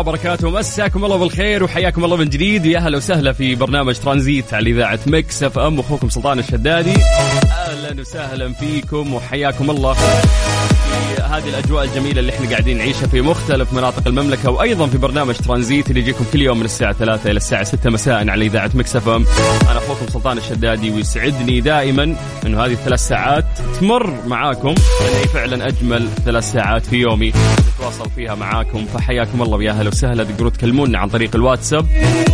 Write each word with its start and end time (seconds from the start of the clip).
وبركاته. 0.00 0.50
مساكم 0.50 1.04
الله 1.04 1.16
بالخير 1.16 1.64
وحياكم 1.64 2.04
الله 2.04 2.16
من 2.16 2.28
جديد. 2.28 2.66
ويا 2.66 2.78
أهلا 2.78 2.96
وسهلا 2.96 3.32
في 3.32 3.54
برنامج 3.54 3.94
ترانزيت 3.94 4.54
على 4.54 4.70
إذاعة 4.70 5.00
Mix 5.06 5.42
FM. 5.42 5.80
أخوكم 5.80 6.08
سلطان 6.08 6.38
الشدادي. 6.38 6.94
أهلا 6.94 8.00
وسهلا 8.00 8.52
فيكم 8.52 9.14
وحياكم 9.14 9.70
الله. 9.70 9.94
في 9.94 11.22
هذه 11.22 11.48
الأجواء 11.48 11.84
الجميلة 11.84 12.20
اللي 12.20 12.32
إحنا 12.32 12.50
قاعدين 12.50 12.78
نعيشها 12.78 13.06
في 13.06 13.20
مختلف 13.20 13.72
مناطق 13.72 14.08
المملكة 14.08 14.50
وأيضا 14.50 14.86
في 14.86 14.98
برنامج 14.98 15.34
ترانزيت 15.34 15.90
اللي 15.90 16.00
يجيكم 16.00 16.24
كل 16.32 16.42
يوم 16.42 16.58
من 16.58 16.64
الساعة 16.64 16.92
3 16.92 17.30
إلى 17.30 17.36
الساعة 17.36 17.64
6 17.64 17.90
مساء 17.90 18.28
على 18.28 18.46
إذاعة 18.46 18.70
Mix 18.74 18.96
FM. 18.96 19.24
أنا 19.70 19.78
أخوكم 19.78 20.06
سلطان 20.08 20.38
الشدادي 20.38 20.90
ويسعدني 20.90 21.60
دائما 21.60 22.16
أنه 22.46 22.64
هذه 22.64 22.72
الثلاث 22.72 23.00
ساعات 23.08 23.44
تمر 23.80 24.14
معاكم. 24.26 24.74
لأن 25.00 25.14
هي 25.20 25.28
فعلا 25.28 25.66
أجمل 25.66 26.08
ثلاث 26.24 26.52
ساعات 26.52 26.86
في 26.86 26.96
يومي. 26.96 27.32
نتواصل 27.80 28.10
فيها 28.10 28.34
معاكم. 28.34 28.86
فحياكم 28.86 29.42
الله 29.42 29.56
ويا 29.56 29.70
أهلا 29.70 29.88
وسهلا. 29.88 30.24
تقدروا 30.24 30.50
تكلمونا 30.50 30.98
عن 30.98 31.08
طريق 31.08 31.36
الواتساب 31.36 31.86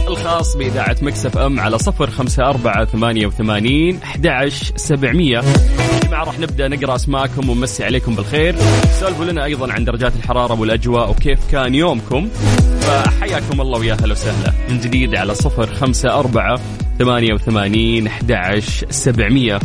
الخاص 0.08 0.56
بإذاعة 0.56 0.96
مكسف 1.02 1.38
أم 1.38 1.60
على 1.60 1.78
صفر 1.78 2.10
خمسة 2.10 2.48
أربعة 2.48 2.84
ثمانية 2.84 3.26
وثمانين 3.26 4.00
أحد 4.02 4.48
سبعمية. 4.76 5.40
جماعة 6.04 6.24
راح 6.24 6.38
نبدأ 6.38 6.68
نقرأ 6.68 6.94
أسماءكم 6.94 7.50
ونمسي 7.50 7.84
عليكم 7.84 8.14
بالخير. 8.14 8.56
سولفوا 9.00 9.24
لنا 9.24 9.44
أيضا 9.44 9.72
عن 9.72 9.84
درجات 9.84 10.16
الحرارة 10.16 10.60
والأجواء 10.60 11.10
وكيف 11.10 11.40
كان 11.50 11.74
يومكم. 11.74 12.28
فحياكم 12.80 13.60
الله 13.60 13.78
ويا 13.78 13.96
أهلا 14.02 14.12
وسهلا. 14.12 14.52
من 14.68 14.80
جديد 14.80 15.14
على 15.14 15.34
صفر 15.34 15.66
خمسة 15.74 16.18
أربعة 16.18 16.60
ثمانية 16.98 17.34
وثمانين 17.34 18.06
أحد 18.06 18.62
سبعمية. 18.90 19.60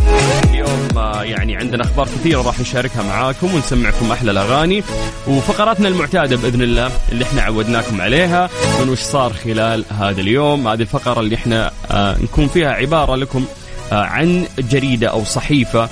اليوم 0.49 0.97
آه، 0.97 1.23
يعني 1.23 1.55
عندنا 1.55 1.83
أخبار 1.83 2.05
كثيرة 2.05 2.41
راح 2.41 2.59
نشاركها 2.59 3.03
معاكم 3.03 3.55
ونسمعكم 3.55 4.11
أحلى 4.11 4.31
الأغاني. 4.31 4.83
وفقراتنا 5.27 5.87
المعتادة 5.87 6.35
بإذن 6.35 6.61
الله 6.61 6.91
اللي 7.11 7.23
إحنا 7.23 7.41
عودناكم 7.41 8.01
عليها 8.01 8.49
من 8.81 8.89
وش 8.89 8.99
صار 8.99 9.33
خلال 9.33 9.85
هذا 9.99 10.21
اليوم. 10.21 10.67
هذه 10.67 10.81
الفقرة 10.81 11.19
اللي 11.19 11.35
إحنا 11.35 11.71
آه، 11.91 12.17
نكون 12.23 12.47
فيها 12.47 12.71
عبارة 12.71 13.15
لكم 13.15 13.45
آه، 13.91 14.03
عن 14.03 14.45
جريدة 14.59 15.07
أو 15.07 15.23
صحيفة 15.23 15.89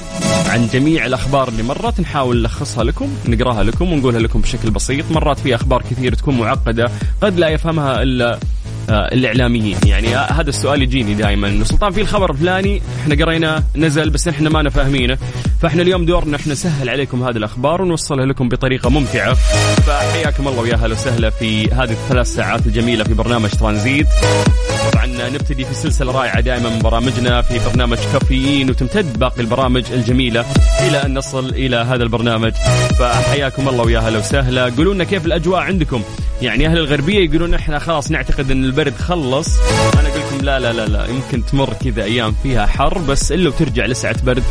عن 0.48 0.68
جميع 0.74 1.06
الأخبار 1.06 1.48
اللي 1.48 1.64
مرت. 1.64 2.00
نحاول 2.00 2.42
نلخصها 2.42 2.84
لكم 2.84 3.10
نقراها 3.28 3.64
لكم 3.64 3.94
ونقولها 3.94 4.20
لكم 4.20 4.42
بشكل 4.42 4.70
بسيط. 4.72 5.06
مرات 5.12 5.40
في 5.40 5.56
أخبار 5.56 5.82
كثير 5.82 6.14
تكون 6.14 6.38
معقدة 6.38 6.92
قد 7.22 7.40
لا 7.40 7.50
يفهمها 7.50 8.02
إلا 8.04 8.40
الإعلاميين. 8.90 9.78
يعني 9.86 10.18
آه، 10.18 10.32
هذا 10.32 10.50
السؤال 10.50 10.82
يجيني 10.82 11.14
دائما. 11.14 11.48
انه 11.48 11.64
سلطان 11.64 11.92
في 11.92 12.02
الخبر 12.02 12.32
الفلاني 12.32 12.82
إحنا 13.02 13.26
قريناه 13.26 13.64
نزل 13.76 14.10
بس 14.10 14.28
إحنا 14.28 14.50
ما 14.50 14.70
فاهمينه 14.70 15.18
فإحنا 15.62 15.82
اليوم 15.82 16.06
دورنا 16.06 16.38
إحنا 16.38 16.54
نسهل 16.54 16.90
عليكم 16.90 17.24
هذه 17.24 17.38
الأخبار 17.38 17.82
ونوصلها 17.82 18.26
لكم 18.26 18.50
بطريقة 18.50 18.90
ممتعة. 18.90 19.34
فحياكم 19.88 20.48
الله 20.48 20.60
ويا 20.60 20.74
أهلا 20.74 20.94
وسهلا 20.94 21.30
في 21.30 21.72
هذه 21.72 21.92
الثلاث 21.92 22.28
ساعات 22.28 22.66
الجميلة 22.66 23.04
في 23.04 23.14
برنامج 23.14 23.50
ترانزيت. 23.50 24.08
طبعا 24.94 25.06
نبتدي 25.06 25.66
في 25.66 25.74
سلسلة 25.74 26.12
رائعة 26.12 26.40
دائما 26.40 26.70
من 26.70 26.80
برامجنا 26.80 27.42
في 27.42 27.60
برنامج 27.70 27.98
كافيين 28.14 28.70
وتمتد 28.70 29.20
باقي 29.20 29.42
البرامج 29.42 29.84
الجميلة 29.92 30.46
إلى 30.88 31.06
أن 31.06 31.14
نصل 31.14 31.50
إلى 31.50 31.76
هذا 31.76 32.04
البرنامج. 32.04 32.52
فحياكم 33.00 33.70
الله 33.70 33.84
ويا 33.84 34.00
أهلا 34.00 34.20
وسهلا 34.20 34.64
قولوا 34.64 34.94
لنا 34.94 35.04
كيف 35.04 35.26
الأجواء 35.26 35.62
عندكم. 35.62 36.04
يعني 36.42 36.68
أهل 36.68 36.78
الغربية 36.78 37.30
يقولون 37.30 37.54
إحنا 37.54 37.80
خلاص 37.80 38.12
نعتقد 38.12 38.52
إن 38.52 38.66
البرد 38.80 38.98
خلص. 38.98 39.60
أنا 40.00 40.10
أقول 40.10 40.20
لكم 40.20 40.46
لا 40.46 40.60
لا 40.60 40.74
لا 40.74 40.86
لا 40.86 41.06
يمكن 41.06 41.46
تمر 41.46 41.74
كذا 41.74 42.04
أيام 42.04 42.36
فيها 42.44 42.66
حر 42.66 42.98
بس 42.98 43.32
إلا 43.32 43.50
وترجع 43.50 43.86
لسعة 43.86 44.24
برد 44.24 44.44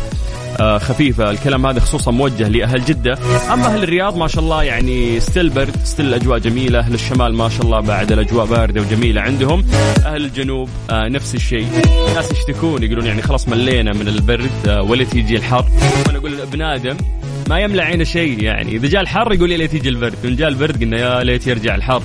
آه، 0.59 0.77
خفيفة. 0.77 1.31
الكلام 1.31 1.65
هذا 1.65 1.79
خصوصا 1.79 2.11
موجه 2.11 2.47
لأهل 2.47 2.85
جدة. 2.85 3.17
أما 3.53 3.65
أهل 3.65 3.83
الرياض 3.83 4.17
ما 4.17 4.27
شاء 4.27 4.43
الله 4.43 4.63
يعني 4.63 5.19
still 5.19 5.49
برد 5.49 5.75
still 5.83 6.05
الأجواء 6.05 6.39
جميلة. 6.39 6.79
أهل 6.79 6.93
الشمال 6.93 7.33
ما 7.33 7.49
شاء 7.49 7.61
الله 7.61 7.79
بعد 7.79 8.11
الأجواء 8.11 8.45
باردة 8.45 8.81
وجميلة 8.81 9.21
عندهم. 9.21 9.65
أهل 10.05 10.25
الجنوب 10.25 10.69
آه، 10.89 11.07
نفس 11.07 11.35
الشيء. 11.35 11.67
ناس 12.15 12.31
يشتكون 12.31 12.83
يقولون 12.83 13.05
يعني 13.05 13.21
خلاص 13.21 13.47
ملينا 13.47 13.93
من 13.93 14.07
البرد 14.07 14.67
آه، 14.67 14.81
وليت 14.81 15.15
يجي 15.15 15.35
الحر. 15.35 15.65
وأنا 16.07 16.17
أقول 16.17 16.41
ابن 16.41 16.61
آدم 16.61 16.97
ما 17.49 17.59
يملى 17.59 17.81
عينه 17.81 18.03
شيء 18.03 18.43
يعني. 18.43 18.75
إذا 18.75 18.87
جاء 18.87 19.01
الحر 19.01 19.33
يقول 19.33 19.51
يا 19.51 19.57
ليت 19.57 19.73
يجي 19.73 19.89
البرد. 19.89 20.15
وإن 20.23 20.35
جاء 20.35 20.47
البرد 20.47 20.81
قلنا 20.81 20.97
يا 20.99 21.23
ليت 21.23 21.47
يرجع 21.47 21.75
الحر. 21.75 22.03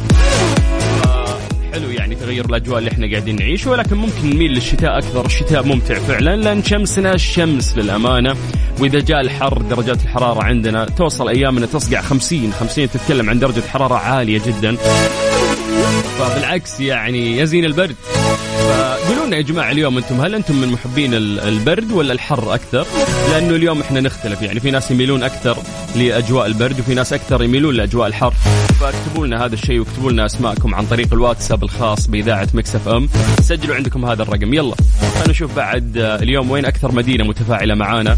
حلو 1.74 1.90
يعني 1.90 2.14
تغير 2.14 2.44
الأجواء 2.44 2.78
اللي 2.78 2.90
إحنا 2.90 3.10
قاعدين 3.10 3.36
نعيش 3.36 3.66
ولكن 3.66 3.96
ممكن 3.96 4.30
نميل 4.30 4.50
للشتاء 4.52 4.98
أكثر، 4.98 5.26
الشتاء 5.26 5.62
ممتع 5.66 5.94
فعلا 5.94 6.36
لأن 6.36 6.62
شمسنا 6.64 7.14
الشمس 7.14 7.76
للأمانة 7.76 8.36
وإذا 8.80 9.00
جاء 9.00 9.20
الحر 9.20 9.62
درجات 9.62 10.02
الحرارة 10.02 10.44
عندنا 10.44 10.84
توصل 10.84 11.28
أيامنا 11.28 11.66
تصقع 11.66 12.00
50 12.00 12.52
50 12.52 12.90
تتكلم 12.90 13.30
عن 13.30 13.38
درجة 13.38 13.60
حرارة 13.72 13.94
عالية 13.94 14.40
جدا. 14.46 14.76
فبالعكس 16.18 16.80
يعني 16.80 17.38
يزين 17.38 17.64
البرد. 17.64 17.96
فقولوا 18.68 19.26
لنا 19.26 19.36
يا 19.36 19.42
جماعة 19.42 19.70
اليوم 19.70 19.96
أنتم 19.96 20.20
هل 20.20 20.34
أنتم 20.34 20.56
من 20.60 20.68
محبين 20.68 21.14
ال- 21.14 21.41
البرد 21.41 21.92
ولا 21.92 22.12
الحر 22.12 22.54
أكثر؟ 22.54 22.86
لأنه 23.32 23.56
اليوم 23.56 23.80
إحنا 23.80 24.00
نختلف 24.00 24.42
يعني 24.42 24.60
في 24.60 24.70
ناس 24.70 24.91
يميلون 24.91 25.22
أكثر 25.22 25.56
لأجواء 25.97 26.47
البرد 26.47 26.81
وفي 26.81 26.94
ناس 26.94 27.12
أكثر 27.12 27.43
يميلون 27.43 27.75
لأجواء 27.75 28.06
الحر. 28.09 28.34
فاكتبوا 28.81 29.27
لنا 29.27 29.44
هذا 29.44 29.55
الشيء 29.55 29.81
واكتبوا 29.81 30.12
لنا 30.12 30.27
أسماءكم 30.27 30.75
عن 30.75 30.87
طريق 30.87 31.12
الواتساب 31.12 31.65
الخاص 31.65 32.06
بإذاعة 32.06 32.49
Mix 32.54 32.76
FM. 32.76 33.09
سجلوا 33.41 33.77
عندكم 33.77 34.04
هذا 34.04 34.22
الرقم. 34.22 34.54
يلا. 34.54 34.75
خلينا 35.15 35.31
نشوف 35.31 35.56
بعد 35.56 35.99
آه، 35.99 36.16
اليوم 36.16 36.50
وين 36.50 36.65
أكثر 36.65 36.93
مدينة 36.93 37.25
متفاعلة 37.25 37.75
معانا. 37.75 38.16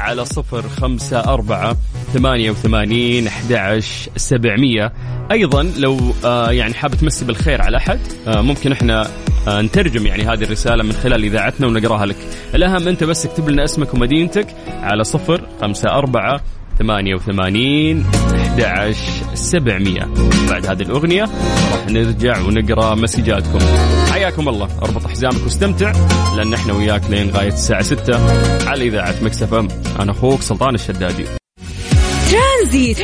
على 0.00 0.24
صفر 0.24 0.62
خمسة 0.68 1.20
أربعة 1.20 1.76
ثمانية 2.14 2.50
وثمانين 2.50 3.26
أحد 3.26 3.82
سبعمية. 4.16 4.92
أيضا 5.30 5.62
لو 5.62 6.14
آه، 6.24 6.50
يعني 6.50 6.74
حاب 6.74 6.94
تمسي 6.94 7.24
بالخير 7.24 7.62
على 7.62 7.76
أحد 7.76 7.98
آه، 8.28 8.40
ممكن 8.40 8.72
إحنا 8.72 9.08
نترجم 9.48 10.06
يعني 10.06 10.22
هذه 10.22 10.44
الرسالة 10.44 10.82
من 10.82 10.92
خلال 10.92 11.24
إذاعتنا 11.24 11.66
ونقراها 11.66 12.06
لك. 12.06 12.16
الأهم 12.54 12.88
أنت 12.88 13.04
بس 13.04 13.26
اكتب 13.26 13.48
لنا 13.48 13.64
اسمك 13.64 13.94
ومدينتك 13.94 14.46
على 14.68 15.04
صفر 15.04 15.46
خمسة 15.60 15.88
أربعة 15.90 16.40
ثمانية 16.78 17.14
وثمانين 17.14 18.06
أحد 18.60 18.94
سبعمية. 19.34 20.08
بعد 20.50 20.66
هذه 20.66 20.82
الأغنية 20.82 21.22
راح 21.72 21.86
نرجع 21.88 22.40
ونقرأ 22.40 22.94
مسجاتكم. 22.94 23.58
حياكم 24.12 24.48
الله. 24.48 24.68
أربط 24.82 25.06
حزامك 25.06 25.42
واستمتع 25.44 25.92
لأن 26.36 26.54
إحنا 26.54 26.72
وياك 26.72 27.02
لين 27.10 27.30
غاية 27.30 27.52
الساعة 27.52 27.82
ستة. 27.82 28.20
على 28.68 28.88
إذاعة 28.88 29.14
Mix 29.22 29.54
FM. 29.54 29.68
أنا 30.00 30.12
أخوك 30.12 30.42
سلطان 30.42 30.74
الشدادي. 30.74 31.24
ترانزيت. 32.30 32.98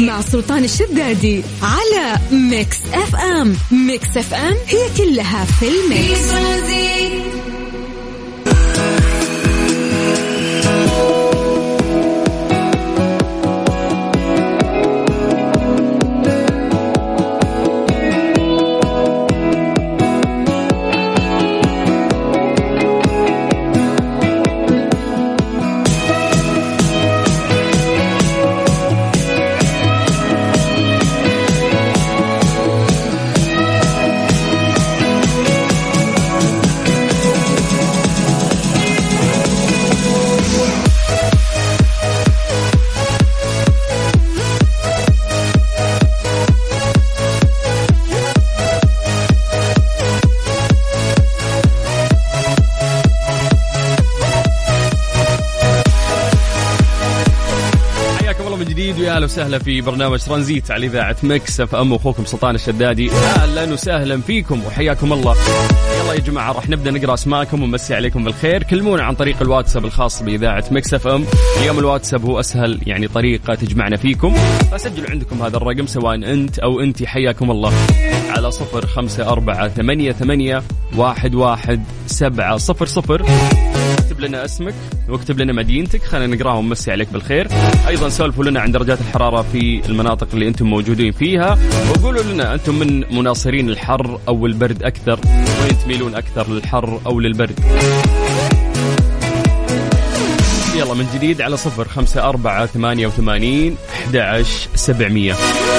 مع 0.00 0.20
سلطان 0.20 0.64
الشدادي 0.64 1.42
على 1.62 2.18
Mix 2.32 2.78
FM. 2.92 3.56
Mix 3.86 4.16
FM 4.16 4.56
هي 4.68 4.96
كلها 4.96 5.44
في 5.44 5.68
ال 5.68 5.84
mix 5.84 6.32
وسهلا 59.32 59.58
في 59.58 59.80
برنامج 59.80 60.18
ترانزيت 60.18 60.70
على 60.70 60.86
إذاعة 60.86 61.16
Mix 61.22 61.60
FM. 61.60 61.94
أخوكم 61.94 62.24
سلطان 62.24 62.54
الشدادي. 62.54 63.10
أهلا 63.10 63.72
وسهلا 63.72 64.20
فيكم 64.20 64.64
وحياكم 64.66 65.12
الله. 65.12 65.36
يلا 66.00 66.12
يا 66.12 66.20
جماعة 66.20 66.52
راح 66.52 66.68
نبدأ 66.68 66.90
نقرأ 66.90 67.14
أسماءكم 67.14 67.62
ونمسي 67.62 67.94
عليكم 67.94 68.24
بالخير. 68.24 68.62
كلمونا 68.62 69.02
عن 69.02 69.14
طريق 69.14 69.42
الواتساب 69.42 69.84
الخاص 69.84 70.22
بإذاعة 70.22 70.64
Mix 70.70 70.94
FM. 70.94 71.24
اليوم 71.60 71.78
الواتساب 71.78 72.24
هو 72.24 72.40
أسهل 72.40 72.80
يعني 72.86 73.08
طريقة 73.08 73.54
تجمعنا 73.54 73.96
فيكم. 73.96 74.34
فسجلوا 74.72 75.10
عندكم 75.10 75.42
هذا 75.42 75.56
الرقم 75.56 75.86
سواء 75.86 76.14
أنت 76.14 76.58
أو 76.58 76.80
أنت 76.80 77.04
حياكم 77.04 77.50
الله. 77.50 77.72
على 78.28 78.50
صفر 78.50 78.86
خمسة 78.86 79.28
أربعة 79.28 79.68
ثمانية 79.68 80.12
ثمانية 80.12 80.62
واحد 80.96 81.34
واحد 81.34 81.84
سبعة 82.06 82.56
صفر 82.56 82.86
صفر. 82.86 83.26
لنا 84.22 84.44
اسمك 84.44 84.74
واكتب 85.08 85.40
لنا 85.40 85.52
مدينتك. 85.52 86.02
خلينا 86.02 86.36
نقراهم. 86.36 86.68
مسي 86.68 86.90
عليك 86.90 87.08
بالخير. 87.12 87.48
أيضا 87.88 88.08
سولفوا 88.08 88.44
لنا 88.44 88.60
عن 88.60 88.72
درجات 88.72 89.00
الحرارة 89.00 89.42
في 89.52 89.82
المناطق 89.88 90.28
اللي 90.34 90.48
أنتم 90.48 90.66
موجودين 90.66 91.12
فيها. 91.12 91.58
وقولوا 91.90 92.22
لنا 92.22 92.54
أنتم 92.54 92.78
من 92.78 93.16
مناصرين 93.16 93.68
الحر 93.68 94.20
أو 94.28 94.46
البرد 94.46 94.82
أكثر؟ 94.82 95.20
وين 95.62 95.78
تميلون 95.84 96.14
أكثر 96.14 96.52
للحر 96.52 97.00
أو 97.06 97.20
للبرد؟ 97.20 97.60
يلا 100.76 100.94
من 100.94 101.06
جديد 101.14 101.40
على 101.40 101.56
صفر 101.56 101.88
خمسة 101.88 102.28
أربعة 102.28 102.66
ثمانية 102.66 103.06
وثمانين 103.06 103.76
أحد 103.90 104.44
سبعمية. 104.74 105.34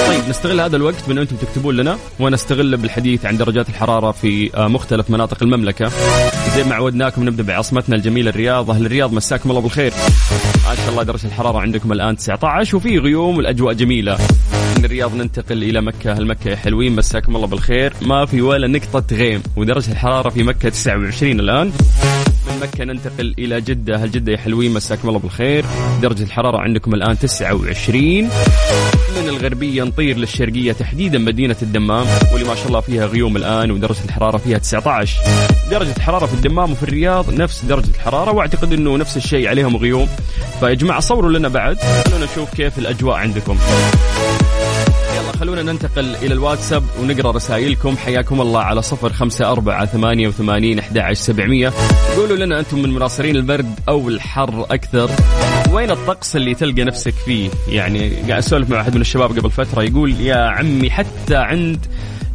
طيب 0.08 0.28
نستغل 0.28 0.60
هذا 0.60 0.76
الوقت 0.76 1.08
بأن 1.08 1.18
أنتم 1.18 1.36
تكتبون 1.36 1.76
لنا 1.76 1.98
ونستغل 2.20 2.76
بالحديث 2.76 3.26
عن 3.26 3.36
درجات 3.36 3.68
الحرارة 3.68 4.10
في 4.12 4.56
آه، 4.56 4.68
مختلف 4.68 5.10
مناطق 5.10 5.42
المملكة. 5.42 5.90
زي 6.56 6.64
ما 6.64 6.74
عودناكم 6.74 7.24
نبدأ 7.24 7.42
بعاصمتنا 7.42 7.96
الجميلة 7.96 8.30
الرياض. 8.30 8.70
أهل 8.70 8.86
الرياض 8.86 9.12
مساكم 9.12 9.50
الله 9.50 9.60
بالخير. 9.60 9.92
ما 10.68 10.74
شاء 10.74 10.88
الله 10.88 11.02
درجة 11.02 11.26
الحرارة 11.26 11.58
عندكم 11.58 11.92
الآن 11.92 12.16
19 12.16 12.76
وفي 12.76 12.98
غيوم 12.98 13.36
والأجواء 13.36 13.74
جميلة. 13.74 14.18
من 14.78 14.84
الرياض 14.84 15.14
ننتقل 15.14 15.62
إلى 15.62 15.80
مكة. 15.80 16.12
أهل 16.12 16.26
مكة 16.26 16.50
يا 16.50 16.56
حلوين 16.56 16.96
مساكم 16.96 17.36
الله 17.36 17.46
بالخير. 17.46 17.92
ما 18.02 18.26
في 18.26 18.42
ولا 18.42 18.68
نقطة 18.68 19.16
غيم 19.16 19.42
ودرجة 19.56 19.92
الحرارة 19.92 20.28
في 20.28 20.42
مكة 20.42 20.68
29 20.68 21.40
الآن. 21.40 21.72
من 22.54 22.60
مكة 22.60 22.84
ننتقل 22.84 23.34
إلى 23.38 23.60
جدة. 23.60 23.96
هل 23.96 24.10
جدة 24.10 24.32
يا 24.32 24.36
حلوين 24.36 24.74
مساكم 24.74 25.08
الله 25.08 25.18
بالخير. 25.18 25.64
درجة 26.02 26.22
الحرارة 26.22 26.58
عندكم 26.58 26.94
الآن 26.94 27.18
29 27.18 28.24
من 29.16 29.28
الغربية 29.28 29.82
نطير 29.82 30.16
للشرقية 30.16 30.72
تحديدا 30.72 31.18
مدينة 31.18 31.56
الدمام 31.62 32.06
واللي 32.32 32.48
ما 32.48 32.54
شاء 32.54 32.66
الله 32.66 32.80
فيها 32.80 33.06
غيوم 33.06 33.36
الآن 33.36 33.70
ودرجة 33.70 34.04
الحرارة 34.04 34.36
فيها 34.36 34.58
19 34.58 35.16
درجة 35.70 35.96
الحرارة 35.96 36.26
في 36.26 36.34
الدمام 36.34 36.72
وفي 36.72 36.82
الرياض 36.82 37.34
نفس 37.34 37.64
درجة 37.64 37.90
الحرارة 37.90 38.32
واعتقد 38.32 38.72
إنه 38.72 38.96
نفس 38.96 39.16
الشيء 39.16 39.48
عليهم 39.48 39.76
غيوم. 39.76 40.08
فيا 40.60 40.74
جماعة 40.74 41.00
صوروا 41.00 41.30
لنا 41.30 41.48
بعد 41.48 41.78
خلونا 42.06 42.24
نشوف 42.24 42.54
كيف 42.54 42.78
الأجواء 42.78 43.16
عندكم. 43.16 43.58
خلونا 45.44 45.62
ننتقل 45.62 46.16
إلى 46.16 46.34
الواتساب 46.34 46.84
ونقرأ 47.00 47.30
رسائلكم. 47.30 47.96
حياكم 47.96 48.40
الله 48.40 48.60
على 48.60 48.82
صفر 48.82 49.12
خمسة 49.12 49.52
أربعة 49.52 49.86
ثمانية 49.86 50.28
وثمانين 50.28 50.78
أحد 50.78 51.12
سبعمية. 51.12 51.72
قولوا 52.16 52.36
لنا 52.36 52.60
أنتم 52.60 52.82
من 52.82 52.90
مناصرين 52.90 53.36
البرد 53.36 53.74
أو 53.88 54.08
الحر 54.08 54.66
أكثر. 54.70 55.10
وين 55.72 55.90
الطقس 55.90 56.36
اللي 56.36 56.54
تلقى 56.54 56.84
نفسك 56.84 57.14
فيه؟ 57.14 57.50
يعني 57.68 58.08
قاعد 58.08 58.30
أسولف 58.30 58.70
مع 58.70 58.80
أحد 58.80 58.94
من 58.94 59.00
الشباب 59.00 59.38
قبل 59.38 59.50
فترة 59.50 59.82
يقول 59.82 60.20
يا 60.20 60.36
عمي 60.36 60.90
حتى 60.90 61.36
عند 61.36 61.86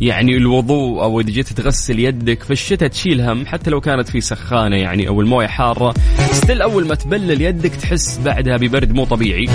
يعني 0.01 0.37
الوضوء 0.37 1.03
أو 1.03 1.19
إذا 1.19 1.29
جيت 1.29 1.53
تغسل 1.53 1.99
يدك 1.99 2.43
في 2.43 2.51
الشتاء 2.51 2.89
تشيل 2.89 3.21
هم 3.21 3.45
حتى 3.45 3.69
لو 3.69 3.81
كانت 3.81 4.09
في 4.09 4.21
سخانة 4.21 4.75
يعني 4.75 5.07
أو 5.07 5.21
الموية 5.21 5.47
حارة. 5.47 5.93
ستيل 6.31 6.61
أول 6.61 6.87
ما 6.87 6.95
تبلل 6.95 7.41
يدك 7.41 7.75
تحس 7.75 8.19
بعدها 8.25 8.57
ببرد 8.57 8.91
مو 8.93 9.05
طبيعي. 9.05 9.47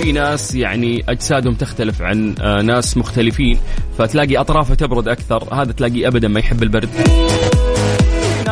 في 0.00 0.12
ناس 0.12 0.54
يعني 0.54 1.04
أجسادهم 1.08 1.54
تختلف 1.54 2.02
عن 2.02 2.34
آه، 2.40 2.62
ناس 2.62 2.96
مختلفين 2.96 3.58
فتلاقي 3.98 4.36
أطرافه 4.36 4.74
تبرد 4.74 5.08
أكثر 5.08 5.54
هذا 5.54 5.72
تلاقيه 5.72 6.08
ابدا 6.08 6.28
ما 6.28 6.40
يحب 6.40 6.62
البرد. 6.62 6.90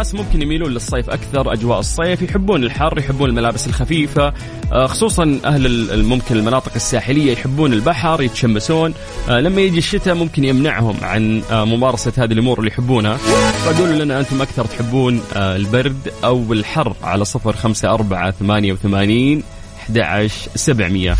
في 0.02 0.16
ناس 0.16 0.24
ممكن 0.26 0.42
يميلون 0.42 0.70
للصيف 0.70 1.10
أكثر 1.10 1.52
أجواء 1.52 1.78
الصيف 1.78 2.22
يحبون 2.22 2.64
الحر 2.64 2.98
يحبون 2.98 3.28
الملابس 3.28 3.66
الخفيفة 3.66 4.32
آه، 4.72 4.86
خصوصا 4.86 5.40
أهل 5.44 6.04
ممكن 6.04 6.36
المناطق 6.36 6.72
الساحلية 6.74 7.32
يحبون 7.32 7.72
البحر 7.72 8.22
يتشمسون. 8.22 8.94
آه، 9.28 9.40
لما 9.40 9.60
يجي 9.60 9.78
الشتاء 9.78 10.14
ممكن 10.14 10.44
يمنعهم 10.44 10.96
عن 11.02 11.42
آه، 11.50 11.64
ممارسة 11.64 12.12
هذه 12.18 12.32
الأمور 12.32 12.58
اللي 12.58 12.70
يحبونها. 12.70 13.16
فقولوا 13.64 14.04
لنا 14.04 14.20
أنتم 14.20 14.42
أكثر 14.42 14.64
تحبون 14.64 15.20
البرد 15.36 16.12
أو 16.24 16.52
الحر 16.52 16.94
على 17.02 17.24
صفر 17.24 17.52
خمسة 17.52 17.90
أربعة 17.90 18.30
ثمانية 18.30 18.72
وثمانين 18.72 19.42
11 19.88 20.50
700 20.54 21.16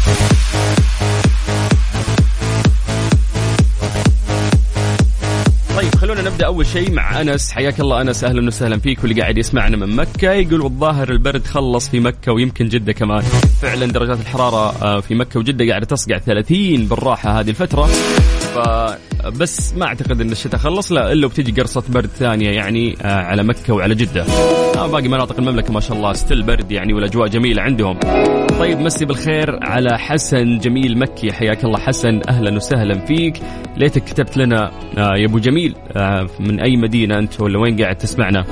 نبدا 6.43 6.55
أول 6.55 6.67
شيء 6.67 6.91
مع 6.91 7.21
أنس. 7.21 7.53
حياك 7.53 7.81
الله 7.81 8.01
أنس. 8.01 8.25
أهلا 8.25 8.47
وسهلا 8.47 8.79
فيك. 8.79 9.05
واللي 9.05 9.21
قاعد 9.21 9.39
يسمعنا 9.39 9.77
من 9.77 9.97
مكة 9.97 10.33
يقول 10.33 10.61
والظاهر 10.61 11.11
البرد 11.11 11.47
خلص 11.47 11.89
في 11.89 12.01
مكة 12.01 12.33
ويمكن 12.33 12.69
جدة 12.69 12.93
كمان. 12.93 13.21
فعلا 13.63 13.87
درجات 13.87 14.21
الحرارة 14.21 14.83
آه، 14.83 15.01
في 15.01 15.15
مكة 15.15 15.41
وجدة 15.41 15.69
قاعدة 15.69 15.87
تصقع 15.87 16.19
30 16.19 16.87
بالراحة 16.87 17.41
هذه 17.41 17.51
الفترة. 17.51 17.89
فبس 18.55 19.75
ما 19.75 19.87
اعتقد 19.87 20.21
إن 20.21 20.33
الشتاء 20.33 20.61
خلص 20.61 20.93
لا 20.93 21.13
إلا 21.13 21.27
وبتجي 21.27 21.61
قرصة 21.61 21.83
برد 21.89 22.07
ثانية 22.07 22.51
يعني 22.51 22.97
آه، 23.03 23.07
على 23.07 23.43
مكة 23.43 23.75
وعلى 23.75 23.95
جدة. 23.95 24.25
آه، 24.77 24.87
باقي 24.87 25.09
مناطق 25.09 25.39
المملكة 25.39 25.73
ما 25.73 25.81
شاء 25.81 25.97
الله 25.97 26.13
ستيل 26.13 26.43
برد 26.43 26.73
يعني 26.73 26.95
والأجواء 26.95 27.29
جميلة 27.29 27.63
عندهم. 27.63 27.99
طيب 28.59 28.81
مسي 28.81 29.05
بالخير 29.05 29.59
على 29.63 29.99
حسن 29.99 30.59
جميل 30.59 30.99
مكي. 30.99 31.33
حياك 31.33 31.65
الله 31.65 31.79
حسن 31.79 32.21
أهلا 32.29 32.57
وسهلا 32.57 33.07
فيك. 33.07 33.41
ليتك 33.77 34.05
كتبت 34.05 34.37
لنا 34.37 34.71
آه، 34.99 35.17
يا 35.17 35.27
أبو 35.27 35.39
جميل 35.39 35.75
من 36.41 36.61
أي 36.61 36.77
مدينة 36.77 37.19
أنت 37.19 37.41
ولا 37.41 37.59
وين 37.59 37.83
قاعد 37.83 37.97
تسمعنا؟ 37.97 38.45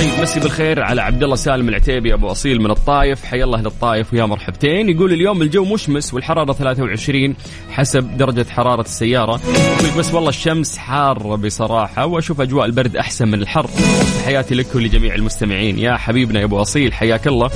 طيب 0.00 0.20
مسي 0.22 0.40
بالخير 0.40 0.82
على 0.82 1.02
عبد 1.02 1.22
الله 1.22 1.36
سالم 1.36 1.68
العتيبي 1.68 2.14
أبو 2.14 2.30
أصيل 2.30 2.60
من 2.60 2.70
الطايف. 2.70 3.24
حيا 3.24 3.44
الله 3.44 3.60
للطايف 3.60 4.12
ويا 4.12 4.24
مرحبتين. 4.24 4.88
يقول 4.88 5.12
اليوم 5.12 5.42
الجو 5.42 5.64
مشمس 5.64 6.14
والحرارة 6.14 6.52
23 6.52 7.34
حسب 7.70 8.16
درجة 8.16 8.46
حرارة 8.50 8.80
السيارة. 8.80 9.40
يقول 9.80 9.98
بس 9.98 10.14
والله 10.14 10.28
الشمس 10.28 10.78
حارة 10.78 11.36
بصراحة 11.36 12.06
وأشوف 12.06 12.40
أجواء 12.40 12.66
البرد 12.66 12.96
أحسن 12.96 13.28
من 13.28 13.42
الحر. 13.42 13.70
تحياتي 14.18 14.54
لك 14.54 14.74
ولجميع 14.74 15.14
المستمعين. 15.14 15.78
يا 15.78 15.96
حبيبنا 15.96 16.40
يا 16.40 16.44
أبو 16.44 16.62
أصيل 16.62 16.92
حياك 16.92 17.26
الله. 17.26 17.50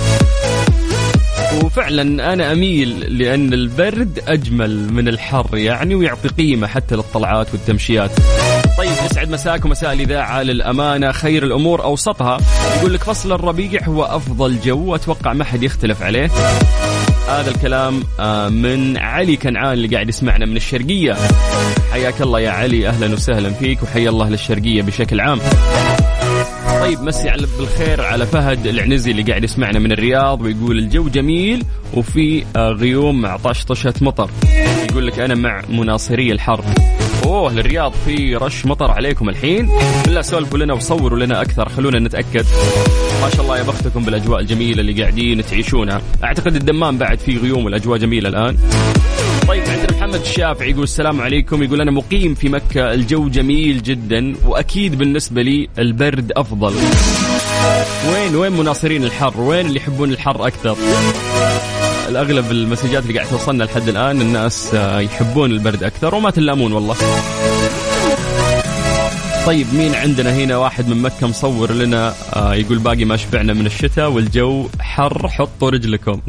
وفعلا 1.64 2.32
أنا 2.32 2.52
أميل 2.52 3.18
لأن 3.18 3.52
البرد 3.52 4.20
أجمل 4.28 4.92
من 4.92 5.08
الحر 5.08 5.56
يعني 5.56 5.94
ويعطي 5.94 6.28
قيمة 6.28 6.66
حتى 6.66 6.96
للطلعات 6.96 7.46
والتمشيات. 7.52 8.10
طيب 8.78 8.90
يسعد 9.10 9.30
مساكم 9.30 9.70
مساء 9.70 9.92
الإذاعة 9.92 10.42
للأمانة 10.42 11.12
خير 11.12 11.42
الأمور 11.44 11.84
أوسطها 11.84 12.38
يقول 12.78 12.94
لك 12.94 13.02
فصل 13.02 13.32
الربيع 13.32 13.84
هو 13.84 14.04
أفضل 14.04 14.60
جو 14.60 14.94
أتوقع 14.94 15.32
ما 15.32 15.44
حد 15.44 15.62
يختلف 15.62 16.02
عليه. 16.02 16.30
هذا 17.28 17.50
الكلام 17.50 18.02
آه، 18.20 18.48
من 18.48 18.96
علي 18.96 19.36
كنعان 19.36 19.72
اللي 19.72 19.88
قاعد 19.88 20.08
يسمعنا 20.08 20.46
من 20.46 20.56
الشرقية. 20.56 21.16
حياك 21.92 22.22
الله 22.22 22.40
يا 22.40 22.50
علي 22.50 22.88
أهلا 22.88 23.12
وسهلا 23.12 23.50
فيك 23.50 23.82
وحيا 23.82 24.10
الله 24.10 24.28
للشرقية 24.28 24.82
بشكل 24.82 25.20
عام. 25.20 25.38
طيب 26.80 27.02
مسي 27.02 27.28
على 27.28 27.46
بالخير 27.58 28.00
على 28.00 28.26
فهد 28.26 28.66
العنزي 28.66 29.10
اللي 29.10 29.22
قاعد 29.22 29.44
يسمعنا 29.44 29.78
من 29.78 29.92
الرياض 29.92 30.40
ويقول 30.42 30.78
الجو 30.78 31.08
جميل 31.08 31.64
وفي 31.94 32.44
آه، 32.56 32.70
غيوم 32.70 33.20
مع 33.20 33.36
طشطشة 33.36 33.94
مطر 34.00 34.30
يقول 34.90 35.06
لك 35.06 35.18
أنا 35.18 35.34
مع 35.34 35.62
مناصري 35.68 36.32
الحر 36.32 36.64
أوه 37.24 37.52
للرياض 37.52 37.92
في 38.04 38.36
رش 38.36 38.66
مطر 38.66 38.90
عليكم 38.90 39.28
الحين. 39.28 39.70
بالله 40.04 40.22
سولفوا 40.22 40.58
لنا 40.58 40.74
وصوروا 40.74 41.18
لنا 41.18 41.42
أكثر 41.42 41.68
خلونا 41.68 41.98
نتأكد. 41.98 42.46
ما 43.22 43.30
شاء 43.30 43.42
الله 43.42 43.58
يا 43.58 43.62
بختكم 43.62 44.04
بالأجواء 44.04 44.40
الجميلة 44.40 44.80
اللي 44.80 45.02
قاعدين 45.02 45.46
تعيشونها. 45.46 46.02
أعتقد 46.24 46.56
الدمام 46.56 46.98
بعد 46.98 47.18
فيه 47.18 47.38
غيوم 47.38 47.64
والأجواء 47.64 47.98
جميلة 47.98 48.28
الآن. 48.28 48.56
طيب 49.48 49.62
عندنا 49.62 49.98
محمد 49.98 50.20
الشافعي 50.20 50.70
يقول 50.70 50.82
السلام 50.82 51.20
عليكم. 51.20 51.62
يقول 51.62 51.80
أنا 51.80 51.90
مقيم 51.90 52.34
في 52.34 52.48
مكة 52.48 52.92
الجو 52.94 53.28
جميل 53.28 53.82
جدا 53.82 54.34
وأكيد 54.46 54.98
بالنسبة 54.98 55.42
لي 55.42 55.68
البرد 55.78 56.32
أفضل. 56.36 56.74
وين 58.12 58.36
وين 58.36 58.52
مناصرين 58.52 59.04
الحر؟ 59.04 59.40
وين 59.40 59.66
اللي 59.66 59.76
يحبون 59.76 60.10
الحر 60.10 60.46
أكثر؟ 60.46 60.76
الأغلب 62.08 62.50
المسجات 62.50 63.02
اللي 63.02 63.14
قاعد 63.14 63.30
توصلنا 63.30 63.64
لحد 63.64 63.88
الآن 63.88 64.20
الناس 64.20 64.74
آه، 64.74 65.00
يحبون 65.00 65.50
البرد 65.50 65.82
أكثر 65.82 66.14
وما 66.14 66.30
تلامون 66.30 66.72
والله. 66.72 66.96
طيب 69.46 69.66
مين 69.74 69.94
عندنا 69.94 70.34
هنا؟ 70.34 70.56
واحد 70.56 70.88
من 70.88 71.02
مكة 71.02 71.26
مصور 71.26 71.72
لنا 71.72 72.14
آه 72.36 72.54
يقول 72.54 72.78
باقي 72.78 73.04
ما 73.04 73.16
شبعنا 73.16 73.52
من 73.52 73.66
الشتاء 73.66 74.10
والجو 74.10 74.68
حر 74.80 75.28
حطوا 75.28 75.70
رجلكم. 75.70 76.20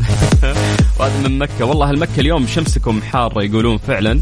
وهذا 0.99 1.27
من 1.27 1.37
مكة 1.37 1.65
والله 1.65 1.89
المكة 1.91 2.19
اليوم 2.19 2.47
شمسكم 2.47 3.01
حارة 3.01 3.43
يقولون 3.43 3.77
فعلا. 3.77 4.19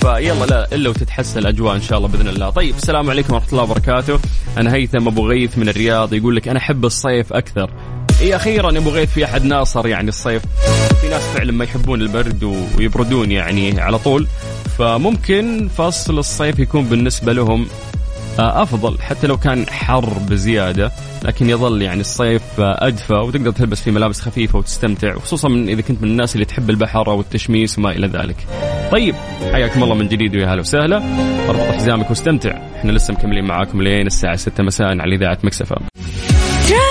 فيلا 0.00 0.46
لا 0.46 0.74
إلا 0.74 0.88
وتتحسن 0.88 1.38
الأجواء 1.38 1.76
إن 1.76 1.82
شاء 1.82 1.98
الله 1.98 2.08
بإذن 2.08 2.28
الله. 2.28 2.50
طيب 2.50 2.74
السلام 2.76 3.10
عليكم 3.10 3.34
ورحمة 3.34 3.48
الله 3.52 3.62
وبركاته. 3.62 4.18
أنا 4.58 4.74
هيثم 4.74 5.08
أبو 5.08 5.28
غيث 5.28 5.58
من 5.58 5.68
الرياض 5.68 6.14
يقول 6.14 6.36
لك 6.36 6.48
أنا 6.48 6.58
أحب 6.58 6.84
الصيف 6.84 7.32
أكثر. 7.32 7.70
اي 8.20 8.36
أخيرا 8.36 8.78
أبو 8.78 8.90
غيث 8.90 9.12
في 9.12 9.24
أحد 9.24 9.44
ناصر 9.44 9.86
يعني 9.86 10.08
الصيف. 10.08 10.42
في 11.00 11.08
ناس 11.08 11.22
فعلا 11.22 11.52
ما 11.52 11.64
يحبون 11.64 12.02
البرد 12.02 12.44
ويبردون 12.78 13.32
يعني 13.32 13.80
على 13.80 13.98
طول. 13.98 14.28
فممكن 14.78 15.68
فصل 15.76 16.18
الصيف 16.18 16.58
يكون 16.58 16.84
بالنسبة 16.84 17.32
لهم 17.32 17.66
آه، 18.38 18.62
أفضل 18.62 18.98
حتى 19.00 19.26
لو 19.26 19.36
كان 19.36 19.66
حر 19.68 20.08
بزيادة 20.30 20.92
لكن 21.22 21.50
يظل 21.50 21.82
يعني 21.82 22.00
الصيف 22.00 22.42
آه، 22.58 22.86
أدفى 22.86 23.14
وتقدر 23.14 23.50
تلبس 23.50 23.80
فيه 23.80 23.90
ملابس 23.90 24.20
خفيفة 24.20 24.58
وتستمتع 24.58 25.16
وخصوصا 25.16 25.48
من 25.48 25.68
إذا 25.68 25.80
كنت 25.80 26.02
من 26.02 26.08
الناس 26.08 26.34
اللي 26.34 26.44
تحب 26.44 26.70
البحر 26.70 27.10
أو 27.10 27.20
التشميس 27.20 27.78
وما 27.78 27.90
إلى 27.90 28.06
ذلك. 28.06 28.36
طيب 28.92 29.14
حياكم 29.52 29.82
الله 29.82 29.94
من 29.94 30.08
جديد 30.08 30.36
ويا 30.36 30.46
هلا 30.46 30.60
وسهلا. 30.60 31.02
اربط 31.48 31.74
حزامك 31.74 32.10
واستمتع. 32.10 32.58
إحنا 32.76 32.92
لسه 32.92 33.14
مكملين 33.14 33.44
معاكم 33.44 33.82
لين 33.82 34.06
الساعة 34.06 34.36
6 34.36 34.62
مساء 34.62 35.00
على 35.00 35.16
إذاعة 35.16 35.38
مكسفه. 35.42 35.76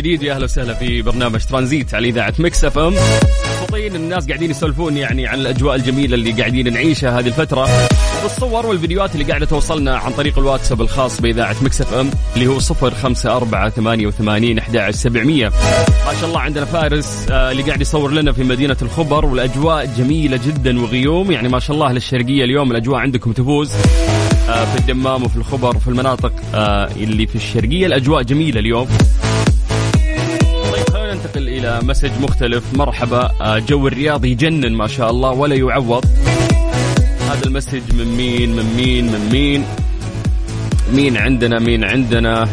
جديد. 0.00 0.22
يا 0.22 0.34
أهلا 0.34 0.44
وسهلا 0.44 0.74
في 0.74 1.02
برنامج 1.02 1.44
ترانزيت 1.44 1.94
على 1.94 2.08
إذاعة 2.08 2.34
Mix 2.38 2.64
FM. 2.64 2.94
مبسوطين 3.60 3.96
الناس 3.96 4.26
قاعدين 4.26 4.50
يسولفون 4.50 4.96
يعني 4.96 5.26
عن 5.26 5.40
الأجواء 5.40 5.76
الجميلة 5.76 6.14
اللي 6.14 6.32
قاعدين 6.32 6.72
نعيشها 6.72 7.18
هذه 7.18 7.26
الفترة. 7.26 7.68
والصور 8.22 8.66
والفيديوهات 8.66 9.14
اللي 9.14 9.24
قاعدة 9.24 9.46
توصلنا 9.46 9.96
عن 9.96 10.12
طريق 10.12 10.38
الواتساب 10.38 10.80
الخاص 10.80 11.20
بإذاعة 11.20 11.56
Mix 11.62 11.80
FM 11.80 12.10
اللي 12.34 12.46
هو 12.46 12.58
05488 12.58 14.58
11700 14.58 15.48
ما 16.06 16.14
شاء 16.20 16.28
الله 16.28 16.40
عندنا 16.40 16.64
فارس 16.64 17.26
آه، 17.30 17.50
اللي 17.50 17.62
قاعد 17.62 17.80
يصور 17.80 18.12
لنا 18.12 18.32
في 18.32 18.44
مدينة 18.44 18.76
الخبر 18.82 19.26
والأجواء 19.26 19.86
جميلة 19.98 20.40
جدا 20.46 20.82
وغيوم. 20.82 21.32
يعني 21.32 21.48
ما 21.48 21.58
شاء 21.58 21.74
الله 21.74 21.92
للشرقية 21.92 22.44
اليوم 22.44 22.70
الأجواء 22.70 23.00
عندكم 23.00 23.32
تفوز. 23.32 23.72
آه، 24.48 24.64
في 24.64 24.78
الدمام 24.78 25.22
وفي 25.22 25.36
الخبر 25.36 25.76
وفي 25.76 25.88
المناطق 25.88 26.32
آه، 26.54 26.88
اللي 26.96 27.26
في 27.26 27.36
الشرقية 27.36 27.86
الأجواء 27.86 28.22
جميلة 28.22 28.60
اليوم. 28.60 28.88
message 31.78 32.10
مختلف. 32.20 32.74
مرحبا. 32.74 33.30
آه، 33.40 33.58
جو 33.58 33.88
الرياض 33.88 34.24
يجنن 34.24 34.72
ما 34.72 34.86
شاء 34.86 35.10
الله 35.10 35.30
ولا 35.30 35.54
يعوض. 35.54 36.04
هذا 37.30 37.44
ال 37.46 37.52
message 37.52 37.94
من 37.94 38.16
مين؟ 38.16 38.56
من 38.56 38.74
مين؟ 38.76 39.04
من 39.04 39.28
مين؟ 39.32 39.64
مين 40.92 41.16
عندنا؟ 41.16 41.58
مين 41.58 41.84
عندنا؟ 41.84 42.48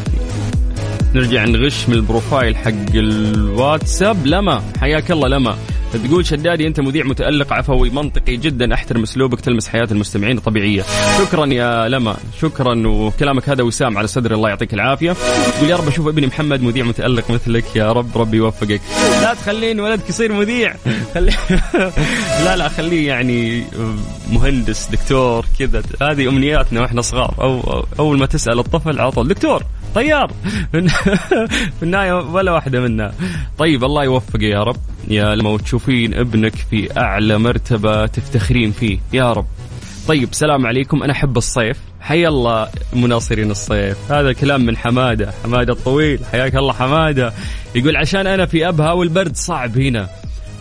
نرجع 1.16 1.46
نغش 1.46 1.90
من 1.90 1.96
ال 1.96 2.03
profile 2.03 2.56
حق 2.56 2.96
الواتساب. 2.96 4.26
لما؟ 4.26 4.62
حياك 4.80 5.12
الله 5.12 5.28
لما؟ 5.28 5.58
تقول 5.94 6.26
شدادي 6.26 6.68
أنت 6.68 6.80
مذيع 6.80 7.06
متألق 7.06 7.54
عفوي 7.54 7.90
منطقي 7.90 8.38
جدا 8.38 8.74
أحترم 8.74 9.04
أسلوبك 9.04 9.42
تلمس 9.42 9.68
حياة 9.68 9.88
المستمعين 9.92 10.40
طبيعيه 10.40 10.84
شكرا 11.18 11.46
يا 11.46 11.90
لما 11.90 12.18
شكرا 12.42 12.88
وكلامك 12.88 13.50
هذا 13.50 13.64
وسام 13.64 13.98
على 13.98 14.08
صدري 14.08 14.36
الله 14.36 14.50
يعطيك 14.50 14.74
العافية. 14.74 15.16
تقول 15.58 15.70
يا 15.70 15.76
رب 15.76 15.88
أشوف 15.88 16.08
ابني 16.08 16.28
محمد 16.28 16.62
مذيع 16.62 16.86
متألق 16.86 17.32
مثلك 17.32 17.76
يا 17.76 17.92
رب 17.92 18.18
ربي 18.18 18.38
يوفقك. 18.38 18.82
لا 19.22 19.34
تخلين 19.34 19.80
ولدك 19.80 20.10
يصير 20.10 20.34
مذيع. 20.34 20.76
لا 22.46 22.56
لا 22.56 22.70
خليه 22.70 23.08
يعني 23.08 23.64
مهندس 24.32 24.88
دكتور 24.92 25.46
كذا. 25.60 25.84
هذه 26.02 26.30
أمنياتنا 26.30 26.82
وإحنا 26.82 27.02
صغار. 27.02 27.34
أو 27.42 27.86
أول 28.00 28.20
ما 28.20 28.26
تسأل 28.26 28.60
الطفل 28.60 29.00
على 29.00 29.12
طول 29.12 29.28
دكتور 29.28 29.64
طيار 29.98 30.32
في 30.72 30.90
النهايه 31.84 32.14
ولا 32.14 32.52
واحدة 32.52 32.80
منا. 32.80 33.14
طيب 33.58 33.84
الله 33.84 34.04
يوفقه 34.04 34.44
يا 34.44 34.64
رب. 34.64 34.78
يا 35.08 35.36
لما 35.36 35.58
تشوفين 35.58 36.14
ابنك 36.14 36.54
في 36.56 36.98
أعلى 36.98 37.38
مرتبة 37.38 38.06
تفتخرين 38.06 38.72
فيه. 38.72 39.00
يا 39.14 39.34
رب. 39.34 39.46
طيب 40.08 40.30
سلام 40.32 40.66
عليكم. 40.66 41.04
أنا 41.04 41.14
أحب 41.14 41.38
الصيف. 41.38 41.78
حي 42.02 42.28
الله 42.28 42.68
مناصرين 42.94 43.52
الصيف. 43.52 44.12
هذا 44.12 44.34
كلام 44.34 44.62
من 44.62 44.78
حمادة. 44.78 45.34
حمادة 45.44 45.74
الطويل. 45.74 46.20
حياك 46.32 46.56
الله 46.56 46.74
حمادة. 46.74 47.34
يقول 47.76 47.98
عشان 47.98 48.28
أنا 48.28 48.46
في 48.46 48.68
أبها 48.68 48.92
والبرد 48.92 49.36
صعب 49.36 49.78
هنا. 49.78 50.10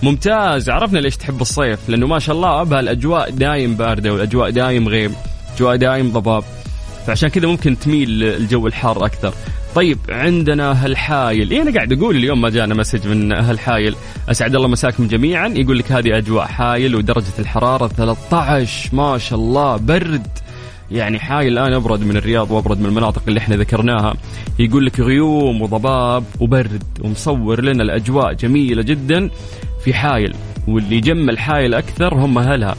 ممتاز. 0.02 0.70
عرفنا 0.70 0.98
ليش 0.98 1.16
تحب 1.16 1.40
الصيف. 1.40 1.88
لأنه 1.88 2.06
ما 2.06 2.18
شاء 2.18 2.36
الله 2.36 2.60
أبها 2.60 2.80
الأجواء 2.80 3.30
دايم 3.30 3.76
باردة 3.76 4.12
والأجواء 4.12 4.50
دايم 4.50 4.88
غيم. 4.88 5.14
أجواء 5.56 5.76
دايم 5.76 6.12
ضباب. 6.12 6.44
فعشان 7.06 7.28
كذا 7.28 7.46
ممكن 7.46 7.78
تميل 7.78 8.24
الجو 8.24 8.66
الحار 8.66 9.06
أكثر. 9.06 9.34
طيب 9.74 9.98
عندنا 10.08 10.70
أهل 10.70 10.96
حايل 10.96 11.50
إيه 11.50 11.62
أنا 11.62 11.74
قاعد 11.74 11.92
أقول 11.92 12.16
اليوم 12.16 12.40
ما 12.40 12.50
جانا 12.50 12.74
مسج 12.74 13.08
من 13.08 13.32
أهل 13.32 13.58
حايل 13.58 13.94
أسعد 14.28 14.54
الله 14.54 14.68
مساكم 14.68 15.06
جميعا. 15.06 15.48
يقول 15.48 15.78
لك 15.78 15.92
هذه 15.92 16.18
أجواء 16.18 16.46
حايل 16.46 16.96
ودرجة 16.96 17.32
الحرارة 17.38 17.88
13 17.88 18.96
ما 18.96 19.18
شاء 19.18 19.38
الله 19.38 19.76
برد. 19.76 20.26
يعني 20.90 21.18
حايل 21.18 21.52
الآن 21.52 21.72
أبرد 21.72 22.00
من 22.00 22.16
الرياض 22.16 22.50
وأبرد 22.50 22.80
من 22.80 22.86
المناطق 22.86 23.22
اللي 23.28 23.38
إحنا 23.38 23.56
ذكرناها. 23.56 24.14
يقول 24.58 24.86
لك 24.86 25.00
غيوم 25.00 25.62
وضباب 25.62 26.24
وبرد 26.40 26.82
ومصور 27.00 27.62
لنا 27.62 27.82
الأجواء 27.82 28.32
جميلة 28.32 28.82
جدا 28.82 29.30
في 29.84 29.94
حايل. 29.94 30.34
واللي 30.68 30.96
يجمل 30.96 31.38
حايل 31.38 31.74
أكثر 31.74 32.14
هم 32.14 32.38
أهلها. 32.38 32.76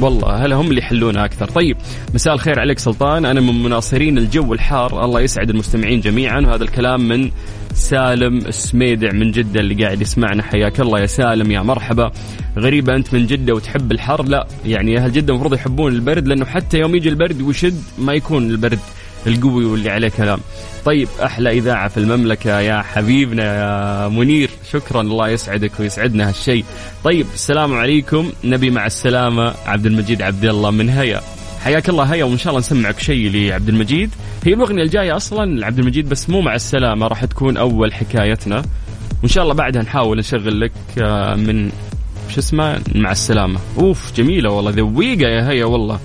والله 0.00 0.44
هلا 0.44 0.56
هم 0.56 0.70
اللي 0.70 0.80
يحلونها 0.80 1.24
أكثر؟ 1.24 1.48
طيب 1.48 1.76
مساء 2.14 2.34
الخير 2.34 2.60
عليك 2.60 2.78
سلطان. 2.78 3.24
أنا 3.24 3.40
من 3.40 3.62
مناصرين 3.62 4.18
الجو 4.18 4.54
الحار. 4.54 5.04
الله 5.04 5.20
يسعد 5.20 5.50
المستمعين 5.50 6.00
جميعا. 6.00 6.40
وهذا 6.40 6.64
الكلام 6.64 7.08
من 7.08 7.30
سالم 7.74 8.36
السميدع 8.38 9.12
من 9.12 9.30
جدة 9.30 9.60
اللي 9.60 9.84
قاعد 9.84 10.00
يسمعنا. 10.00 10.42
حياك 10.42 10.80
الله 10.80 11.00
يا 11.00 11.06
سالم 11.06 11.50
يا 11.50 11.60
مرحبا. 11.60 12.10
غريبة 12.58 12.94
أنت 12.94 13.14
من 13.14 13.26
جدة 13.26 13.54
وتحب 13.54 13.92
الحر؟ 13.92 14.24
لا 14.24 14.46
يعني 14.66 14.98
أهل 14.98 15.12
جدة 15.12 15.32
المفروض 15.32 15.54
يحبون 15.54 15.92
البرد 15.92 16.28
لأنه 16.28 16.44
حتى 16.44 16.78
يوم 16.78 16.94
يجي 16.94 17.08
البرد 17.08 17.42
ويشد 17.42 17.82
ما 17.98 18.12
يكون 18.12 18.50
البرد. 18.50 18.78
القوي 19.26 19.64
واللي 19.64 19.90
عليه 19.90 20.08
كلام. 20.08 20.38
طيب 20.84 21.08
أحلى 21.24 21.50
إذاعة 21.50 21.88
في 21.88 21.96
المملكة 21.96 22.60
يا 22.60 22.82
حبيبنا 22.82 23.44
يا 23.44 24.08
منير. 24.08 24.50
شكرا 24.72 25.00
الله 25.00 25.28
يسعدك 25.28 25.72
ويسعدنا 25.80 26.28
هالشيء. 26.28 26.64
طيب 27.04 27.26
السلام 27.34 27.74
عليكم. 27.74 28.32
نبي 28.44 28.70
مع 28.70 28.86
السلامة 28.86 29.54
عبد 29.66 29.86
المجيد 29.86 30.22
عبد 30.22 30.44
الله 30.44 30.70
من 30.70 30.88
هيا. 30.88 31.20
حياك 31.64 31.88
الله 31.88 32.04
هيا 32.04 32.24
وإن 32.24 32.38
شاء 32.38 32.50
الله 32.50 32.58
نسمعك 32.58 32.98
شيء 32.98 33.30
لعبد 33.30 33.68
المجيد. 33.68 34.10
هي 34.44 34.54
الأغنية 34.54 34.82
الجاية 34.82 35.16
أصلا 35.16 35.58
لعبد 35.58 35.78
المجيد 35.78 36.08
بس 36.08 36.30
مو 36.30 36.40
مع 36.40 36.54
السلامة 36.54 37.06
راح 37.06 37.24
تكون 37.24 37.56
أول 37.56 37.94
حكايتنا. 37.94 38.62
وإن 39.22 39.28
شاء 39.28 39.44
الله 39.44 39.54
بعدها 39.54 39.82
نحاول 39.82 40.18
نشغل 40.18 40.60
لك 40.60 40.72
آه، 41.02 41.34
من 41.34 41.70
شو 42.28 42.40
اسمه 42.40 42.80
مع 42.94 43.12
السلامة. 43.12 43.60
أوف 43.78 44.12
جميلة 44.16 44.50
والله 44.50 44.70
ذويقه 44.70 45.28
يا 45.28 45.48
هيا 45.48 45.64
والله. 45.64 46.00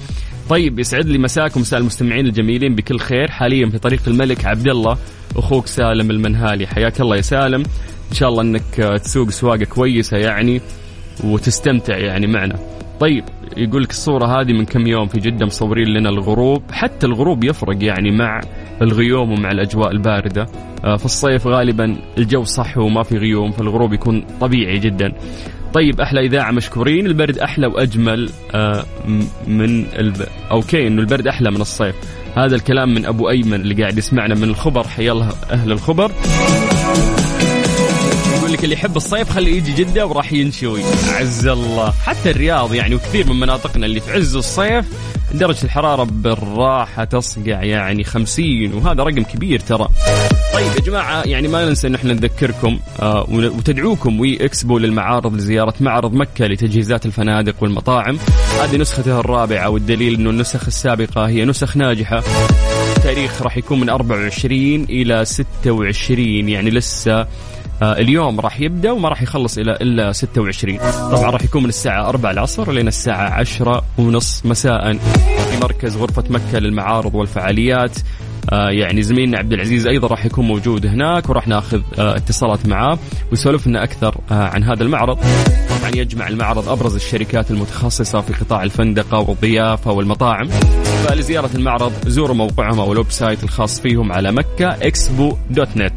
طيب 0.49 0.79
يسعد 0.79 1.05
لي 1.05 1.17
مساكم 1.17 1.61
مساء 1.61 1.79
المستمعين 1.79 2.25
الجميلين 2.25 2.75
بكل 2.75 2.99
خير. 2.99 3.31
حاليا 3.31 3.69
في 3.69 3.77
طريق 3.77 4.01
الملك 4.07 4.45
عبد 4.45 4.67
الله 4.67 4.97
أخوك 5.35 5.67
سالم 5.67 6.11
المنهالي. 6.11 6.67
حياك 6.67 7.01
الله 7.01 7.15
يا 7.15 7.21
سالم. 7.21 7.63
إن 8.11 8.15
شاء 8.15 8.29
الله 8.29 8.41
إنك 8.41 8.99
تسوق 9.03 9.29
سواقة 9.29 9.65
كويسة 9.65 10.17
يعني 10.17 10.61
وتستمتع 11.23 11.97
يعني 11.97 12.27
معنا. 12.27 12.76
طيب 12.99 13.23
يقول 13.57 13.83
لك 13.83 13.89
الصورة 13.89 14.41
هذه 14.41 14.53
من 14.53 14.65
كم 14.65 14.87
يوم 14.87 15.07
في 15.07 15.19
جدة 15.19 15.45
مصورين 15.45 15.87
لنا 15.87 16.09
الغروب. 16.09 16.63
حتى 16.71 17.05
الغروب 17.07 17.43
يفرق 17.43 17.83
يعني 17.83 18.11
مع 18.11 18.41
الغيوم 18.81 19.31
ومع 19.31 19.51
الأجواء 19.51 19.91
الباردة. 19.91 20.45
آه، 20.85 20.95
في 20.95 21.05
الصيف 21.05 21.47
غالبا 21.47 21.97
الجو 22.17 22.43
صح 22.43 22.77
وما 22.77 23.03
في 23.03 23.17
غيوم 23.17 23.51
فالغروب 23.51 23.93
يكون 23.93 24.25
طبيعي 24.41 24.79
جدا. 24.79 25.13
طيب 25.73 26.01
أحلى 26.01 26.19
إذاعة 26.19 26.51
مشكورين. 26.51 27.05
البرد 27.05 27.37
أحلى 27.37 27.67
وأجمل 27.67 28.29
آه، 28.55 28.83
من 29.47 29.85
الب... 29.85 30.25
أوكي 30.51 30.87
إنه 30.87 31.01
البرد 31.01 31.27
أحلى 31.27 31.51
من 31.51 31.61
الصيف. 31.61 31.95
هذا 32.35 32.55
الكلام 32.55 32.93
من 32.93 33.05
أبو 33.05 33.29
أيمن 33.29 33.53
اللي 33.53 33.81
قاعد 33.81 33.97
يسمعنا 33.97 34.35
من 34.35 34.43
الخبر. 34.43 34.87
حيا 34.87 35.11
الله 35.11 35.29
أهل 35.51 35.71
الخبر. 35.71 36.11
لك 38.57 38.63
اللي 38.63 38.75
يحب 38.75 38.97
الصيف 38.97 39.29
خليه 39.29 39.57
يجي 39.57 39.73
جدة 39.73 40.05
وراح 40.05 40.33
ينشوي. 40.33 40.81
عز 41.09 41.47
الله. 41.47 41.91
حتى 41.91 42.31
الرياض 42.31 42.73
يعني 42.73 42.95
وكثير 42.95 43.33
من 43.33 43.39
مناطقنا 43.39 43.85
اللي 43.85 43.99
في 43.99 44.11
عز 44.11 44.35
الصيف 44.35 44.85
درجة 45.33 45.63
الحرارة 45.63 46.03
بالراحة 46.03 47.03
تصقع 47.03 47.63
يعني 47.63 48.03
50 48.03 48.73
وهذا 48.73 49.03
رقم 49.03 49.23
كبير 49.23 49.59
ترى. 49.59 49.87
طيب 50.53 50.71
يا 50.75 50.81
جماعة 50.81 51.23
يعني 51.23 51.47
ما 51.47 51.65
ننسى 51.65 51.87
إن 51.87 51.95
إحنا 51.95 52.13
نذكركم 52.13 52.79
آه 52.99 53.25
وتدعوكم 53.29 54.19
وي 54.19 54.45
إكسبو 54.45 54.77
للمعارض 54.77 55.35
لزيارة 55.35 55.73
معرض 55.79 56.13
مكة 56.13 56.45
لتجهيزات 56.45 57.05
الفنادق 57.05 57.55
والمطاعم. 57.61 58.19
هذه 58.61 58.77
نسخته 58.77 59.19
الرابعة 59.19 59.69
والدليل 59.69 60.13
إنه 60.13 60.29
النسخ 60.29 60.65
السابقة 60.67 61.27
هي 61.27 61.45
نسخ 61.45 61.77
ناجحة. 61.77 62.23
التاريخ 62.97 63.41
راح 63.41 63.57
يكون 63.57 63.79
من 63.79 63.89
24 63.89 64.83
إلى 64.83 65.25
26 65.25 66.49
يعني 66.49 66.69
لسه 66.69 67.27
اليوم 67.81 68.39
راح 68.39 68.61
يبدأ 68.61 68.91
وما 68.91 69.09
راح 69.09 69.21
يخلص 69.21 69.57
إلى 69.57 69.71
إلا 69.71 70.11
26 70.11 70.77
طبعا 71.11 71.29
راح 71.31 71.43
يكون 71.43 71.63
من 71.63 71.69
الساعة 71.69 72.09
4 72.09 72.31
العصر 72.31 72.71
لين 72.71 72.87
الساعة 72.87 73.29
10 73.29 73.83
ونص 73.97 74.41
مساء. 74.45 74.93
في 75.51 75.57
مركز 75.61 75.97
غرفة 75.97 76.23
مكة 76.29 76.59
للمعارض 76.59 77.15
والفعاليات. 77.15 77.97
آه 78.51 78.69
يعني 78.69 79.01
زميلنا 79.01 79.37
عبد 79.37 79.53
العزيز 79.53 79.87
أيضا 79.87 80.07
راح 80.07 80.25
يكون 80.25 80.45
موجود 80.47 80.85
هناك 80.85 81.29
وراح 81.29 81.47
ناخذ 81.47 81.81
آه 81.99 82.15
اتصالات 82.15 82.67
معاه 82.67 82.99
ويسولف 83.31 83.67
لنا 83.67 83.83
أكثر 83.83 84.15
آه 84.31 84.33
عن 84.33 84.63
هذا 84.63 84.83
المعرض. 84.83 85.17
طبعا 85.69 85.91
يجمع 85.95 86.27
المعرض 86.27 86.69
أبرز 86.69 86.95
الشركات 86.95 87.51
المتخصصة 87.51 88.21
في 88.21 88.33
قطاع 88.33 88.63
الفندقة 88.63 89.19
والضيافة 89.19 89.91
والمطاعم. 89.91 90.47
فلزيارة 91.07 91.49
المعرض 91.55 91.93
زوروا 92.07 92.35
موقعهم 92.35 92.79
أو 92.79 92.91
ال 92.93 93.11
website 93.11 93.43
الخاص 93.43 93.79
فيهم 93.81 94.11
على 94.11 94.31
مكة 94.31 94.67
expo 94.81 95.37
dot 95.49 95.77
net. 95.77 95.93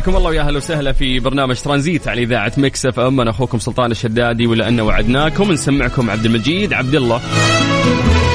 حياكم 0.00 0.16
الله 0.16 0.30
ويا 0.30 0.42
أهلا 0.42 0.56
وسهلا 0.56 0.92
في 0.92 1.20
برنامج 1.20 1.56
ترانزيت 1.56 2.08
على 2.08 2.22
إذاعة 2.22 2.52
Mix 2.56 2.86
FM. 2.86 3.20
أنا 3.20 3.30
أخوكم 3.30 3.58
سلطان 3.58 3.90
الشدادي 3.90 4.46
ولأنه 4.46 4.82
وعدناكم. 4.82 5.52
نسمعكم 5.52 6.10
عبد 6.10 6.24
المجيد 6.24 6.72
عبد 6.72 6.94
الله. 6.94 7.20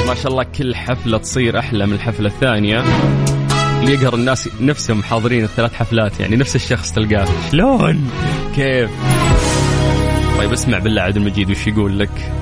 ما 0.06 0.14
شاء 0.14 0.32
الله 0.32 0.42
كل 0.42 0.74
حفلة 0.74 1.18
تصير 1.18 1.58
أحلى 1.58 1.86
من 1.86 1.92
الحفلة 1.92 2.28
الثانية. 2.28 2.84
اللي 3.80 3.92
يقهر 3.92 4.14
الناس 4.14 4.48
نفسهم 4.60 5.02
حاضرين 5.02 5.44
الثلاث 5.44 5.74
حفلات 5.74 6.20
يعني 6.20 6.36
نفس 6.36 6.56
الشخص 6.56 6.92
تلقاه. 6.92 7.28
شلون؟ 7.52 8.10
كيف؟ 8.56 8.90
طيب 10.38 10.52
اسمع 10.52 10.78
بالله 10.78 11.02
عبد 11.02 11.16
المجيد 11.16 11.50
وش 11.50 11.66
يقول 11.66 11.98
لك؟ 11.98 12.32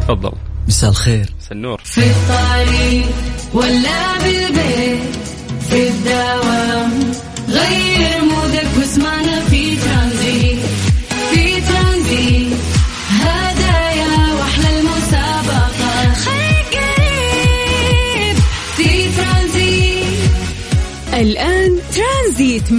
تفضل. 0.00 0.32
مساء 0.68 0.90
الخير. 0.90 1.26
سنور 1.40 1.80
في 1.84 2.00
الطريق 2.00 3.06
ولا 3.54 4.18
بالبيت. 4.18 4.63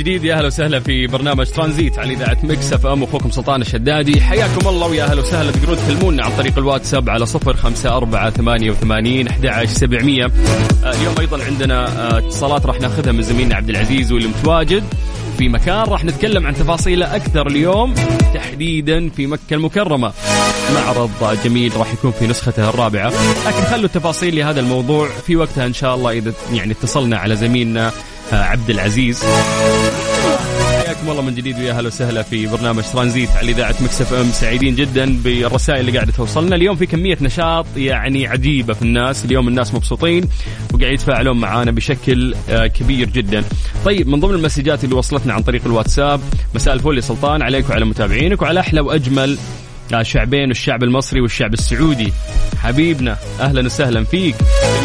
جديد. 0.00 0.24
يا 0.24 0.34
أهلا 0.34 0.46
وسهلا 0.46 0.80
في 0.80 1.06
برنامج 1.06 1.46
ترانزيت 1.46 1.98
على 1.98 2.14
إذاعة 2.14 2.36
Mix 2.42 2.72
FM. 2.72 3.02
أخوكم 3.02 3.30
سلطان 3.30 3.60
الشدادي. 3.60 4.20
حياكم 4.20 4.68
الله 4.68 4.86
ويا 4.86 5.04
أهلا 5.04 5.20
وسهلا. 5.20 5.50
تقدرون 5.50 5.76
تكلمونا 5.76 6.24
عن 6.24 6.30
طريق 6.36 6.58
الواتساب 6.58 7.10
على 7.10 7.26
صفر 7.26 7.56
خمسة 7.56 7.96
أربعة 7.96 8.30
ثمانية 8.30 8.70
وثمانين 8.70 9.28
أحد 9.28 9.64
سبعمية. 9.64 10.30
اليوم 10.84 11.14
أيضا 11.20 11.44
عندنا 11.44 11.86
آه، 11.86 12.18
اتصالات 12.18 12.66
راح 12.66 12.80
نأخذها 12.80 13.12
من 13.12 13.22
زميلنا 13.22 13.54
عبد 13.54 13.70
العزيز 13.70 14.12
واللي 14.12 14.28
متواجد 14.28 14.84
في 15.38 15.48
مكان. 15.48 15.84
راح 15.84 16.04
نتكلم 16.04 16.46
عن 16.46 16.54
تفاصيله 16.54 17.16
أكثر 17.16 17.46
اليوم 17.46 17.94
تحديدا 18.34 19.08
في 19.08 19.26
مكة 19.26 19.54
المكرمة. 19.54 20.12
معرض 20.74 21.10
جميل 21.44 21.76
راح 21.76 21.92
يكون 21.92 22.10
في 22.10 22.26
نسخته 22.26 22.68
الرابعة. 22.68 23.12
لكن 23.46 23.62
خلوا 23.70 23.84
التفاصيل 23.84 24.36
لهذا 24.36 24.60
الموضوع 24.60 25.08
في 25.26 25.36
وقتها 25.36 25.66
إن 25.66 25.72
شاء 25.72 25.94
الله 25.94 26.10
إذا 26.10 26.32
يعني 26.52 26.72
اتصلنا 26.72 27.16
على 27.18 27.36
زميلنا. 27.36 27.86
آه، 27.88 27.92
عبد 28.32 28.70
العزيز 28.70 29.24
حياكم 30.84 31.10
الله 31.10 31.22
من 31.22 31.34
جديد 31.34 31.58
ويا 31.58 31.72
أهلا 31.72 31.86
وسهلا 31.86 32.22
في 32.22 32.46
برنامج 32.46 32.82
ترانزيت 32.92 33.30
على 33.30 33.52
إذاعة 33.52 33.74
مكسف 33.80 34.12
إم. 34.12 34.30
سعيدين 34.32 34.74
جدا 34.74 35.16
بالرسائل 35.24 35.80
اللي 35.80 35.92
قاعدة 35.92 36.12
توصلنا. 36.12 36.56
اليوم 36.56 36.76
في 36.76 36.86
كمية 36.86 37.18
نشاط 37.20 37.66
يعني 37.76 38.26
عجيبة 38.26 38.74
في 38.74 38.82
الناس. 38.82 39.24
اليوم 39.24 39.48
الناس 39.48 39.74
مبسوطين 39.74 40.24
وقاعد 40.74 40.92
يتفاعلون 40.92 41.40
معانا 41.40 41.70
بشكل 41.70 42.34
آه، 42.50 42.66
كبير 42.66 43.08
جدا. 43.10 43.44
طيب 43.84 44.08
من 44.08 44.20
ضمن 44.20 44.34
المسجات 44.34 44.84
اللي 44.84 44.94
وصلتنا 44.94 45.32
عن 45.34 45.42
طريق 45.42 45.62
الواتساب 45.66 46.20
مساء 46.54 46.74
الفل 46.74 46.96
يا 46.96 47.00
سلطان 47.00 47.42
عليك 47.42 47.70
وعلى 47.70 47.84
متابعينك 47.84 48.42
وعلى 48.42 48.60
أحلى 48.60 48.80
وأجمل 48.80 49.38
شعبين 50.02 50.50
الشعب 50.50 50.82
المصري 50.82 51.20
والشعب 51.20 51.52
السعودي. 51.52 52.12
حبيبنا 52.58 53.16
أهلا 53.40 53.66
وسهلا 53.66 54.04
فيك. 54.04 54.34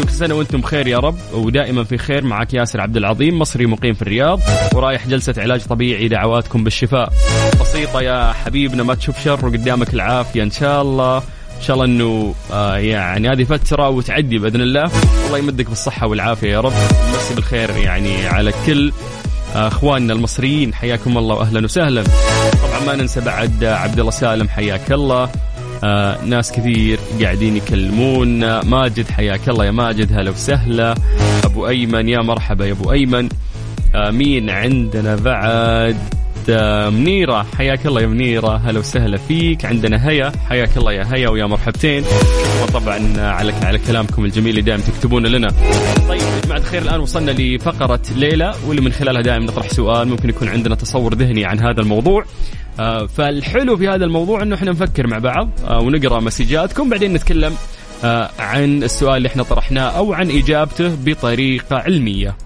كل 0.02 0.10
سنه 0.10 0.34
وأنتم 0.34 0.60
بخير 0.60 0.86
يا 0.86 0.98
رب 0.98 1.18
ودائما 1.32 1.84
في 1.84 1.98
خير 1.98 2.24
معك 2.24 2.54
ياسر 2.54 2.80
عبد 2.80 2.96
العظيم 2.96 3.38
مصري 3.38 3.66
مقيم 3.66 3.94
في 3.94 4.02
الرياض 4.02 4.40
ورايح 4.74 5.06
جلسة 5.06 5.34
علاج 5.38 5.64
طبيعي 5.64 6.08
دعواتكم 6.08 6.64
بالشفاء. 6.64 7.12
بسيطة 7.60 8.00
يا 8.00 8.32
حبيبنا 8.32 8.82
ما 8.82 8.94
تشوف 8.94 9.24
شر 9.24 9.46
وقدامك 9.46 9.94
العافية 9.94 10.42
إن 10.42 10.50
شاء 10.50 10.82
الله. 10.82 11.16
إن 11.56 11.62
شاء 11.62 11.74
الله 11.74 11.86
إنه 11.86 12.34
آه 12.52 12.76
يعني 12.76 13.28
هذه 13.28 13.44
فتره 13.44 13.88
وتعدي 13.88 14.38
بإذن 14.38 14.60
الله. 14.60 14.90
الله 15.26 15.38
يمدك 15.38 15.68
بالصحة 15.68 16.06
والعافية 16.06 16.50
يا 16.50 16.60
رب. 16.60 16.72
ومسي 16.72 17.34
بالخير 17.34 17.70
يعني 17.70 18.26
على 18.26 18.52
كل 18.66 18.88
آه، 18.88 19.25
أخواننا 19.56 20.12
المصريين 20.12 20.74
حياكم 20.74 21.18
الله 21.18 21.34
واهلا 21.34 21.64
وسهلا. 21.64 22.02
طبعا 22.62 22.86
ما 22.86 23.02
ننسى 23.02 23.20
بعد 23.20 23.64
عبد 23.64 23.98
الله 23.98 24.10
سالم 24.10 24.48
حياك 24.48 24.92
الله. 24.92 25.30
آه 25.84 26.24
ناس 26.24 26.52
كثير 26.52 26.98
قاعدين 27.22 27.56
يكلمون. 27.56 28.60
ماجد 28.60 29.10
حياك 29.10 29.48
الله 29.48 29.64
يا 29.64 29.70
ماجد 29.70 30.12
هلا 30.12 30.30
وسهلا. 30.30 30.94
أبو 31.44 31.68
أيمن 31.68 32.08
يا 32.08 32.18
مرحبا 32.18 32.66
يا 32.66 32.72
أبو 32.72 32.92
أيمن. 32.92 33.28
آه 33.94 34.10
مين 34.10 34.50
عندنا 34.50 35.16
بعد؟ 35.16 35.96
منيرة. 36.90 37.46
حياك 37.58 37.86
الله 37.86 38.00
يا 38.00 38.06
منيرة. 38.06 38.56
هلا 38.56 38.78
وسهلا 38.78 39.16
فيك. 39.16 39.64
عندنا 39.64 40.08
هيا. 40.08 40.32
حياك 40.48 40.76
الله 40.76 40.92
يا 40.92 41.14
هيا 41.14 41.28
ويا 41.28 41.46
مرحبتين. 41.46 42.04
وطبعا 42.62 43.20
على 43.20 43.52
على 43.62 43.78
كلامكم 43.78 44.24
الجميل 44.24 44.50
اللي 44.50 44.62
دائما 44.62 44.82
تكتبونه 44.82 45.28
لنا. 45.28 45.48
طيب 46.08 46.20
يا 46.20 46.40
جماعة 46.44 46.58
الخير 46.58 46.82
الآن 46.82 47.00
وصلنا 47.00 47.30
لفقرة 47.30 48.00
ليلى 48.16 48.54
واللي 48.66 48.82
من 48.82 48.92
خلالها 48.92 49.22
دائما 49.22 49.44
نطرح 49.44 49.68
سؤال. 49.68 50.08
ممكن 50.08 50.28
يكون 50.28 50.48
عندنا 50.48 50.74
تصور 50.74 51.14
ذهني 51.14 51.44
عن 51.44 51.60
هذا 51.60 51.80
الموضوع. 51.80 52.24
آه، 52.80 53.06
فالحلو 53.06 53.76
في 53.76 53.88
هذا 53.88 54.04
الموضوع 54.04 54.42
إنه 54.42 54.54
إحنا 54.54 54.70
نفكر 54.70 55.06
مع 55.06 55.18
بعض 55.18 55.50
آه، 55.68 55.80
ونقرأ 55.80 56.20
مسجاتكم. 56.20 56.90
بعدين 56.90 57.12
نتكلم 57.12 57.54
آه، 58.04 58.30
عن 58.38 58.82
السؤال 58.82 59.16
اللي 59.16 59.28
إحنا 59.28 59.42
طرحناه 59.42 59.88
أو 59.88 60.12
عن 60.12 60.30
إجابته 60.30 60.96
بطريقة 61.04 61.76
علمية. 61.76 62.45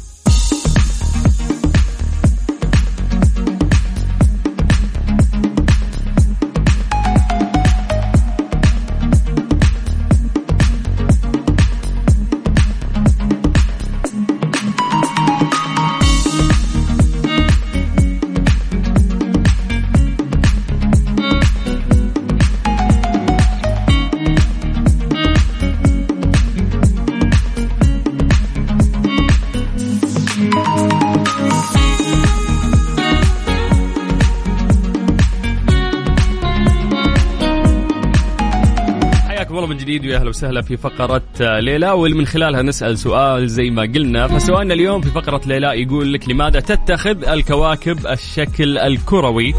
جديد 39.91 40.05
ويا 40.05 40.17
أهلا 40.17 40.29
وسهلا 40.29 40.61
في 40.61 40.77
فقرة 40.77 41.21
آه، 41.41 41.59
ليلى 41.59 41.91
واللي 41.91 42.17
من 42.17 42.25
خلالها 42.25 42.61
نسأل 42.61 42.97
سؤال 42.97 43.49
زي 43.49 43.69
ما 43.69 43.81
قلنا 43.81 44.27
فسؤالنا 44.27 44.73
اليوم 44.73 45.01
في 45.01 45.09
فقرة 45.09 45.41
ليلى 45.45 45.81
يقول 45.81 46.13
لك 46.13 46.29
لماذا 46.29 46.59
تتخذ 46.59 47.29
الكواكب 47.29 48.07
الشكل 48.07 48.77
الكروي؟ 48.77 49.53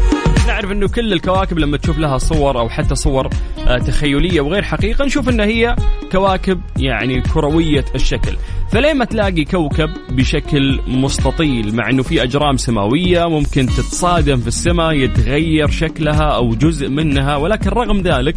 نعرف 0.47 0.71
إنه 0.71 0.87
كل 0.87 1.13
الكواكب 1.13 1.59
لما 1.59 1.77
تشوف 1.77 1.97
لها 1.97 2.17
صور 2.17 2.59
أو 2.59 2.69
حتى 2.69 2.95
صور 2.95 3.29
آه، 3.67 3.77
تخيلية 3.77 4.41
وغير 4.41 4.63
حقيقة 4.63 5.05
نشوف 5.05 5.29
إنها 5.29 5.45
هي 5.45 5.75
كواكب 6.11 6.61
يعني 6.77 7.21
كروية 7.21 7.85
الشكل. 7.95 8.37
فليه 8.71 8.93
ما 8.93 9.05
تلاقي 9.05 9.45
كوكب 9.45 9.89
بشكل 10.09 10.79
مستطيل؟ 10.87 11.75
مع 11.75 11.89
إنه 11.89 12.03
في 12.03 12.23
أجرام 12.23 12.57
سماوية 12.57 13.29
ممكن 13.29 13.65
تتصادم 13.65 14.37
في 14.37 14.47
السماء 14.47 14.93
يتغير 14.93 15.69
شكلها 15.69 16.23
أو 16.23 16.55
جزء 16.55 16.89
منها 16.89 17.35
ولكن 17.35 17.69
رغم 17.69 18.01
ذلك 18.01 18.35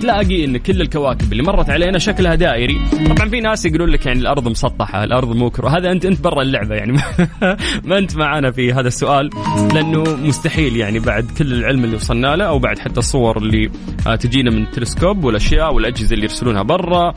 تلاقي 0.00 0.44
إن 0.44 0.56
كل 0.56 0.80
الكواكب 0.80 1.32
اللي 1.32 1.42
مرت 1.42 1.70
علينا 1.70 1.98
شكلها 1.98 2.34
دائري. 2.34 2.80
طبعا 3.16 3.28
في 3.28 3.40
ناس 3.40 3.66
يقولون 3.66 3.88
لك 3.88 4.06
يعني 4.06 4.20
الأرض 4.20 4.48
مسطحة 4.48 5.04
الأرض 5.04 5.36
مو 5.36 5.50
كره 5.50 5.68
هذا 5.68 5.92
أنت 5.92 6.04
أنت 6.04 6.20
برا 6.20 6.42
اللعبة 6.42 6.74
يعني. 6.74 6.92
ما 7.88 7.98
أنت 7.98 8.16
معنا 8.16 8.50
في 8.50 8.72
هذا 8.72 8.88
السؤال 8.88 9.30
لأنه 9.74 10.02
مستحيل 10.16 10.76
يعني 10.76 10.98
بعد 10.98 11.30
كل 11.38 11.45
العلم 11.52 11.84
اللي 11.84 11.96
وصلنا 11.96 12.36
له 12.36 12.44
أو 12.44 12.58
بعد 12.58 12.78
حتى 12.78 12.98
الصور 12.98 13.38
اللي 13.38 13.70
آه، 14.06 14.16
تجينا 14.16 14.50
من 14.50 14.62
التلسكوب 14.62 15.24
والأشياء 15.24 15.74
والأجهزة 15.74 16.14
اللي 16.14 16.24
يرسلونها 16.24 16.62
برا. 16.62 17.14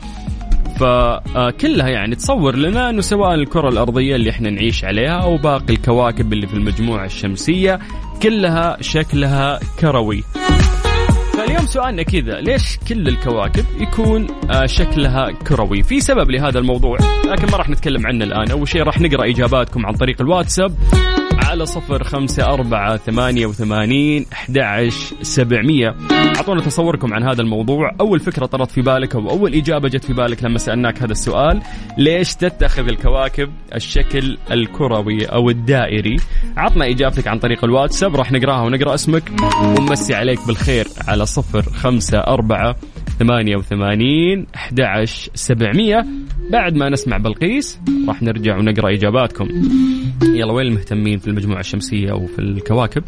فكلها 0.80 1.88
يعني 1.88 2.14
تصور 2.14 2.56
لنا 2.56 2.90
إنه 2.90 3.00
سواء 3.00 3.34
الكرة 3.34 3.68
الأرضية 3.68 4.16
اللي 4.16 4.30
إحنا 4.30 4.50
نعيش 4.50 4.84
عليها 4.84 5.22
أو 5.22 5.36
باقي 5.36 5.74
الكواكب 5.74 6.32
اللي 6.32 6.46
في 6.46 6.54
المجموعة 6.54 7.04
الشمسية 7.04 7.78
كلها 8.22 8.76
شكلها 8.80 9.60
كروي. 9.80 10.24
فاليوم 11.32 11.66
سؤالنا 11.66 12.02
كذا 12.02 12.40
ليش 12.40 12.78
كل 12.88 13.08
الكواكب 13.08 13.64
يكون 13.80 14.26
آه، 14.50 14.66
شكلها 14.66 15.30
كروي؟ 15.30 15.82
في 15.82 16.00
سبب 16.00 16.30
لهذا 16.30 16.58
الموضوع 16.58 16.98
لكن 17.26 17.50
ما 17.50 17.56
راح 17.56 17.68
نتكلم 17.68 18.06
عنه 18.06 18.24
الآن. 18.24 18.50
أول 18.50 18.68
شيء 18.68 18.82
راح 18.82 19.00
نقرأ 19.00 19.30
إجاباتكم 19.30 19.86
عن 19.86 19.94
طريق 19.94 20.20
الواتساب. 20.20 20.74
على 21.50 21.66
صفر 21.66 22.04
خمسة 22.04 22.44
أربعة 22.44 22.96
ثمانية 22.96 23.46
وثمانين 23.46 24.26
أحد 24.32 24.58
سبعمية. 25.22 25.94
أعطونا 26.36 26.60
تصوركم 26.60 27.14
عن 27.14 27.22
هذا 27.22 27.42
الموضوع. 27.42 27.92
أول 28.00 28.20
فكرة 28.20 28.46
طرت 28.46 28.70
في 28.70 28.80
بالك 28.80 29.14
أو 29.14 29.30
أول 29.30 29.54
إجابة 29.54 29.88
جت 29.88 30.04
في 30.04 30.12
بالك 30.12 30.44
لما 30.44 30.58
سألناك 30.58 31.02
هذا 31.02 31.12
السؤال 31.12 31.62
ليش 31.98 32.34
تتخذ 32.34 32.88
الكواكب 32.88 33.50
الشكل 33.74 34.38
الكروي 34.50 35.24
أو 35.24 35.50
الدائري؟ 35.50 36.16
عطنا 36.56 36.86
إجابتك 36.88 37.28
عن 37.28 37.38
طريق 37.38 37.64
الواتساب 37.64 38.16
راح 38.16 38.32
نقراها 38.32 38.62
ونقرأ 38.62 38.94
اسمك. 38.94 39.22
ونمسي 39.62 40.14
عليك 40.14 40.46
بالخير 40.46 40.86
على 41.08 41.26
صفر 41.26 41.62
خمسة 41.62 42.18
أربعة 42.18 42.76
ثمانية 43.18 43.56
وثمانين 43.56 44.46
أحد 44.56 44.80
سبعمية. 45.34 46.06
بعد 46.50 46.74
ما 46.74 46.88
نسمع 46.88 47.16
بلقيس 47.16 47.80
راح 48.08 48.22
نرجع 48.22 48.58
ونقرأ 48.58 48.94
إجاباتكم. 48.94 49.48
يلا 50.22 50.52
وين 50.52 50.66
المهتمين 50.66 51.18
في 51.18 51.26
المجموعة 51.26 51.60
الشمسية 51.60 52.10
أو 52.10 52.26
في 52.26 52.38
الكواكب؟ 52.38 53.02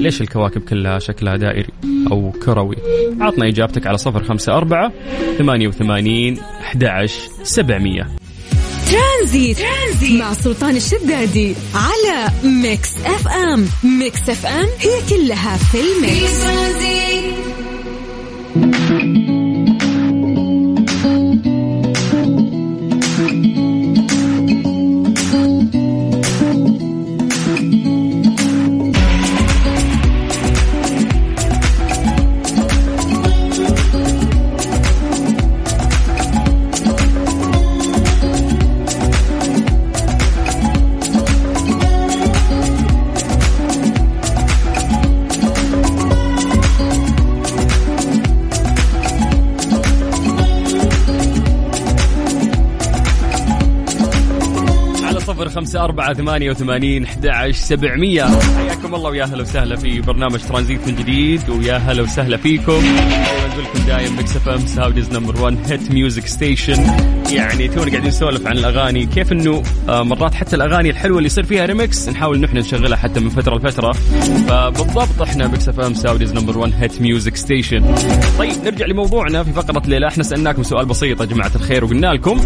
ليش 0.00 0.20
الكواكب 0.20 0.60
كلها 0.60 0.98
شكلها 0.98 1.36
دائري 1.36 1.68
أو 2.10 2.30
كروي؟ 2.30 2.76
عطنا 3.20 3.48
إجابتك 3.48 3.86
على 3.86 3.98
صفر 3.98 4.24
خمسة 4.24 4.56
أربعة 4.56 4.92
ثمانية 5.38 5.68
وثمانين 5.68 6.38
أحد 6.38 6.84
سبعمية. 7.42 8.08
ترانزيت. 8.90 9.58
ترانزيت 9.58 10.20
مع 10.20 10.32
سلطان 10.32 10.76
الشدادي 10.76 11.54
على 11.74 12.30
Mix 12.62 12.96
FM. 12.96 13.66
Mix 13.98 14.30
FM 14.30 14.66
هي 14.80 15.00
كلها 15.10 15.56
في 15.56 15.78
في 15.78 15.78
الميكس 15.78 16.44
ترانزيت. 16.44 17.34
خمسة 55.74 55.84
أربعة 55.84 56.14
ثمانية 56.14 56.50
وثمانين 56.50 57.04
أحد 57.04 57.50
سبعمية. 57.50 58.24
حياكم 58.56 58.94
الله 58.94 59.10
ويا 59.10 59.24
هلا 59.24 59.42
وسهلا 59.42 59.76
في 59.76 60.00
برنامج 60.00 60.40
ترانزيت 60.40 60.88
من 60.88 60.94
جديد 60.94 61.50
ويا 61.50 61.76
هلا 61.76 62.02
وسهلا 62.02 62.36
فيكم. 62.36 62.72
أقول 62.72 63.64
لكم 63.64 63.86
دايم 63.86 64.16
Mix 64.16 64.36
FM 64.36 64.66
Saudi's 64.66 65.12
number 65.12 65.42
1 65.42 65.58
hit 65.66 65.90
music 65.90 66.26
station 66.26 66.86
يعني 67.32 67.68
تونا 67.68 67.90
قاعدين 67.90 68.08
نسولف 68.08 68.46
عن 68.46 68.58
الأغاني 68.58 69.06
كيف 69.06 69.32
إنه 69.32 69.62
آه، 69.88 70.02
مرات 70.02 70.34
حتى 70.34 70.56
الأغاني 70.56 70.90
الحلوة 70.90 71.18
اللي 71.18 71.26
يصير 71.26 71.44
فيها 71.44 71.66
ريمكس 71.66 72.08
نحاول 72.08 72.40
نحن 72.40 72.56
نشغلها 72.56 72.96
حتى 72.96 73.20
من 73.20 73.28
فترة 73.28 73.56
لفترة. 73.56 73.92
فبالضبط 74.48 75.22
إحنا 75.22 75.48
Mix 75.48 75.68
FM 75.68 75.94
Saudi's 75.94 76.32
number 76.34 76.58
1 76.58 76.72
hit 76.78 77.02
music 77.02 77.36
station 77.36 77.94
طيب 78.38 78.52
نرجع 78.64 78.86
لموضوعنا 78.86 79.42
في 79.42 79.52
فقرة 79.52 79.82
ليه 79.86 79.99
لا. 79.99 80.08
إحنا 80.08 80.22
سألناكم 80.22 80.62
سؤال 80.62 80.86
بسيط 80.86 81.20
يا 81.20 81.26
جماعة 81.26 81.52
الخير 81.54 81.84
وقلنا 81.84 82.06
لكم 82.06 82.40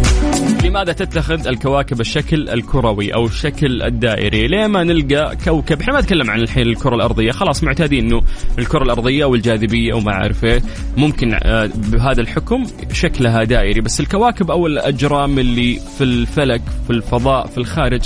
لماذا 0.65 0.93
تتخذ 0.93 1.47
الكواكب 1.47 2.01
الشكل 2.01 2.49
الكروي؟ 2.49 3.15
أو 3.19 3.27
الشكل 3.27 3.83
الدائري؟ 3.83 4.49
ليه 4.49 4.67
ما 4.67 4.85
نلقى 4.85 5.37
كوكب؟ 5.45 5.81
إحنا 5.81 5.93
ما 5.93 6.01
نتكلم 6.01 6.31
عن 6.31 6.41
الحين 6.41 6.67
الكرة 6.67 6.95
الأرضية. 6.95 7.31
خلاص 7.33 7.65
معتادين 7.65 8.05
إنه 8.07 8.23
الكرة 8.59 8.83
الأرضية 8.83 9.25
والجاذبية 9.25 9.95
وما 9.95 10.13
أعرف 10.13 10.47
ممكن 10.97 11.35
آه، 11.43 11.71
بهذا 11.75 12.21
الحكم 12.21 12.67
شكلها 12.93 13.45
دائري. 13.45 13.81
بس 13.81 14.01
الكواكب 14.01 14.51
أو 14.51 14.67
الأجرام 14.67 15.39
اللي 15.39 15.81
في 15.99 16.05
الفلك 16.05 16.63
في 16.87 16.91
الفضاء 16.91 17.47
في 17.47 17.59
الخارج 17.59 18.03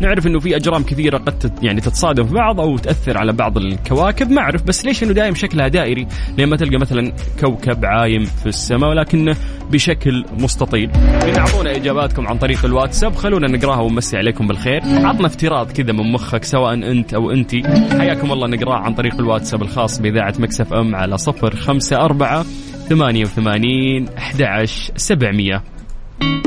نعرف 0.00 0.26
إنه 0.26 0.38
في 0.38 0.56
أجرام 0.56 0.82
كثيرة 0.82 1.18
قد 1.18 1.52
يعني 1.62 1.80
تتصادم 1.80 2.26
في 2.26 2.34
بعض 2.34 2.60
أو 2.60 2.78
تأثر 2.78 3.18
على 3.18 3.32
بعض 3.32 3.58
الكواكب. 3.58 4.30
ما 4.30 4.40
أعرف. 4.40 4.62
بس 4.62 4.84
ليش 4.84 5.02
إنه 5.02 5.12
دائم 5.12 5.34
شكلها 5.34 5.68
دائري؟ 5.68 6.06
لما 6.38 6.56
تلقى 6.56 6.76
مثلا 6.76 7.12
كوكب 7.40 7.84
عايم 7.84 8.24
في 8.24 8.46
السماء 8.46 8.90
ولكنه 8.90 9.36
بشكل 9.70 10.24
مستطيل. 10.38 10.90
اعطونا 11.38 11.76
إجاباتكم 11.76 12.28
عن 12.28 12.38
طريق 12.38 12.64
الواتساب. 12.64 13.14
خلونا 13.14 13.48
نقراها 13.48 13.80
ونمسي 13.80 14.16
عليكم 14.16 14.49
بالخير. 14.50 14.80
عطنا 14.84 15.26
افتراض 15.26 15.72
كذا 15.72 15.92
من 15.92 16.12
مخك 16.12 16.44
سواء 16.44 16.74
أنت 16.74 17.14
أو 17.14 17.30
أنتي. 17.30 17.62
حياكم 17.98 18.32
الله 18.32 18.48
نقراه 18.48 18.78
عن 18.78 18.94
طريق 18.94 19.14
الواتساب 19.14 19.62
الخاص 19.62 20.00
بإذاعة 20.00 20.34
ميكس 20.38 20.65
إف 20.65 20.72
إم 20.72 20.94
على 20.94 21.18
صفر 21.18 21.56
خمسة 21.56 21.96
أربعة 21.96 22.42
ثمانية 22.88 23.24
وثمانين 23.24 24.08
أحد 24.08 24.64
سبعمية. 24.96 25.62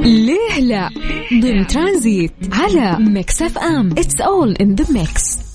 ليه 0.04 0.60
لا؟ 0.60 0.90
ضمن 1.42 1.68
ترانزيت 1.68 2.34
على 2.52 2.98
ميكس 3.00 3.42
إف 3.42 3.58
إم. 3.58 3.92
It's 3.92 4.22
all 4.22 4.52
in 4.62 4.76
the 4.76 4.86
mix 4.94 5.53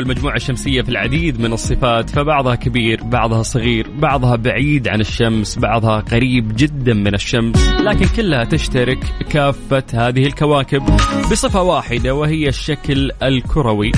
تختلف 0.00 0.10
كواكب 0.10 0.10
المجموعة 0.10 0.36
الشمسية 0.36 0.82
في 0.82 0.88
العديد 0.88 1.40
من 1.40 1.52
الصفات 1.52 2.10
فبعضها 2.10 2.54
كبير 2.54 3.02
بعضها 3.04 3.42
صغير 3.42 3.86
بعضها 3.98 4.36
بعيد 4.36 4.88
عن 4.88 5.00
الشمس 5.00 5.58
بعضها 5.58 6.00
قريب 6.00 6.52
جدا 6.56 6.94
من 6.94 7.14
الشمس. 7.14 7.68
لكن 7.68 8.06
كلها 8.16 8.44
تشترك 8.44 8.98
كافة 9.30 9.84
هذه 9.94 10.26
الكواكب 10.26 10.82
بصفة 11.30 11.62
واحدة 11.62 12.14
وهي 12.14 12.48
الشكل 12.48 13.10
الكروي. 13.22 13.92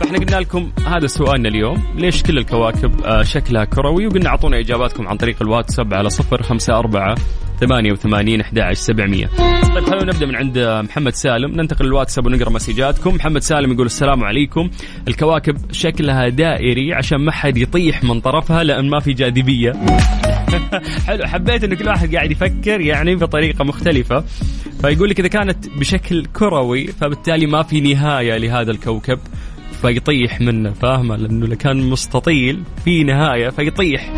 فإحنا 0.00 0.18
قلنا 0.18 0.36
لكم 0.36 0.72
هذا 0.86 1.06
سؤالنا 1.06 1.48
اليوم 1.48 1.82
ليش 1.96 2.22
كل 2.22 2.38
الكواكب 2.38 3.00
آه، 3.04 3.22
شكلها 3.22 3.64
كروي؟ 3.64 4.06
وقلنا 4.06 4.28
أعطونا 4.28 4.60
إجاباتكم 4.60 5.08
عن 5.08 5.16
طريق 5.16 5.42
الواتساب 5.42 5.94
على 5.94 6.10
صفر 6.10 6.42
خمسة 6.42 6.78
أربعة 6.78 7.14
ثمانية 7.60 7.92
وثمانين 7.92 8.40
أحد 8.40 8.72
سبعمية. 8.72 9.26
طيب 9.74 9.84
خلونا 9.84 10.12
نبدأ 10.12 10.26
من 10.26 10.36
عند 10.36 10.58
محمد 10.58 11.14
سالم. 11.14 11.50
ننتقل 11.60 11.84
للواتساب 11.84 12.26
ونقرأ 12.26 12.50
مسجاتكم. 12.50 13.14
محمد 13.14 13.42
سالم 13.42 13.72
يقول 13.72 13.86
السلام 13.86 14.24
عليكم. 14.24 14.70
الكواكب 15.08 15.72
شكلها 15.72 16.28
دائري 16.28 16.94
عشان 16.94 17.18
ما 17.18 17.32
حد 17.32 17.56
يطيح 17.56 18.04
من 18.04 18.20
طرفها 18.20 18.64
لأن 18.64 18.90
ما 18.90 19.00
في 19.00 19.12
جاذبية. 19.12 19.72
حلو 21.06 21.26
حبيت 21.26 21.64
انه 21.64 21.74
كل 21.74 21.88
واحد 21.88 22.14
قاعد 22.14 22.30
يفكر 22.30 22.80
يعني 22.80 23.14
بطريقه 23.16 23.64
مختلفة. 23.64 24.24
فيقول 24.80 25.10
لك 25.10 25.20
إذا 25.20 25.28
كانت 25.28 25.68
بشكل 25.78 26.26
كروي 26.26 26.86
فبالتالي 26.86 27.46
ما 27.46 27.62
في 27.62 27.80
نهاية 27.80 28.36
لهذا 28.36 28.70
الكوكب. 28.70 29.18
فيطيح 29.82 30.40
منه 30.40 30.72
فاهمة؟ 30.72 31.16
لأنه 31.16 31.46
لو 31.46 31.56
كان 31.56 31.90
مستطيل 31.90 32.62
في 32.84 33.04
نهاية 33.04 33.48
فيطيح. 33.48 34.12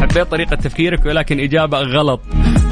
حبيت 0.00 0.30
طريقة 0.30 0.56
تفكيرك 0.56 1.06
ولكن 1.06 1.40
إجابة 1.40 1.78
غلط. 1.78 2.20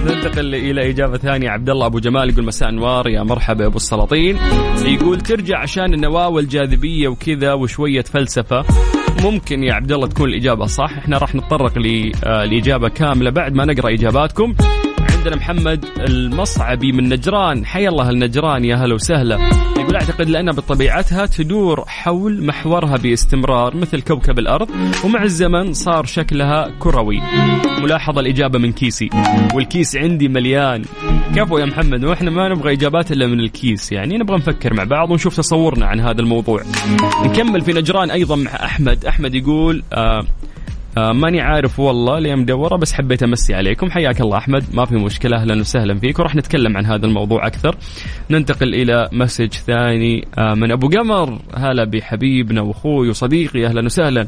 ننتقل 0.06 0.54
إلى 0.54 0.90
إجابة 0.90 1.18
ثانية. 1.18 1.50
عبد 1.50 1.70
الله 1.70 1.86
أبو 1.86 1.98
جمال 1.98 2.30
يقول 2.30 2.44
مساء 2.44 2.68
أنوار 2.68 3.08
يا 3.08 3.22
مرحبا 3.22 3.66
أبو 3.66 3.76
السلاطين. 3.76 4.38
يقول 4.84 5.20
ترجع 5.20 5.58
عشان 5.58 5.94
النواة 5.94 6.28
والجاذبية 6.28 7.08
وكذا 7.08 7.52
وشوية 7.52 8.02
فلسفة. 8.02 8.64
ممكن 9.22 9.64
يا 9.64 9.74
عبد 9.74 9.92
الله 9.92 10.06
تكون 10.06 10.28
الإجابة 10.28 10.66
صح. 10.66 10.98
إحنا 10.98 11.18
راح 11.18 11.34
نتطرق 11.34 11.78
للاجابه 11.78 12.88
كاملة 12.88 13.30
بعد 13.30 13.54
ما 13.54 13.64
نقرأ 13.64 13.94
إجاباتكم. 13.94 14.54
عندنا 15.20 15.36
محمد 15.36 15.84
المصعبي 15.98 16.92
من 16.92 17.08
نجران. 17.08 17.66
حيا 17.66 17.88
الله 17.88 18.10
النجران 18.10 18.64
يا 18.64 18.76
هلا 18.76 18.94
وسهلا. 18.94 19.38
يقول 19.78 19.96
أعتقد 19.96 20.28
لانها 20.28 20.52
بطبيعتها 20.52 21.26
تدور 21.26 21.84
حول 21.86 22.46
محورها 22.46 22.96
باستمرار 22.96 23.76
مثل 23.76 24.00
كوكب 24.00 24.38
الأرض 24.38 24.68
ومع 25.04 25.22
الزمن 25.22 25.72
صار 25.72 26.04
شكلها 26.04 26.70
كروي. 26.78 27.20
ملاحظة 27.82 28.20
الإجابة 28.20 28.58
من 28.58 28.72
كيسي. 28.72 29.10
والكيس 29.54 29.96
عندي 29.96 30.28
مليان. 30.28 30.84
كفو 31.36 31.58
يا 31.58 31.64
محمد 31.64 32.04
وإحنا 32.04 32.30
ما 32.30 32.48
نبغى 32.48 32.72
إجابات 32.72 33.12
إلا 33.12 33.26
من 33.26 33.40
الكيس 33.40 33.92
يعني 33.92 34.18
نبغى 34.18 34.36
نفكر 34.36 34.74
مع 34.74 34.84
بعض 34.84 35.10
ونشوف 35.10 35.36
تصورنا 35.36 35.86
عن 35.86 36.00
هذا 36.00 36.20
الموضوع. 36.20 36.62
نكمل 37.24 37.60
في 37.60 37.72
نجران 37.72 38.10
أيضا 38.10 38.36
مع 38.36 38.50
أحمد. 38.50 39.04
أحمد 39.04 39.34
يقول 39.34 39.82
آه 39.92 40.26
آه 40.98 41.12
ماني 41.12 41.40
عارف 41.40 41.80
والله 41.80 42.18
ليه 42.18 42.34
مدوره 42.34 42.76
بس 42.76 42.92
حبيت 42.92 43.22
أمسي 43.22 43.54
عليكم. 43.54 43.90
حياك 43.90 44.20
الله 44.20 44.38
أحمد. 44.38 44.64
ما 44.74 44.84
في 44.84 44.94
مشكلة. 44.94 45.36
أهلا 45.36 45.60
وسهلا 45.60 45.94
فيك. 45.98 46.18
وراح 46.18 46.36
نتكلم 46.36 46.76
عن 46.76 46.86
هذا 46.86 47.06
الموضوع 47.06 47.46
أكثر. 47.46 47.76
ننتقل 48.30 48.74
إلى 48.74 49.08
مسج 49.12 49.52
ثاني 49.52 50.28
آه 50.38 50.54
من 50.54 50.72
أبو 50.72 50.88
قمر. 50.88 51.38
هلا 51.54 51.84
بحبيبنا 51.84 52.60
وأخوي 52.60 53.08
وصديقي. 53.08 53.66
أهلا 53.66 53.84
وسهلا. 53.84 54.26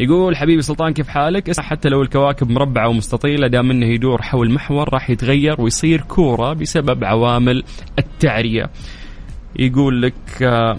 يقول 0.00 0.36
حبيبي 0.36 0.62
سلطان 0.62 0.92
كيف 0.92 1.08
حالك؟ 1.08 1.60
حتى 1.60 1.88
لو 1.88 2.02
الكواكب 2.02 2.50
مربعة 2.50 2.88
ومستطيلة 2.88 3.46
دام 3.48 3.70
إنه 3.70 3.86
يدور 3.86 4.22
حول 4.22 4.52
محور 4.52 4.88
راح 4.94 5.10
يتغير 5.10 5.60
ويصير 5.60 6.00
كورة 6.00 6.52
بسبب 6.52 7.04
عوامل 7.04 7.62
التعرية. 7.98 8.70
يقول 9.58 10.02
لك 10.02 10.42
آه 10.42 10.76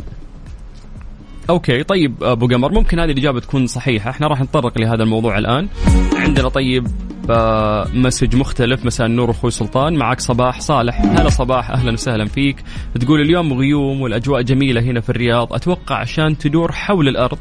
أوكي 1.50 1.84
طيب 1.84 2.24
أبو 2.24 2.48
قمر 2.48 2.72
ممكن 2.72 3.00
هذه 3.00 3.12
الإجابة 3.12 3.40
تكون 3.40 3.68
صحيحة. 3.68 4.10
إحنا 4.10 4.28
راح 4.28 4.42
نتطرق 4.42 4.78
لهذا 4.78 5.04
الموضوع 5.04 5.38
الآن. 5.38 5.68
عندنا 6.16 6.50
طيب 6.50 6.88
آه، 7.30 7.88
message 7.94 8.36
مختلف 8.36 8.86
مساء 8.86 9.08
النور 9.08 9.32
أخوي 9.32 9.52
سلطان 9.52 9.96
معك 9.96 10.20
صباح 10.20 10.60
صالح. 10.60 11.02
هلا 11.02 11.30
صباح 11.30 11.72
أهلا 11.72 11.92
وسهلا 11.92 12.26
فيك. 12.26 12.64
تقول 13.00 13.22
اليوم 13.22 13.54
غيوم 13.54 14.02
والأجواء 14.02 14.42
جميلة 14.42 14.82
هنا 14.82 15.02
في 15.02 15.10
الرياض. 15.10 15.54
أتوقع 15.54 15.96
عشان 15.96 16.38
تدور 16.38 16.72
حول 16.72 17.08
الأرض. 17.08 17.38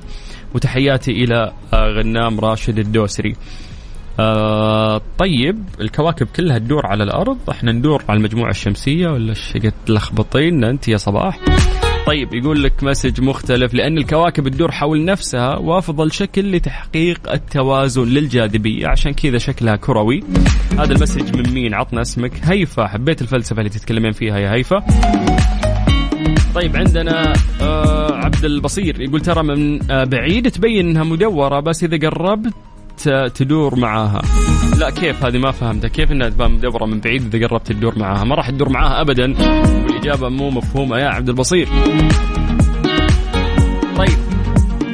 وتحياتي 0.55 1.11
إلى 1.11 1.53
آه، 1.75 1.88
غنام 1.88 2.40
راشد 2.40 2.79
الدوسري. 2.79 3.37
آه 4.21 5.01
طيب 5.19 5.64
الكواكب 5.81 6.27
كلها 6.27 6.59
تدور 6.59 6.87
على 6.87 7.05
الأرض. 7.05 7.38
إحنا 7.51 7.73
ندور 7.73 8.05
على 8.09 8.16
المجموعة 8.16 8.51
الشمسية 8.51 9.09
ولا 9.09 9.31
إيش 9.31 9.53
تلخبطين 9.87 10.64
أنت 10.64 10.88
يا 10.88 10.97
صباح. 10.97 11.40
طيب 12.07 12.35
يقول 12.35 12.62
لك 12.62 12.83
message 12.83 13.20
مختلف 13.21 13.75
لأن 13.75 13.99
الكواكب 13.99 14.49
تدور 14.49 14.73
حول 14.73 15.05
نفسها 15.05 15.57
وأفضل 15.57 16.12
شكل 16.12 16.53
لتحقيق 16.53 17.33
التوازن 17.33 18.05
للجاذبية. 18.05 18.88
عشان 18.88 19.12
كذا 19.12 19.38
شكلها 19.38 19.77
كروي. 19.77 20.25
هذا 20.79 20.92
ال 20.92 20.98
message 20.98 21.37
من 21.37 21.55
مين؟ 21.55 21.75
عطنا 21.75 22.03
اسمك. 22.03 22.33
هيفا 22.42 22.87
حبيت 22.87 23.23
الفلسفة 23.23 23.59
اللي 23.59 23.71
تتكلمين 23.71 24.12
فيها 24.12 24.38
يا 24.38 24.53
هيفا. 24.53 24.85
طيب 26.55 26.77
عندنا 26.77 27.33
آه 27.61 28.14
عبد 28.14 28.45
البصير 28.45 29.01
يقول 29.01 29.21
ترى 29.21 29.42
من 29.42 29.90
آه 29.90 30.05
بعيد 30.05 30.51
تبين 30.51 30.88
إنها 30.88 31.05
مدورة 31.05 31.61
بس 31.61 31.85
إذا 31.85 32.09
قربت 32.09 32.53
تدور 33.35 33.78
معاها. 33.78 34.22
لا 34.78 34.90
كيف؟ 34.90 35.24
هذه 35.24 35.38
ما 35.38 35.50
فهمتها. 35.50 35.88
كيف 35.88 36.12
إنها 36.12 36.28
تبان 36.28 36.50
مدوره 36.50 36.87
من 36.87 37.00
بعيد 37.00 37.35
إذا 37.35 37.46
قربت 37.46 37.66
تدور 37.72 37.98
معاها؟ 37.98 38.24
ما 38.24 38.35
راح 38.35 38.50
تدور 38.50 38.68
معاها 38.68 39.00
ابدا. 39.00 39.35
والإجابة 39.85 40.28
مو 40.28 40.50
مفهومة 40.50 40.98
يا 40.98 41.09
عبد 41.09 41.28
البصير. 41.28 41.68
طيب 43.96 44.18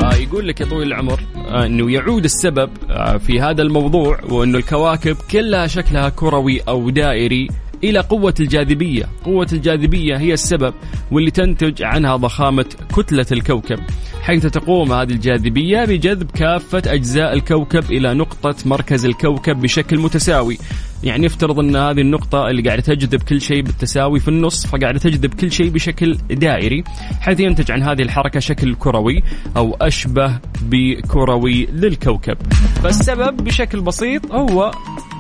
آه 0.02 0.14
يقول 0.14 0.48
لك 0.48 0.60
يا 0.60 0.66
طويل 0.66 0.88
العمر 0.88 1.20
آه 1.48 1.66
إنه 1.66 1.90
يعود 1.90 2.24
السبب 2.24 2.70
آه 2.90 3.16
في 3.16 3.40
هذا 3.40 3.62
الموضوع 3.62 4.18
وإنه 4.28 4.58
الكواكب 4.58 5.16
كلها 5.30 5.66
شكلها 5.66 6.08
كروي 6.08 6.60
أو 6.60 6.90
دائري. 6.90 7.48
إلى 7.84 7.98
قوة 7.98 8.34
الجاذبية، 8.40 9.08
قوة 9.24 9.46
الجاذبية 9.52 10.16
هي 10.16 10.32
السبب 10.32 10.74
واللي 11.10 11.30
تنتج 11.30 11.82
عنها 11.82 12.16
ضخامة 12.16 12.66
كتلة 12.96 13.26
الكوكب، 13.32 13.78
حيث 14.22 14.46
تقوم 14.46 14.92
هذه 14.92 15.10
الجاذبية 15.10 15.84
بجذب 15.84 16.30
كافة 16.30 16.82
أجزاء 16.86 17.32
الكوكب 17.32 17.84
إلى 17.90 18.14
نقطة 18.14 18.54
مركز 18.66 19.06
الكوكب 19.06 19.60
بشكل 19.60 19.98
متساوي، 19.98 20.58
يعني 21.04 21.26
يفترض 21.26 21.58
ان 21.58 21.76
هذه 21.76 22.00
النقطة 22.00 22.48
اللي 22.48 22.62
قاعدة 22.62 22.82
تجذب 22.82 23.22
كل 23.22 23.40
شيء 23.40 23.62
بالتساوي 23.62 24.20
في 24.20 24.28
النص 24.28 24.66
فقاعدة 24.66 24.98
تجذب 24.98 25.34
كل 25.34 25.52
شيء 25.52 25.68
بشكل 25.68 26.18
دائري 26.30 26.84
حيث 27.20 27.40
ينتج 27.40 27.70
عن 27.70 27.82
هذه 27.82 28.02
الحركة 28.02 28.40
شكل 28.40 28.74
كروي 28.74 29.22
أو 29.56 29.76
أشبه 29.80 30.38
بكروي 30.62 31.66
للكوكب. 31.72 32.36
فالسبب 32.82 33.44
بشكل 33.44 33.80
بسيط 33.80 34.32
هو 34.32 34.70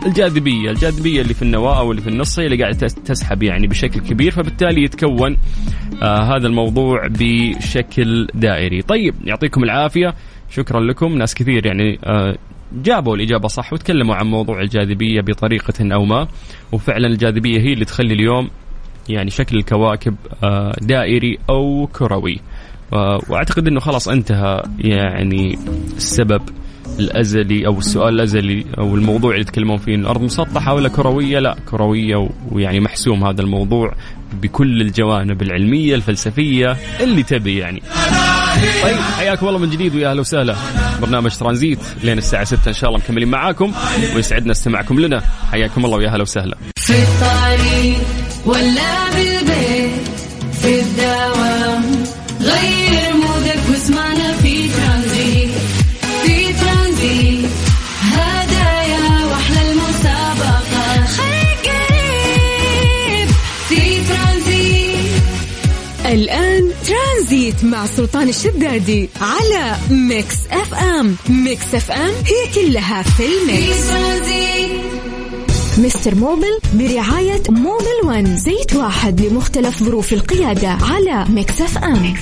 الجاذبية 0.06 0.70
الجاذبية 0.70 1.22
اللي 1.22 1.34
في 1.34 1.42
النواة 1.42 1.78
أو 1.78 1.90
اللي 1.90 2.02
في 2.02 2.08
النص 2.08 2.38
هي 2.38 2.46
اللي 2.46 2.62
قاعدة 2.62 2.86
تسحب 2.86 3.42
يعني 3.42 3.66
بشكل 3.66 4.00
كبير 4.00 4.30
فبالتالي 4.32 4.84
يتكون 4.84 5.36
آه 6.02 6.36
هذا 6.36 6.46
الموضوع 6.46 7.06
بشكل 7.06 8.26
دائري. 8.34 8.82
طيب 8.82 9.14
يعطيكم 9.24 9.64
العافية. 9.64 10.14
شكرا 10.50 10.80
لكم. 10.80 11.18
ناس 11.18 11.34
كثير 11.34 11.66
يعني 11.66 11.98
آه 12.04 12.36
جابوا 12.74 13.16
الإجابة 13.16 13.48
صح 13.48 13.72
وتكلموا 13.72 14.14
عن 14.14 14.26
موضوع 14.26 14.60
الجاذبية 14.60 15.20
بطريقة 15.20 15.94
أو 15.94 16.04
ما. 16.04 16.28
وفعلا 16.72 17.06
الجاذبية 17.06 17.60
هي 17.60 17.72
اللي 17.72 17.84
تخلي 17.84 18.14
اليوم 18.14 18.50
يعني 19.08 19.30
شكل 19.30 19.56
الكواكب 19.56 20.16
آه، 20.44 20.76
دائري 20.80 21.38
أو 21.50 21.86
كروي. 21.86 22.40
وأعتقد 23.28 23.68
إنه 23.68 23.80
خلاص 23.80 24.08
انتهى 24.08 24.62
يعني 24.78 25.58
السبب 25.96 26.42
الأزلي 26.98 27.66
أو 27.66 27.78
السؤال 27.78 28.14
الأزلي 28.14 28.64
أو 28.78 28.94
الموضوع 28.94 29.30
اللي 29.30 29.40
يتكلمون 29.40 29.76
فيه. 29.76 29.94
الأرض 29.94 30.22
مسطحة 30.22 30.74
ولا 30.74 30.88
كروية؟ 30.88 31.38
لا 31.38 31.56
كروية 31.70 32.28
ويعني 32.52 32.80
محسوم 32.80 33.24
هذا 33.24 33.40
الموضوع. 33.42 33.92
بكل 34.34 34.80
الجوانب 34.80 35.42
العلمية 35.42 35.94
الفلسفية 35.94 36.76
اللي 37.00 37.22
تبي 37.22 37.58
يعني. 37.58 37.82
طيب 38.82 38.96
حياكم 39.16 39.48
الله 39.48 39.58
من 39.58 39.70
جديد 39.70 39.94
ويا 39.94 40.10
أهلا 40.10 40.20
وسهلا. 40.20 40.56
برنامج 41.00 41.36
ترانزيت 41.36 41.78
لين 42.02 42.18
الساعة 42.18 42.44
6 42.44 42.68
إن 42.68 42.72
شاء 42.72 42.90
الله 42.90 43.00
مكملين 43.00 43.28
معاكم 43.28 43.72
ويسعدنا 44.14 44.52
استماعكم 44.52 45.00
لنا. 45.00 45.22
حياكم 45.52 45.84
الله 45.84 45.96
ويا 45.96 46.08
أهلا 46.08 46.22
وسهلا. 46.22 46.56
في 46.76 46.92
الطريق 47.02 47.98
ولا 48.46 49.10
بالبيت 49.14 50.08
في 50.62 50.80
الدوام 50.80 51.84
غير 52.40 53.11
الآن 66.12 66.70
ترانزيت 66.86 67.64
مع 67.64 67.86
سلطان 67.86 68.28
الشدادي 68.28 69.08
على 69.20 69.76
ميكس 69.90 70.36
أف 70.50 70.74
أم. 70.74 71.16
ميكس 71.28 71.74
أف 71.74 71.90
أم 71.90 72.10
هي 72.26 72.54
كلها 72.54 73.02
في 73.02 73.22
الميكس. 73.26 73.90
مستر 75.78 76.14
موبل 76.14 76.58
برعاية 76.74 77.42
موبل 77.48 78.00
ون. 78.04 78.36
زيت 78.36 78.74
واحد 78.74 79.20
لمختلف 79.20 79.82
ظروف 79.82 80.12
القيادة 80.12 80.68
على 80.68 81.26
ميكس 81.28 81.60
أف 81.60 81.78
أم. 81.78 82.14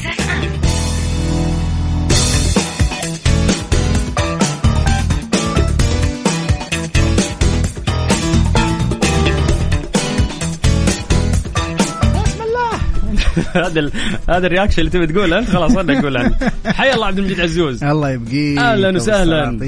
هذا 13.65 13.81
ال- 13.81 13.93
هذا 14.31 14.47
الرياكشن 14.47 14.79
اللي 14.81 14.91
تبي 14.91 15.07
تقوله 15.07 15.39
أنت 15.39 15.51
خلاص 15.51 15.77
أنا 15.77 15.99
أقول 16.01 16.17
عنه 16.21 16.35
حيا 16.67 16.95
الله 16.95 17.07
عبد 17.07 17.19
المجيد 17.19 17.41
عزوز 17.41 17.85
الله 17.85 18.11
يبقيك 18.11 18.59
أهلا 18.59 18.97
وسهلا. 18.97 19.59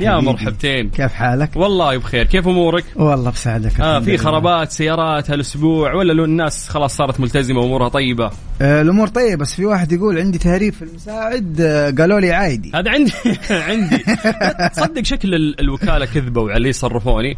يا. 0.00 0.20
مرحبتين 0.20 0.90
كيف 0.90 1.12
حالك؟ 1.12 1.50
والله 1.56 1.96
بخير 1.96 2.26
كيف 2.26 2.48
أمورك؟ 2.48 2.84
والله 2.96 3.30
بساعدك 3.30 3.80
آه 3.80 4.00
في. 4.00 4.16
خرابات 4.16 4.72
سيارات 4.72 5.30
هالأسبوع 5.30 5.94
ولا 5.94 6.12
لو 6.12 6.24
الناس 6.24 6.68
خلاص 6.68 6.96
صارت 6.96 7.20
ملتزمة 7.20 7.60
وأمورها 7.60 7.88
طيبة 7.88 8.30
آه 8.62 8.82
الأمور 8.82 9.08
طيبة 9.08 9.36
بس 9.36 9.54
في 9.54 9.64
واحد 9.66 9.92
يقول 9.92 10.18
عندي 10.18 10.38
تهريب 10.38 10.72
في 10.72 10.82
المساعد 10.82 11.60
آه 11.60 11.90
قالوا 11.90 12.20
لي 12.20 12.32
عادي 12.32 12.72
هذا 12.74 12.90
عندي 12.90 13.12
عندي 13.50 13.98
تصدق 14.74 15.02
شكل 15.04 15.34
ال- 15.34 15.60
الوكالة 15.60 16.06
كذبوا 16.06 16.52
عليه 16.52 16.72
صرفوني 16.72 17.36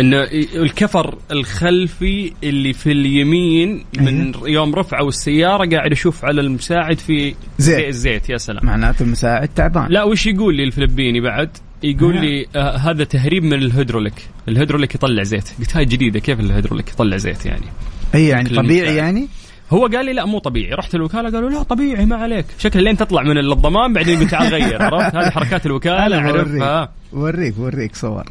انه 0.00 0.22
الكفر 0.54 1.18
الخلفي 1.30 2.32
اللي 2.44 2.72
في 2.72 2.92
اليمين 2.92 3.84
من 3.98 4.32
يوم 4.46 4.74
رفعوا 4.74 5.08
السيارة 5.08 5.68
قاعد 5.70 5.92
أشوف 5.92 6.24
على 6.24 6.40
المساعد 6.40 6.98
في 6.98 7.34
زيت. 7.58 7.88
الزيت 7.88 8.30
يا 8.30 8.36
سلام. 8.36 8.66
معناته 8.66 9.02
المساعد 9.02 9.48
تعبان. 9.48 9.86
لا 9.90 10.04
وش 10.04 10.26
يقول 10.26 10.56
لي 10.56 10.64
الفلبيني 10.64 11.20
بعد؟ 11.20 11.50
يقول. 11.82 12.20
لي 12.20 12.46
آه 12.56 12.76
هذا 12.76 13.04
تهريب 13.04 13.44
من 13.44 13.52
الهيدروليك. 13.52 14.28
الهيدروليك 14.48 14.94
يطلع 14.94 15.22
زيت. 15.22 15.48
قلت 15.58 15.76
هاي 15.76 15.84
جديدة 15.84 16.20
كيف 16.20 16.40
الهيدروليك 16.40 16.88
يطلع 16.88 17.16
زيت 17.16 17.46
يعني؟ 17.46 17.66
أي 18.14 18.28
يعني 18.28 18.48
شكل 18.48 18.56
طبيعي. 18.56 18.96
يعني؟ 18.96 19.28
هو 19.70 19.86
قال 19.86 20.06
لي 20.06 20.12
لا 20.12 20.24
مو 20.24 20.38
طبيعي. 20.38 20.74
رحت 20.74 20.94
الوكالة 20.94 21.30
قالوا 21.30 21.50
لا 21.50 21.62
طبيعي 21.62 22.06
ما 22.06 22.16
عليك. 22.16 22.46
شكله 22.58 22.82
لين 22.82 22.96
تطلع 22.96 23.22
من 23.22 23.38
الضمان 23.38 23.92
بعدين 23.92 24.14
يقول 24.14 24.28
تعال 24.28 24.54
غير 24.54 24.82
عرفت؟ 24.82 25.16
هذه 25.16 25.30
حركات 25.30 25.66
الوكالة 25.66 26.18
اعرفها 26.18 26.92
أوريك 27.12 27.58
أوريك 27.58 27.96
صور. 27.96 28.24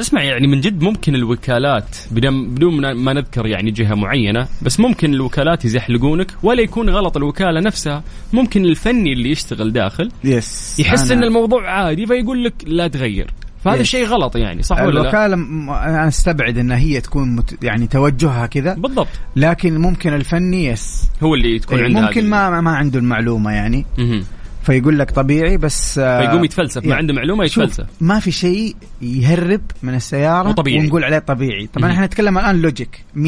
اسمع 0.00 0.22
يعني 0.22 0.46
من 0.46 0.60
جد 0.60 0.82
ممكن 0.82 1.14
الوكالات 1.14 1.96
بدون 2.10 2.92
ما 2.92 3.12
نذكر 3.12 3.46
يعني 3.46 3.70
جهة 3.70 3.94
معينة 3.94 4.48
بس 4.62 4.80
ممكن 4.80 5.14
الوكالات 5.14 5.64
يزحلقونك 5.64 6.34
ولا 6.42 6.62
يكون 6.62 6.90
غلط 6.90 7.16
الوكالة 7.16 7.60
نفسها 7.60 8.02
ممكن 8.32 8.64
الفني 8.64 9.12
اللي 9.12 9.30
يشتغل 9.30 9.72
داخل 9.72 10.10
يس 10.24 10.80
يحس 10.80 11.10
إن 11.10 11.24
الموضوع 11.24 11.70
عادي 11.70 12.06
فيقول 12.06 12.44
لك 12.44 12.54
لا 12.66 12.88
تغير. 12.88 13.30
فهذا. 13.64 13.80
الشيء 13.80 14.06
غلط 14.06 14.36
يعني 14.36 14.62
صح 14.62 14.82
ولا 14.82 14.94
لا؟ 14.94 15.00
الوكالة 15.00 15.34
أنا 15.34 16.08
أستبعد 16.08 16.58
إن 16.58 16.70
هي 16.70 17.00
تكون 17.00 17.36
مت... 17.36 17.64
يعني 17.64 17.86
توجهها 17.86 18.46
كذا. 18.46 18.74
بالضبط. 18.74 19.08
لكن 19.36 19.78
ممكن 19.78 20.14
الفني 20.14 20.64
يس 20.64 21.08
هو 21.22 21.34
اللي 21.34 21.58
تكون 21.58 21.78
إيه، 21.78 21.84
عنده 21.84 22.00
ممكن 22.00 22.30
ما 22.30 22.60
ما 22.60 22.70
عنده 22.70 22.98
المعلومة 22.98 23.52
يعني. 23.52 23.86
مهم. 23.98 24.24
فيقول 24.62 24.98
لك 24.98 25.10
طبيعي 25.10 25.56
بس 25.56 25.98
آه، 25.98 26.20
فيقوم 26.20 26.44
يتفلسف 26.44 26.82
ما 26.82 26.88
يعني 26.88 26.98
عنده 26.98 27.14
معلومة 27.14 27.44
يتفلسف. 27.44 27.86
ما 28.00 28.20
في 28.20 28.30
شيء 28.30 28.76
يهرب 29.02 29.60
من 29.82 29.94
السيارة 29.94 30.48
مو 30.48 30.52
طبيعي. 30.52 30.84
ونقول 30.84 31.04
عليه 31.04 31.18
طبيعي. 31.18 31.66
طبعا. 31.66 31.92
إحنا 31.92 32.06
نتكلم 32.06 32.38
الآن 32.38 32.62
لوجيك 32.62 33.04
100% 33.14 33.18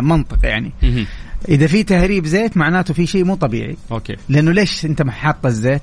منطق 0.00 0.38
يعني. 0.42 0.72
مهم. 0.82 1.06
إذا 1.48 1.66
في 1.66 1.82
تهريب 1.82 2.26
زيت 2.26 2.56
معناته 2.56 2.94
في 2.94 3.06
شيء 3.06 3.24
مو 3.24 3.34
طبيعي. 3.34 3.76
أوكي. 3.92 4.16
لأنه 4.28 4.52
ليش 4.52 4.84
أنت 4.84 5.02
حاط 5.02 5.46
الزيت؟ 5.46 5.82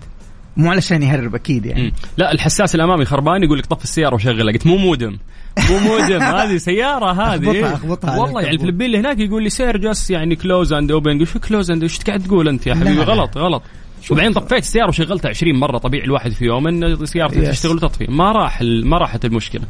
مو 0.57 0.71
علشان 0.71 1.03
يهرب 1.03 1.35
أكيد 1.35 1.65
يعني. 1.65 1.83
مم. 1.83 1.91
لا 2.17 2.31
الحساس 2.31 2.75
الأمامي 2.75 3.05
خربان 3.05 3.43
يقول 3.43 3.59
لك 3.59 3.65
طف 3.65 3.83
السيارة 3.83 4.15
وشغلها 4.15 4.53
قلت 4.53 4.67
مو 4.67 4.77
مودم. 4.77 5.17
مو 5.69 5.79
مودم. 5.79 6.21
هذه 6.39 6.57
سيارة 6.57 7.11
هذه. 7.11 7.73
أخبطها 7.73 8.11
عليك 8.11 8.21
والله 8.23 8.41
يعني. 8.41 8.55
الفلبين 8.55 8.85
اللي 8.85 8.99
هناك 8.99 9.19
يقول 9.19 9.43
لي 9.43 9.49
سير 9.49 9.77
جس 9.77 10.11
يعني 10.11 10.35
كلوز 10.35 10.73
اند 10.73 10.91
اوبن 10.91 11.25
شو 11.25 11.39
كلوز 11.39 11.71
اند 11.71 11.83
إيش 11.83 11.99
قاعد 11.99 12.23
تقول 12.23 12.47
أنت 12.47 12.67
يا 12.67 12.75
حبيبي؟ 12.75 12.95
لا. 12.95 13.03
غلط 13.03 13.37
غلط. 13.37 13.63
وبعدين 14.11 14.33
طفيت 14.33 14.63
السيارة 14.63 14.87
وشغلتها 14.89 15.29
20 15.29 15.55
مرة 15.55 15.77
طبيعي 15.77 16.03
الواحد 16.05 16.31
في 16.31 16.45
يوم 16.45 16.67
ان 16.67 17.05
سيارتي 17.05 17.39
يس. 17.39 17.49
تشتغل 17.49 17.75
وتطفي 17.75 18.05
ما 18.09 18.31
راح 18.31 18.61
ما 18.61 18.97
راحت 18.97 19.25
المشكلة 19.25 19.63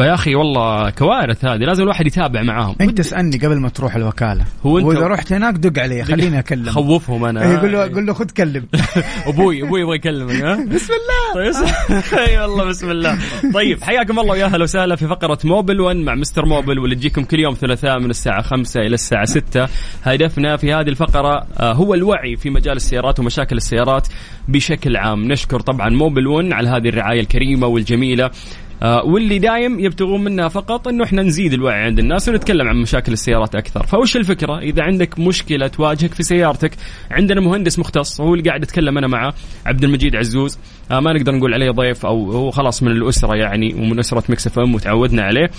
فيا 0.00 0.14
أخي 0.14 0.34
والله 0.34 0.90
كوارث 0.90 1.44
هذه 1.44 1.58
لازم 1.58 1.82
الواحد 1.82 2.06
يتابع 2.06 2.42
معاهم. 2.42 2.74
أنت 2.80 3.00
اسألني 3.00 3.38
قبل 3.38 3.56
ما 3.60 3.68
تروح 3.68 3.96
الوكالة. 3.96 4.44
هو 4.66 4.80
أنت- 4.80 4.84
وإذا 4.84 5.06
رحت 5.06 5.32
هناك 5.32 5.54
دق 5.54 5.82
علي 5.82 6.04
خليني 6.04 6.38
اكلم 6.38 6.70
خوفهم 6.70 7.24
أنا. 7.24 7.42
إيه، 7.50 7.58
قول 7.58 7.72
له 7.72 7.78
قول 7.94 8.06
له 8.06 8.12
خذ 8.12 8.30
كلم. 8.30 8.66
أبوي 9.26 9.62
أبوي 9.62 9.80
يبغى 9.80 9.96
يكلمك 9.96 10.34
ها؟ 10.42 10.56
بسم 10.74 10.92
الله. 10.92 11.52
طيب. 12.10 12.18
أي 12.20 12.38
والله 12.38 12.64
بسم 12.64 12.90
الله. 12.90 13.18
طيب 13.54 13.82
حياكم 13.82 14.18
الله 14.18 14.30
ويا 14.32 14.44
أهلا 14.44 14.62
وسهلا 14.62 14.96
في 14.96 15.06
فقرة 15.08 15.38
موبل 15.44 15.80
1 15.80 15.96
مع 15.96 16.14
مستر 16.14 16.46
موبل 16.46 16.78
واللي 16.78 16.96
تجيكم 16.96 17.24
كل 17.24 17.38
يوم 17.40 17.54
ثلاثاء 17.54 17.98
من 17.98 18.10
الساعة 18.10 18.42
5 18.42 18.80
إلى 18.80 18.94
الساعة 18.94 19.24
6 19.24 19.68
هدفنا 20.04 20.56
في 20.56 20.72
هذه 20.72 20.88
الفقرة 20.88 21.46
آه، 21.58 21.72
هو 21.72 21.94
الوعي 21.94 22.36
في 22.36 22.50
مجال 22.50 22.76
السيارات 22.76 23.20
ومشاكل 23.20 23.56
السيارات 23.56 24.08
بشكل 24.48 24.96
عام. 24.96 25.32
نشكر 25.32 25.60
طبعا 25.60 25.88
موبل 25.88 26.26
1 26.26 26.52
على 26.52 26.68
هذه 26.68 26.88
الرعاية 26.88 27.20
الكريمة 27.20 27.66
والجميلة. 27.66 28.30
واللي 28.82 29.38
دايم 29.38 29.80
يبتغون 29.80 30.24
منها 30.24 30.48
فقط 30.48 30.88
إنه 30.88 31.04
إحنا 31.04 31.22
نزيد 31.22 31.52
الوعي 31.52 31.82
عند 31.82 31.98
الناس 31.98 32.28
ونتكلم 32.28 32.68
عن 32.68 32.76
مشاكل 32.76 33.12
السيارات 33.12 33.54
أكثر، 33.54 33.86
فوش 33.86 34.16
الفكرة؟ 34.16 34.58
إذا 34.58 34.82
عندك 34.82 35.18
مشكلة 35.18 35.66
تواجهك 35.66 36.14
في 36.14 36.22
سيارتك، 36.22 36.72
عندنا 37.10 37.40
مهندس 37.40 37.78
مختص 37.78 38.20
وهو 38.20 38.34
اللي 38.34 38.48
قاعد 38.48 38.62
اتكلم 38.62 38.98
أنا 38.98 39.06
معه 39.06 39.34
عبد 39.66 39.84
المجيد 39.84 40.16
عزوز، 40.16 40.58
آه 40.90 41.00
ما 41.00 41.12
نقدر 41.12 41.34
نقول 41.34 41.54
عليه 41.54 41.70
ضيف 41.70 42.06
أو 42.06 42.32
هو 42.32 42.50
خلاص 42.50 42.82
من 42.82 42.90
الأسرة 42.90 43.36
يعني 43.36 43.74
ومن 43.74 43.98
أسرة 43.98 44.24
ميكس 44.28 44.46
إف 44.46 44.58
إم 44.58 44.74
وتعودنا 44.74 45.22
عليه، 45.22 45.50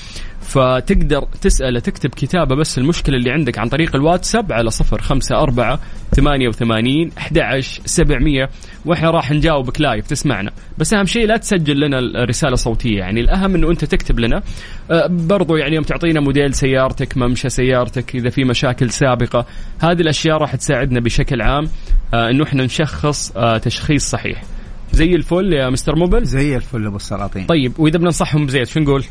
فتقدر 0.42 1.28
تسأله 1.42 1.80
تكتب 1.80 2.10
كتابة 2.10 2.56
بس 2.56 2.78
المشكلة 2.78 3.18
اللي 3.18 3.32
عندك 3.32 3.60
عن 3.60 3.70
طريق 3.70 3.96
الواتساب 3.96 4.52
على 4.52 4.70
054 4.94 5.80
88 6.16 7.12
11 7.18 7.82
700 7.86 8.50
وإحنا 8.86 9.12
راح 9.12 9.32
نجاوبك 9.32 9.82
live 9.82 10.08
تسمعنا. 10.08 10.52
بس 10.78 10.94
أهم 10.94 11.06
شيء 11.06 11.28
لا 11.28 11.38
تسجل 11.38 11.80
لنا 11.80 12.00
الرسالة 12.00 12.56
صوتيه 12.56 13.04
يعني 13.12 13.21
الأهم 13.21 13.56
إنه 13.56 13.71
أنت 13.71 13.86
تكتب 13.86 14.19
لنا. 14.19 14.43
آه، 14.91 15.08
برضو 15.08 15.56
يعني 15.56 15.76
يوم 15.76 15.84
تعطينا 15.84 16.19
موديل 16.19 16.54
سيارتك 16.54 17.17
ممشى 17.17 17.50
سيارتك 17.50 18.15
إذا 18.15 18.30
في 18.30 18.43
مشاكل 18.43 18.89
سابقة 18.89 19.45
هذه 19.80 20.02
الأشياء 20.02 20.38
راح 20.38 20.56
تساعدنا 20.56 21.00
بشكل 21.00 21.41
عام 21.41 21.67
آه، 22.13 22.30
إنه 22.30 22.43
إحنا 22.43 22.63
نشخص 22.63 23.32
آه، 23.38 23.58
تشخيص 23.58 24.10
صحيح. 24.10 24.43
زي 24.91 25.15
الفل 25.15 25.54
يا 25.54 25.69
مستر 25.69 25.95
موبل؟ 25.95 26.26
زي 26.26 26.56
الفل 26.56 26.86
أبو 26.86 26.95
السلاطين. 26.95 27.45
طيب 27.45 27.80
وإذا 27.80 27.97
بننصحهم 27.97 28.45
بزيت 28.45 28.67
شو 28.67 28.80
نقول؟ 28.80 29.04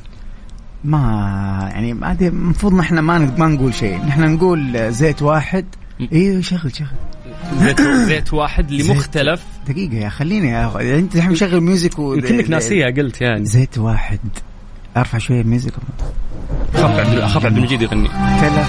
ما 0.85 1.69
يعني 1.73 1.95
ما 1.95 2.17
المفروض 2.21 2.75
نحن 2.75 2.99
ما 2.99 3.19
ما 3.39 3.47
نقول 3.47 3.75
شيء. 3.75 3.99
نحن 3.99 4.35
نقول 4.35 4.93
زيت 4.93 5.23
واحد. 5.23 5.65
أيوه 6.13 6.41
شغل 6.41 6.77
شغل. 6.77 6.89
زيت, 7.61 7.83
زيت 7.83 8.33
واحد 8.35 8.71
لمختلف. 8.71 9.43
دقيقة 9.69 9.95
يا 9.95 10.09
خليني 10.09 10.49
يا 10.49 10.71
أخ- 10.71 10.77
أنت 10.77 11.17
الحين 11.17 11.31
مشغل 11.31 11.61
music 11.61 11.99
و... 11.99 12.15
يمكنك 12.15 12.51
ناسيها 12.51 12.91
قلت 12.91 13.21
يعني. 13.21 13.45
زيت 13.45 13.79
واحد. 13.79 14.19
أرفع 14.97 15.19
شوية 15.19 15.41
ال 15.41 15.45
music. 15.45 15.73
اخاف 16.75 16.99
عبد 16.99 17.19
اخاف 17.19 17.47
عبد 17.47 17.57
المجيد 17.57 17.83
يغني. 17.83 18.09
ثلاث 18.41 18.69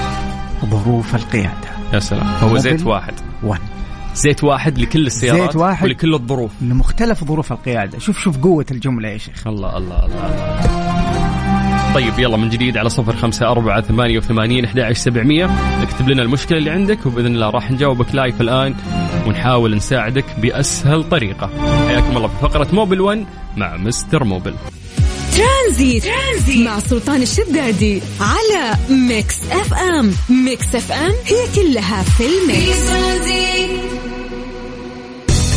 ظروف 0.66 1.16
القيادة. 1.16 1.70
يا 1.94 2.00
سلام. 2.00 2.28
هو. 2.28 2.58
زيت 2.58 2.84
واحد. 2.84 3.14
one 3.44 3.60
زيت 4.16 4.44
واحد 4.44 4.78
لكل 4.78 5.08
السيارات 5.08 5.42
زيت 5.42 5.56
واحد. 5.56 5.86
ولكل 5.86 6.14
الظروف. 6.14 6.52
لمختلف 6.62 7.24
ظروف 7.24 7.52
القيادة. 7.52 8.00
شوف 8.00 8.20
شوف 8.20 8.38
قوة 8.38 8.66
الجملة 8.72 9.10
يا 9.10 9.18
شيخ. 9.18 9.48
الله 9.48 9.78
الله 9.78 10.06
الله, 10.06 10.26
الله. 10.26 11.21
طيب 11.94 12.20
يلا 12.20 12.38
من 12.38 12.50
جديد 12.50 12.78
على 12.78 12.90
صفر 12.90 13.16
خمسة 13.16 13.48
أربعة 13.52 13.82
ثمانية 13.82 14.18
وثمانين 14.18 14.66
أحد 14.66 14.92
سبعمية. 14.92 15.50
اكتب 15.84 16.10
لنا 16.10 16.22
المشكلة 16.22 16.58
اللي 16.58 16.70
عندك 16.70 17.06
وبإذن 17.06 17.36
الله 17.36 17.50
راح 17.50 17.72
نجاوبك 17.72 18.16
live 18.16 18.42
الآن 18.42 18.76
ونحاول 19.28 19.76
نساعدك 19.76 20.26
بأسهل 20.38 21.04
طريقة. 21.04 21.50
حياكم 21.88 22.18
الله 22.18 22.28
في 22.28 22.36
فقرة 22.42 22.68
موبل 22.74 23.02
1 23.02 23.26
مع 23.58 23.78
مستر 23.78 24.24
موبل 24.24 24.54
ترانزيت. 25.38 26.04
ترانزيت 26.04 26.68
مع 26.68 26.80
سلطان 26.80 27.22
الشدادي 27.22 28.02
على 28.22 28.78
ميكس 28.90 29.38
اف 29.52 29.74
ام 29.74 30.12
ميكس 30.30 30.76
اف 30.76 30.92
ام 30.92 31.12
هي 31.26 31.56
كلها 31.56 32.04
في 32.04 32.24
الميكس. 32.24 32.92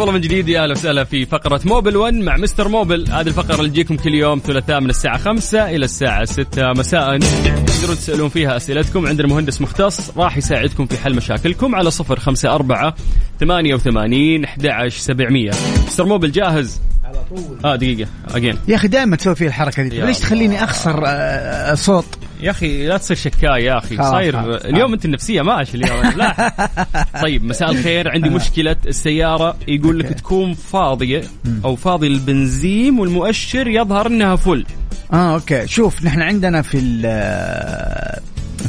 الله 0.00 0.12
من 0.12 0.20
جديد 0.20 0.48
يا 0.48 0.62
أهلا 0.62 0.72
وسهلا 0.72 1.04
في 1.04 1.26
فقرة 1.26 1.60
موبل 1.64 1.96
1 1.96 2.14
مع 2.14 2.36
مستر 2.36 2.68
موبل، 2.68 3.08
هذه 3.10 3.26
الفقرة 3.26 3.54
اللي 3.54 3.70
تجيكم 3.70 3.96
كل 3.96 4.14
يوم 4.14 4.40
ثلاثاء 4.44 4.80
من 4.80 4.90
الساعة 4.90 5.18
5 5.18 5.70
إلى 5.70 5.84
الساعة 5.84 6.24
6 6.24 6.72
مساء، 6.72 7.18
تقدرون 7.18 7.96
تسألون 7.96 8.28
فيها 8.28 8.56
أسئلتكم، 8.56 9.06
عندنا 9.06 9.28
مهندس 9.28 9.60
مختص 9.60 10.10
راح 10.16 10.36
يساعدكم 10.36 10.86
في 10.86 10.98
حل 10.98 11.14
مشاكلكم 11.14 11.74
على 11.74 11.90
054 11.90 12.92
88 13.40 14.44
11 14.44 14.98
700. 14.98 15.50
مستر 15.86 16.04
موبل 16.04 16.32
جاهز؟ 16.32 16.80
على 17.04 17.18
طول. 17.30 17.58
آه 17.64 17.76
دقيقة 17.76 18.10
أجين. 18.34 18.58
يا 18.68 18.76
أخي 18.76 18.88
دائما 18.88 19.16
تسوي 19.16 19.34
في 19.34 19.46
الحركة 19.46 19.82
دي. 19.82 20.00
ليش 20.00 20.18
تخليني 20.18 20.64
أخسر 20.64 21.06
آه، 21.06 21.08
آه، 21.08 21.74
صوت؟ 21.74 22.18
يا 22.42 22.50
أخي 22.50 22.86
لا 22.86 22.96
تصير 22.96 23.16
شكاي 23.16 23.64
يا 23.64 23.78
أخي. 23.78 23.96
صاير 23.96 24.56
اليوم 24.56 24.92
أنت 24.92 25.04
النفسيه 25.04 25.42
ماشي 25.42 25.76
اليوم. 25.76 26.12
لا. 26.16 26.52
طيب 27.22 27.44
مساء 27.44 27.70
الخير. 27.70 28.10
عندي 28.10 28.28
مشكلة 28.28 28.76
السيارة. 28.86 29.56
يقول 29.68 29.98
لك 29.98 30.08
تكون 30.08 30.54
فاضية 30.54 31.22
أو 31.64 31.76
فاضي 31.76 32.06
البنزين 32.06 32.98
والمؤشر 32.98 33.68
يظهر 33.68 34.06
إنها 34.06 34.36
full. 34.36 34.66
آه 35.12 35.34
أوكي. 35.34 35.66
شوف 35.66 36.04
نحن 36.04 36.22
عندنا 36.22 36.62
في 36.62 36.78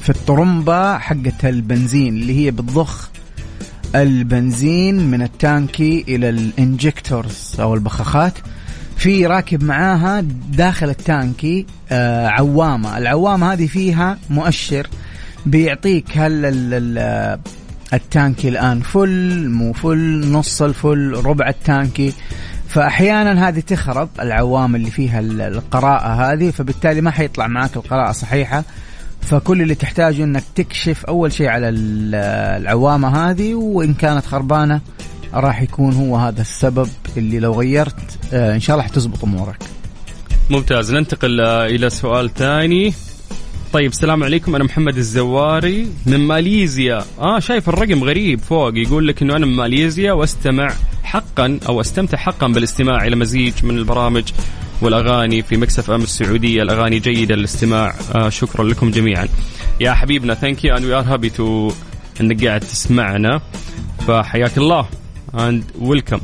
في 0.01 0.09
الطرمبة 0.09 0.97
حقت 0.97 1.45
البنزين 1.45 2.13
اللي 2.13 2.45
هي 2.45 2.51
بتضخ 2.51 3.09
البنزين 3.95 4.95
من 4.95 5.21
التانكي 5.21 6.05
إلى 6.07 6.29
ال 6.29 6.42
injectors 6.42 7.55
أو 7.59 7.73
البخاخات. 7.73 8.33
في 8.97 9.25
راكب 9.25 9.63
معاها 9.63 10.21
داخل 10.51 10.89
التانكي 10.89 11.65
آه 11.91 12.27
عوامة. 12.27 12.97
العوامة 12.97 13.53
هذه 13.53 13.67
فيها 13.67 14.17
مؤشر 14.29 14.87
بيعطيك 15.45 16.05
هل 16.17 16.45
التانكي 17.93 18.49
الآن 18.49 18.79
full 18.79 19.49
مو 19.49 19.73
full 19.73 20.31
نص 20.31 20.61
ال 20.61 20.73
full 20.73 21.21
ربع 21.25 21.49
التانكي. 21.49 22.13
فأحيانا 22.67 23.47
هذه 23.47 23.59
تخرب 23.59 24.09
العوامة 24.19 24.75
اللي 24.77 24.91
فيها 24.91 25.19
القراءة 25.19 26.31
هذه 26.31 26.49
فبالتالي 26.49 27.01
ما 27.01 27.11
حيطلع 27.11 27.47
معك 27.47 27.75
القراءة 27.75 28.11
صحيحة. 28.11 28.63
فكل 29.21 29.61
اللي 29.61 29.75
تحتاجه 29.75 30.23
إنك 30.23 30.43
تكشف 30.55 31.05
أول 31.05 31.31
شيء 31.31 31.47
على 31.47 31.69
العوامة 31.69 33.29
هذه 33.29 33.53
وإن 33.55 33.93
كانت 33.93 34.25
خربانة 34.25 34.81
راح 35.33 35.61
يكون 35.61 35.93
هو 35.93 36.17
هذا 36.17 36.41
السبب 36.41 36.89
اللي 37.17 37.39
لو 37.39 37.53
غيرت 37.53 38.19
آه، 38.33 38.55
إن 38.55 38.59
شاء 38.59 38.75
الله 38.75 38.87
حتزبط 38.87 39.23
أمورك. 39.23 39.63
ممتاز. 40.49 40.93
ننتقل 40.93 41.41
آه، 41.41 41.65
إلى 41.65 41.89
سؤال 41.89 42.33
ثاني. 42.33 42.93
طيب 43.73 43.91
السلام 43.91 44.23
عليكم. 44.23 44.55
أنا 44.55 44.63
محمد 44.63 44.97
الزواري 44.97 45.87
من 46.05 46.19
ماليزيا. 46.19 47.03
آه 47.19 47.39
شايف 47.39 47.69
الرقم 47.69 48.03
غريب 48.03 48.39
فوق. 48.39 48.71
يقول 48.77 49.07
لك 49.07 49.21
إنه 49.21 49.35
أنا 49.35 49.45
من 49.45 49.55
ماليزيا 49.55 50.13
وأستمع 50.13 50.73
حقا 51.03 51.59
أو 51.69 51.81
أستمتع 51.81 52.17
حقا 52.17 52.47
بالاستماع 52.47 53.07
إلى 53.07 53.15
مزيج 53.15 53.53
من 53.63 53.77
البرامج 53.77 54.23
والأغاني 54.81 55.41
في 55.41 55.57
ميكس 55.57 55.85
إف 55.85 55.91
إم 55.91 56.01
السعودية. 56.01 56.61
الأغاني 56.61 56.99
جيدة 56.99 57.35
للاستماع. 57.35 57.95
آه 58.15 58.29
شكرا 58.29 58.63
لكم 58.63 58.91
جميعا. 58.91 59.27
يا 59.81 59.93
حبيبنا 59.93 60.33
thank 60.33 60.65
you 60.65 60.75
and 60.75 60.85
we 60.85 60.93
are 60.93 61.13
happy 61.13 61.29
to 61.29 61.71
إنك 62.21 62.45
قاعد 62.45 62.59
تسمعنا. 62.61 63.41
فحياك 64.07 64.57
الله. 64.57 64.87
and 65.35 65.63
welcome 65.79 66.19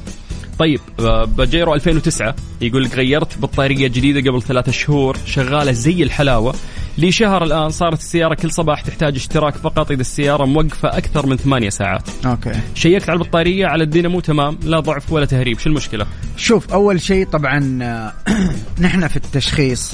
طيب 0.60 0.80
آه، 1.00 1.26
باجيرو 1.26 1.74
2009 1.74 2.36
يقول 2.62 2.84
لك 2.84 2.96
غيرت 2.96 3.38
بطارية 3.38 3.88
جديدة 3.88 4.32
قبل 4.32 4.42
ثلاثة 4.42 4.72
شهور 4.72 5.18
شغالة 5.26 5.72
زي 5.72 6.04
الحلاوة. 6.04 6.54
لي 6.98 7.12
شهر 7.12 7.44
الآن 7.44 7.70
صارت 7.70 8.00
السيارة 8.00 8.34
كل 8.36 8.52
صباح 8.52 8.82
تحتاج 8.82 9.16
اشتراك 9.16 9.56
فقط 9.56 9.92
إذا 9.92 10.02
السيارة 10.02 10.46
موقفة 10.46 10.98
أكثر 10.98 11.26
من 11.26 11.38
ثمانية 11.38 11.70
ساعات. 11.70 12.10
أوكي. 12.26 12.52
شيكت 12.76 13.10
على 13.10 13.20
البطارية 13.22 13.66
على 13.66 13.84
الدينامو 13.84 14.20
تمام 14.20 14.58
لا 14.64 14.80
ضعف 14.80 15.12
ولا 15.12 15.26
تهريب 15.26 15.60
شو 15.60 15.70
المشكلة؟ 15.70 16.06
شوف 16.38 16.74
أول 16.74 17.02
شيء 17.02 17.28
طبعا 17.28 17.80
آه، 17.82 18.14
نحن 18.86 19.08
في 19.08 19.18
التشخيص 19.18 19.94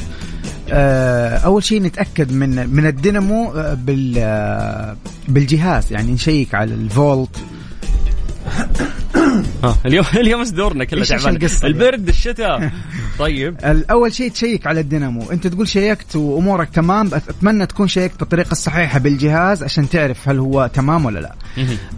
آه، 0.70 1.38
أول 1.38 1.64
شيء 1.64 1.82
نتأكد 1.82 2.32
من 2.32 2.70
من 2.70 2.86
الدينامو 2.86 3.52
بال 3.74 4.96
بالجهاز. 5.28 5.94
يعني 5.94 6.12
نشيك 6.12 6.56
على 6.56 6.74
الفولت 6.74 7.40
اليوم 9.86 10.06
اليوم 10.22 10.44
دورنا 10.44 10.84
كله 10.84 11.06
تعبان 11.06 11.50
البرد 11.64 12.08
الشتاء. 12.08 12.72
طيب. 13.20 13.58
أول 13.92 14.14
شيء 14.14 14.32
تشيك 14.32 14.68
على 14.68 14.80
الدينامو. 14.80 15.32
أنت 15.32 15.48
تقول 15.48 15.68
شيكت 15.68 16.16
وأمورك 16.16 16.70
تمام 16.70 17.10
أتمنى 17.14 17.66
تكون 17.66 17.88
شيكت 17.88 18.20
بالطريقة 18.20 18.52
الصحيحة 18.52 19.00
بالجهاز 19.00 19.64
عشان 19.64 19.90
تعرف 19.90 20.30
هل 20.30 20.40
هو 20.40 20.70
تمام 20.74 21.06
ولا 21.06 21.20
لا. 21.20 21.36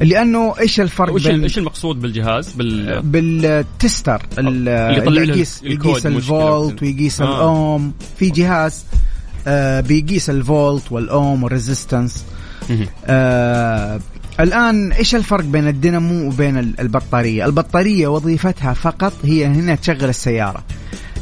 لأنه 0.01 0.55
إيش 0.59 0.79
الفرق 0.79 1.13
إيش 1.13 1.57
المقصود 1.57 2.01
بالجهاز؟ 2.01 2.53
بال 2.53 3.01
بالتستر. 3.01 4.21
اللي 4.37 4.97
يطلع 4.97 5.21
يقيس 5.21 5.63
يقيس 5.63 6.05
الفولت 6.05 6.81
ويقيس 6.83 7.21
آه. 7.21 7.25
الأوم. 7.25 7.93
في 8.19 8.29
جهاز 8.29 8.85
آه 9.47 9.79
بيقيس 9.79 10.29
الفولت 10.29 10.91
والأوم 10.91 11.43
وال 11.43 11.56
resistance. 11.56 12.25
آه 13.05 13.99
الآن 14.39 14.91
إيش 14.91 15.15
الفرق 15.15 15.43
بين 15.43 15.67
الدينامو 15.67 16.27
وبين 16.27 16.57
البطارية؟ 16.57 17.45
البطارية 17.45 18.07
وظيفتها 18.07 18.73
فقط 18.73 19.13
هي 19.23 19.45
هنا 19.45 19.75
تشغل 19.75 20.09
السيارة 20.09 20.63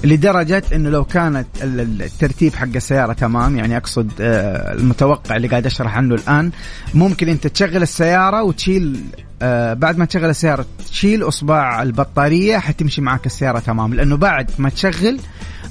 لدرجة 0.04 0.64
إنه 0.74 0.90
لو 0.90 1.06
كانت 1.06 1.48
الترتيب 1.62 2.56
حق 2.56 2.68
السيارة 2.76 3.14
تمام 3.14 3.58
يعني 3.58 3.78
أقصد 3.78 4.12
آه، 4.22 4.74
المتوقع 4.74 5.36
اللي 5.36 5.48
قاعد 5.48 5.66
أشرح 5.66 5.98
عنه 5.98 6.16
الآن 6.16 6.52
ممكن 6.94 7.30
أنت 7.30 7.48
تشغل 7.48 7.82
السيارة 7.82 8.44
وتشيل 8.44 9.02
آه، 9.42 9.74
بعد 9.74 9.98
ما 9.98 10.06
تشغل 10.06 10.30
السيارة 10.30 10.66
تشيل 10.92 11.24
إصبع 11.24 11.82
البطارية 11.82 12.58
حتمشي 12.58 13.02
معك 13.02 13.26
السيارة 13.26 13.60
تمام. 13.60 13.94
لأنه 13.94 14.18
بعد 14.18 14.52
ما 14.58 14.70
تشغل 14.70 15.20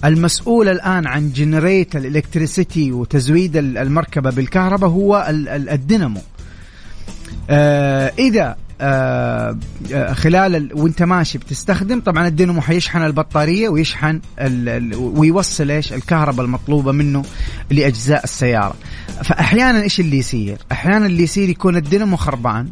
المسؤول 0.05 0.69
الآن 0.69 1.07
عن 1.07 1.33
جنريت 1.33 1.97
الإلكتريسيتي 1.97 2.93
وتزويد 2.93 3.57
المركبة 3.57 4.31
بالكهرباء 4.31 4.91
هو 4.91 5.27
الدينامو. 5.49 6.21
آه 7.51 8.13
إذا 8.19 8.57
آه, 8.81 9.59
آه، 9.93 10.13
خلال 10.13 10.57
ال... 10.57 10.71
وأنت 10.75 11.03
ماشي 11.03 11.39
بتستخدم 11.39 12.01
طبعا 12.01 12.29
الدينامو 12.29 12.61
حيشحن 12.61 13.03
البطارية 13.03 13.69
ويشحن 13.69 14.21
ال... 14.41 14.69
ال... 14.69 14.95
ويوصل 14.95 15.71
إيش؟ 15.71 15.93
الكهرباء 15.93 16.47
المطلوبة 16.47 16.93
منه 16.93 17.25
لأجزاء 17.71 18.25
السيارة. 18.25 18.75
فاحيانا 19.25 19.83
إيش 19.83 20.01
اللي 20.01 20.19
يصير؟ 20.19 20.59
أحيانا 20.73 21.07
اللي 21.07 21.23
يصير 21.23 21.49
يكون 21.49 21.77
الدينامو 21.77 22.17
خربان. 22.17 22.69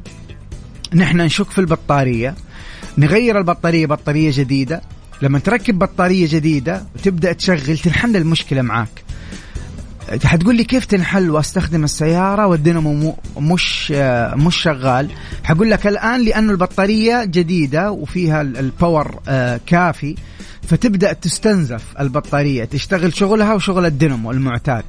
نحن 0.95 1.21
نشك 1.21 1.51
في 1.51 1.59
البطارية. 1.59 2.35
نغير 2.99 3.39
البطارية 3.39 3.87
بطارية 3.87 4.31
جديدة. 4.35 4.83
لما 5.23 5.39
تركب 5.39 5.79
بطارية 5.79 6.29
جديدة 6.31 6.85
وتبدا 6.95 7.33
تشغل 7.33 7.79
تنحل 7.79 8.17
المشكلة 8.17 8.63
معاك. 8.63 9.03
حتقول 10.25 10.57
لي 10.57 10.65
كيف 10.65 10.85
تنحل 10.85 11.31
واستخدم 11.31 11.85
السيارة 11.85 12.47
والدينامو 12.47 13.17
مش 13.39 13.91
مش 14.37 14.57
شغال؟ 14.57 15.09
حقول 15.45 15.71
لك 15.71 15.87
الآن 15.87 16.25
لأنه 16.25 16.53
البطارية 16.53 17.25
جديدة 17.25 17.91
وفيها 17.91 18.41
ال 18.41 18.54
power 18.54 19.21
آه، 19.29 19.61
كافي 19.67 20.15
فتبدأ 20.63 21.13
تستنزف 21.13 21.85
البطارية 22.01 22.65
تشتغل 22.65 23.15
شغلها 23.17 23.55
وشغل 23.55 23.87
الدينامو 23.87 24.31
المعتاد. 24.31 24.85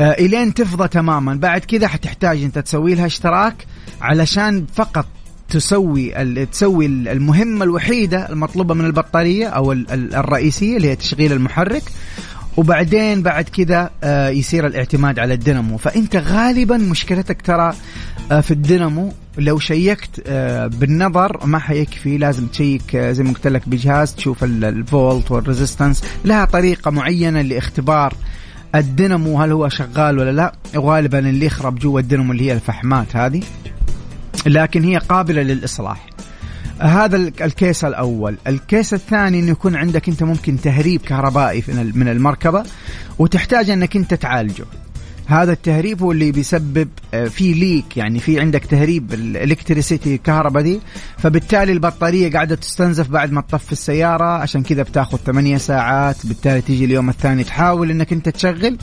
آه، 0.00 0.12
إلين 0.12 0.54
تفضى 0.54 0.88
تماما. 0.88 1.34
بعد 1.34 1.60
كذا 1.60 1.88
حتحتاج 1.88 2.42
أنت 2.42 2.58
تسوي 2.58 2.94
لها 2.94 3.06
اشتراك 3.06 3.66
علشان 4.00 4.66
فقط 4.74 5.06
تسوي 5.48 6.10
تسوي 6.46 6.86
المهمة 6.86 7.64
الوحيدة 7.64 8.28
المطلوبة 8.28 8.74
من 8.74 8.84
البطارية 8.84 9.46
أو 9.46 9.72
الرئيسية 9.92 10.76
اللي 10.76 10.88
هي 10.88 10.96
تشغيل 10.96 11.32
المحرك. 11.32 11.82
وبعدين 12.56 13.22
بعد 13.22 13.48
كذا 13.48 13.90
آه، 14.04 14.28
يصير 14.28 14.66
الاعتماد 14.66 15.18
على 15.18 15.34
الدينامو. 15.34 15.76
فأنت 15.76 16.16
غالبا 16.16 16.76
مشكلتك 16.76 17.42
ترى 17.42 17.74
آه، 18.32 18.40
في 18.40 18.50
الدينامو. 18.50 19.12
لو 19.38 19.58
شيكت 19.58 20.22
آه، 20.26 20.66
بالنظر 20.66 21.46
ما 21.46 21.58
حيكفي. 21.58 22.18
لازم 22.18 22.46
تشيك 22.46 22.96
زي 22.96 23.22
ما 23.22 23.32
قلت 23.32 23.46
لك 23.46 23.68
بجهاز 23.68 24.14
تشوف 24.14 24.44
الفولت 24.44 25.30
وال 25.30 25.41
resistance. 25.41 26.04
لها 26.24 26.44
طريقة 26.44 26.90
معينة 26.90 27.40
لاختبار 27.40 28.14
الدينامو 28.74 29.42
هل 29.42 29.52
هو 29.52 29.68
شغال 29.68 30.18
ولا 30.18 30.32
لا. 30.32 30.52
غالبا 30.76 31.18
اللي 31.18 31.46
يخرب 31.46 31.78
جوا 31.78 32.00
الدينامو 32.00 32.32
اللي 32.32 32.44
هي 32.44 32.52
الفحمات 32.52 33.16
هذه. 33.16 33.42
لكن 34.46 34.84
هي 34.84 34.96
قابلة 34.96 35.42
للإصلاح. 35.42 36.06
هذا 36.78 37.16
الكيس 37.16 37.84
الأول. 37.84 38.36
الكيس 38.46 38.94
الثاني 38.94 39.40
إنه 39.40 39.50
يكون 39.50 39.76
عندك 39.76 40.08
أنت 40.08 40.22
ممكن 40.22 40.60
تهريب 40.60 41.00
كهربائي 41.00 41.64
من 41.68 42.08
المركبة 42.08 42.64
وتحتاج 43.18 43.70
إنك 43.70 43.96
أنت 43.96 44.14
تعالجه. 44.14 44.64
هذا 45.26 45.52
التهريب 45.52 46.02
هو 46.02 46.12
اللي 46.12 46.32
بيسبب 46.32 46.88
آه، 47.14 47.26
في 47.26 47.52
ليك 47.52 47.96
يعني 47.96 48.18
في 48.18 48.40
عندك 48.40 48.64
تهريب 48.64 49.14
الالكتريسيتي 49.14 50.14
الكهرباء 50.14 50.62
دي. 50.62 50.80
فبالتالي 51.18 51.72
البطارية 51.72 52.32
قاعدة 52.32 52.54
تستنزف 52.54 53.08
بعد 53.08 53.32
ما 53.32 53.40
تطفي 53.40 53.72
السيارة. 53.72 54.24
عشان 54.24 54.62
كذا 54.62 54.82
بتاخذ 54.82 55.18
8 55.18 55.56
ساعات. 55.56 56.26
بالتالي 56.26 56.60
تيجي 56.60 56.84
اليوم 56.84 57.08
الثاني 57.08 57.44
تحاول 57.44 57.90
إنك 57.90 58.12
أنت 58.12 58.28
تشغل. 58.28 58.78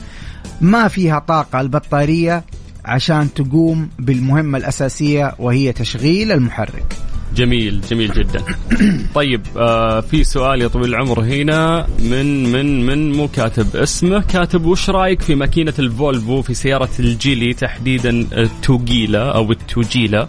ما 0.60 0.88
فيها 0.88 1.18
طاقة 1.18 1.60
البطارية 1.60 2.44
عشان 2.84 3.34
تقوم 3.34 3.88
بالمهمة 3.98 4.58
الأساسية 4.58 5.34
وهي 5.38 5.72
تشغيل 5.72 6.32
المحرك. 6.32 6.96
جميل 7.34 7.80
جميل 7.80 8.12
جدا. 8.12 8.44
طيب 9.14 9.42
آه 9.56 10.00
في 10.00 10.24
سؤال 10.24 10.62
يا 10.62 10.68
طويل 10.68 10.88
العمر 10.88 11.20
هنا 11.20 11.86
من 11.98 12.52
من 12.52 12.86
من 12.86 13.12
مو 13.12 13.28
كاتب 13.28 13.76
اسمه؟ 13.76 14.20
كاتب 14.20 14.64
وش 14.64 14.90
رأيك 14.90 15.22
في 15.22 15.34
ماكينة 15.34 15.74
الفولفو 15.78 16.42
في 16.42 16.54
سيارة 16.54 16.90
الجيلي 16.98 17.54
تحديدا 17.54 18.10
التوجيلا 18.10 19.36
أو 19.36 19.52
التوجيلا؟ 19.52 20.28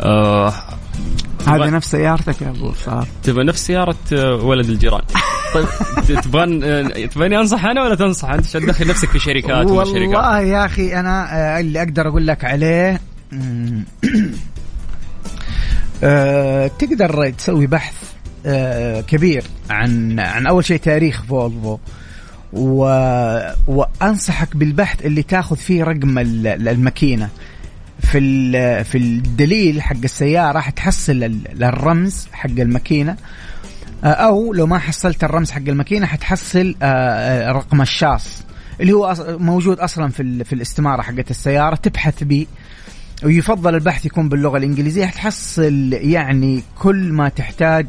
آه 0.00 0.52
هذه 1.46 1.70
نفس 1.70 1.90
سيارتك 1.90 2.42
يا 2.42 2.50
أبو 2.50 2.72
صار. 2.72 3.06
تبغى 3.22 3.44
نفس 3.44 3.66
سيارة 3.66 3.96
آه، 4.12 4.34
ولد 4.34 4.68
الجيران. 4.68 5.02
طيب 5.54 5.66
تبغى 6.24 6.60
آه، 6.64 7.06
تبغاني 7.06 7.38
أنصح 7.38 7.64
أنا 7.64 7.82
ولا 7.82 7.94
تنصح 7.94 8.30
أنت؟ 8.30 8.46
عشان 8.46 8.60
تدخل 8.60 8.86
نفسك 8.88 9.08
في 9.08 9.18
شركات 9.18 9.66
والله 9.66 10.40
يا 10.40 10.64
أخي 10.64 10.94
أنا 10.94 11.36
آه، 11.56 11.60
اللي 11.60 11.82
أقدر 11.82 12.08
أقول 12.08 12.26
لك 12.26 12.44
عليه 12.44 13.00
أه 16.02 16.66
تقدر 16.66 17.30
تسوي 17.30 17.66
بحث 17.66 17.94
أه 18.46 19.00
كبير 19.00 19.44
عن 19.70 20.20
عن 20.20 20.46
أول 20.46 20.64
شيء 20.64 20.78
تاريخ 20.78 21.22
فولفو. 21.22 21.78
و... 22.52 22.84
وأنصحك 23.66 24.56
بالبحث 24.56 25.06
اللي 25.06 25.22
تاخذ 25.22 25.56
فيه 25.56 25.84
رقم 25.84 26.18
الماكينة. 26.18 27.28
في 28.00 28.84
في 28.84 28.98
الدليل 28.98 29.82
حق 29.82 29.96
السيارة 30.04 30.60
حتحصل 30.60 31.40
الرمز 31.62 32.28
حق 32.32 32.50
الماكينة. 32.50 33.16
آه، 34.04 34.06
أو 34.06 34.52
لو 34.52 34.66
ما 34.66 34.78
حصلت 34.78 35.24
الرمز 35.24 35.50
حق 35.50 35.62
الماكينة 35.68 36.06
حتحصل 36.06 36.74
آه، 36.82 37.52
رقم 37.52 37.82
الشاص 37.82 38.42
اللي 38.80 38.92
هو 38.92 39.14
موجود 39.28 39.78
أصلا 39.78 40.08
في 40.08 40.44
في 40.44 40.52
الاستمارة 40.52 41.02
حقت 41.02 41.30
السيارة. 41.30 41.74
تبحث 41.74 42.24
به 42.24 42.46
ويفضل 43.24 43.74
البحث 43.74 44.06
يكون 44.06 44.28
باللغة 44.28 44.58
الإنجليزية. 44.58 45.06
حتحصل 45.06 45.92
يعني 45.92 46.62
كل 46.78 47.12
ما 47.12 47.28
تحتاج 47.28 47.86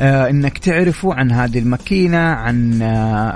آه 0.00 0.30
إنك 0.30 0.58
تعرفوا 0.58 1.14
عن 1.14 1.32
هذه 1.32 1.58
الماكينة 1.58 2.18
عن 2.18 2.82
آه 2.82 3.30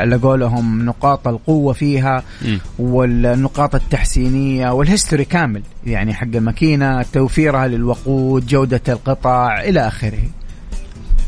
على 0.00 0.16
قولهم 0.16 0.84
نقاط 0.84 1.28
القوة 1.28 1.72
فيها 1.72 2.22
والنقاط 2.78 3.74
التحسينية 3.74 4.70
والهيستوري 4.70 5.24
كامل 5.24 5.62
يعني 5.86 6.14
حق 6.14 6.26
الماكينة 6.34 7.02
توفيرها 7.02 7.68
للوقود 7.68 8.46
جودة 8.46 8.82
القطع 8.88 9.60
إلى 9.60 9.80
آخره. 9.88 10.18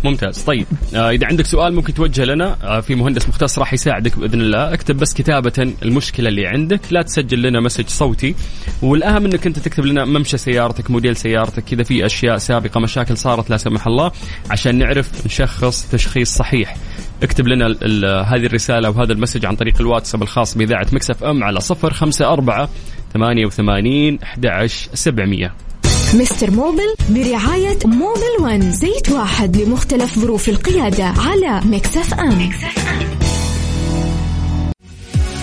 ممتاز. 0.04 0.38
طيب 0.42 0.66
آه 0.94 1.10
إذا 1.10 1.26
عندك 1.26 1.46
سؤال 1.46 1.74
ممكن 1.74 1.94
توجه 1.94 2.24
لنا. 2.24 2.56
آه 2.62 2.80
في 2.80 2.94
مهندس 2.94 3.28
مختص 3.28 3.58
راح 3.58 3.72
يساعدك 3.72 4.18
بإذن 4.18 4.40
الله. 4.40 4.74
اكتب 4.74 4.96
بس 4.96 5.14
كتابة 5.14 5.74
المشكلة 5.82 6.28
اللي 6.28 6.46
عندك. 6.46 6.80
لا 6.90 7.02
تسجل 7.02 7.42
لنا 7.42 7.60
message 7.60 7.88
صوتي. 7.88 8.34
والأهم 8.82 9.24
إنك 9.24 9.46
أنت 9.46 9.58
تكتب 9.58 9.84
لنا 9.84 10.04
ممشى 10.04 10.36
سيارتك 10.36 10.90
موديل 10.90 11.16
سيارتك. 11.16 11.64
كذا 11.64 11.82
في 11.82 12.06
أشياء 12.06 12.36
سابقة 12.36 12.80
مشاكل 12.80 13.16
صارت 13.16 13.50
لا 13.50 13.56
سمح 13.56 13.86
الله 13.86 14.12
عشان 14.50 14.78
نعرف 14.78 15.26
نشخص 15.26 15.90
تشخيص 15.90 16.36
صحيح. 16.36 16.76
اكتب 17.22 17.48
لنا 17.48 17.66
هذه 18.22 18.46
الرسالة 18.46 18.90
وهذا 18.90 19.12
ال 19.12 19.17
message 19.17 19.46
عن 19.46 19.56
طريق 19.56 19.80
الواتساب 19.80 20.22
الخاص 20.22 20.56
بإذاعة 20.56 20.86
ميكس 20.92 21.14
أف 21.14 21.24
أم 21.24 21.44
على 21.44 21.58
054 21.70 22.68
88 23.12 24.18
11 24.22 24.90
700 24.94 25.52
مستر 26.14 26.50
موبل 26.50 26.94
برعاية 27.08 27.78
موبل 27.84 28.36
ون 28.40 28.72
زيت 28.72 29.08
واحد 29.10 29.56
لمختلف 29.56 30.18
ظروف 30.18 30.48
القيادة 30.48 31.04
على 31.04 31.60
ميكس 31.64 31.98
أف 31.98 32.14
أم, 32.14 32.50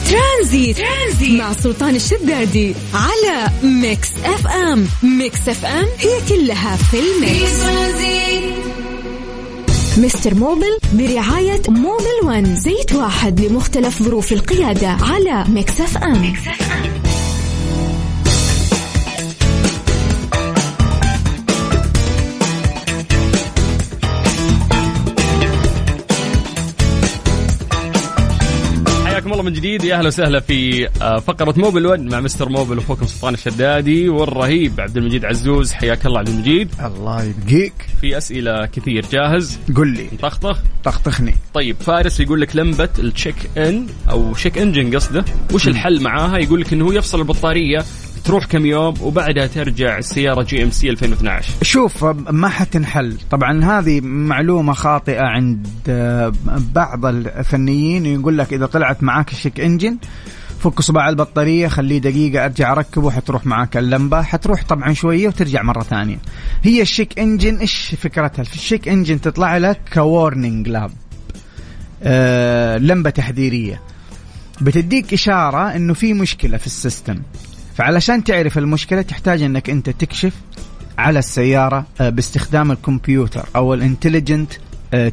ترانزيت. 0.09 0.77
ترانزيت 0.77 1.39
مع 1.39 1.53
سلطان 1.53 1.95
الشدادي 1.95 2.73
على 2.93 3.51
ميكس 3.63 4.09
أف 4.25 4.47
أم 4.47 4.87
ميكس 5.03 5.49
أف 5.49 5.65
أم 5.65 5.85
هي 5.99 6.19
كلها 6.29 6.75
في 6.75 6.97
الميكس 6.99 7.63
مستر 9.97 10.35
موبل 10.35 10.77
برعاية 10.93 11.61
موبل 11.69 12.19
ون 12.23 12.55
زيت 12.55 12.93
واحد 12.93 13.39
لمختلف 13.39 14.03
ظروف 14.03 14.31
القيادة 14.33 14.87
على 14.89 15.45
ميكس 15.49 15.81
اف 15.81 15.97
ام, 15.97 16.21
ميكس 16.21 16.39
أف 16.47 16.71
أم. 16.71 16.96
الله 29.37 29.49
من 29.49 29.55
جديد. 29.55 29.83
يا 29.83 29.95
أهلا 29.95 30.07
وسهلا 30.07 30.39
في 30.39 30.89
آه، 31.01 31.19
فقرة 31.19 31.53
موبل 31.57 31.85
ون 31.85 32.09
مع 32.09 32.19
مستر 32.19 32.49
موبل 32.49 32.77
وأخوكم 32.77 33.05
سلطان 33.05 33.33
الشدادي 33.33 34.09
والرهيب 34.09 34.79
عبد 34.79 34.97
المجيد 34.97 35.25
عزوز. 35.25 35.73
حياك 35.73 36.05
الله 36.05 36.19
عبد 36.19 36.29
المجيد. 36.29 36.69
الله 36.85 37.23
يبقيك. 37.23 37.73
في 38.01 38.17
أسئلة 38.17 38.65
كثير. 38.65 39.05
جاهز؟ 39.11 39.59
قل 39.75 39.87
لي. 39.87 40.07
طخطخ؟ 40.21 40.59
طخطخني. 40.83 41.35
طيب 41.53 41.75
فارس 41.75 42.19
يقول 42.19 42.41
لك 42.41 42.55
لمبة 42.55 42.89
ال 42.99 43.05
check 43.05 43.35
engine 43.57 43.87
أو 44.09 44.35
check 44.35 44.57
engine 44.57 44.95
قصده. 44.95 45.25
وش 45.53 45.67
الحل 45.67 46.01
معاها؟ 46.01 46.37
يقول 46.37 46.61
لك 46.61 46.73
إنه 46.73 46.85
هو 46.85 46.91
يفصل 46.91 47.19
البطارية 47.19 47.85
تروح 48.27 48.45
كم 48.45 48.65
يوم 48.65 48.93
وبعدها 49.01 49.47
ترجع 49.47 49.97
السياره 49.97 50.43
جي 50.43 50.63
ام 50.63 50.71
سي 50.71 50.89
2012 50.89 51.53
شوف 51.61 52.03
ما 52.29 52.49
حتنحل. 52.49 53.17
طبعا 53.31 53.63
هذه 53.63 54.01
معلومة 54.01 54.73
خاطئة 54.73 55.21
عند 55.21 55.67
آه، 55.89 56.33
بعض 56.75 57.05
الفنيين 57.05 58.05
يقول 58.05 58.37
لك 58.37 58.53
إذا 58.53 58.65
طلعت 58.65 59.03
معاك 59.03 59.31
ال 59.31 59.36
check 59.36 59.59
engine 59.59 59.97
فك 60.59 60.81
صباع 60.81 61.09
البطارية 61.09 61.67
خليه 61.67 61.97
دقيقة 61.97 62.45
أرجع 62.45 62.71
أركبه 62.71 63.11
حتروح 63.11 63.45
معاك 63.45 63.77
اللمبة. 63.77 64.21
حتروح 64.21 64.63
طبعا 64.63 64.93
شوية 64.93 65.27
وترجع 65.27 65.61
مرة 65.63 65.83
ثانية. 65.83 66.17
هي 66.63 66.81
ال 66.81 66.88
check 66.88 67.19
engine 67.19 67.55
إيش 67.55 67.95
فكرتها؟ 68.01 68.41
ال 68.41 68.49
check 68.49 68.87
engine 68.87 69.21
تطلع 69.21 69.57
لك 69.57 69.79
warning 69.93 70.67
lamp 70.69 70.91
آه 72.03 72.77
لمبة 72.77 73.09
تحذيرية. 73.09 73.81
بتديك 74.61 75.13
إشارة 75.13 75.75
إنه 75.75 75.93
في 75.93 76.13
مشكلة 76.13 76.57
في 76.57 76.67
ال 76.67 76.74
system. 76.74 77.21
فعلشان 77.77 78.23
تعرف 78.23 78.57
المشكلة 78.57 79.01
تحتاج 79.01 79.41
إنك 79.41 79.69
أنت 79.69 79.89
تكشف 79.89 80.33
على 80.97 81.19
السيارة 81.19 81.85
آه، 82.01 82.09
باستخدام 82.09 82.71
الكمبيوتر 82.71 83.49
أو 83.55 83.73
ال 83.73 83.80
intelligent 83.80 84.51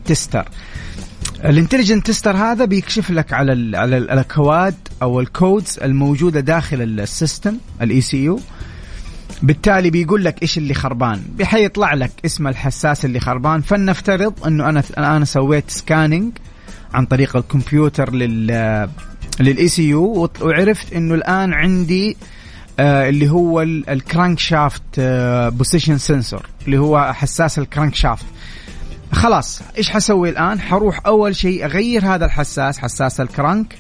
tester 0.05 0.49
ال 1.45 1.50
intelligent 1.50 2.07
tester 2.07 2.37
هذا 2.37 2.65
بيكشف 2.65 3.11
لك 3.11 3.33
على 3.33 3.77
على 3.77 3.99
الاكواد 3.99 4.75
أو 5.03 5.21
ال 5.21 5.30
codes 5.30 5.79
الموجودة 5.83 6.41
داخل 6.41 6.83
ال 6.83 7.57
system 7.83 8.01
ال 8.01 8.25
ECU 8.25 8.41
بالتالي 9.43 9.91
بيقول 9.91 10.25
لك 10.25 10.43
إيش 10.43 10.59
اللي 10.59 10.75
خربان. 10.75 11.23
بحيطلع 11.39 11.95
لك 11.95 12.11
اسم 12.25 12.49
الحساس 12.49 13.05
اللي 13.05 13.21
خربان. 13.21 13.61
فلنفترض 13.61 14.47
إنه 14.47 14.69
أنا 14.69 14.83
أنا 14.99 15.25
سويت 15.25 15.71
scanning 15.71 16.33
عن 16.95 17.07
طريق 17.07 17.37
الكمبيوتر 17.37 18.15
لل 18.15 18.89
لل 19.41 19.69
ECU 19.69 20.31
وعرفت 20.41 20.93
إنه 20.93 21.15
الآن 21.15 21.53
عندي 21.53 22.11
آه 22.11 22.44
اللي 22.81 23.31
هو 23.31 23.63
ال 23.63 24.39
crankshaft 24.39 24.83
آه 24.99 25.49
position 25.49 25.99
sensor 25.99 26.47
اللي 26.67 26.79
هو 26.79 27.13
حساس 27.13 27.59
ال 27.59 27.95
crankshaft 27.95 28.27
خلاص 29.13 29.63
إيش 29.79 29.91
حسوي 29.91 30.29
الآن؟ 30.31 30.61
حروح 30.61 31.07
أول 31.07 31.37
شيء 31.37 31.65
أغير 31.65 32.07
هذا 32.15 32.25
الحساس 32.25 32.79
حساس 32.79 33.21
ال 33.21 33.30
crank 33.30 33.79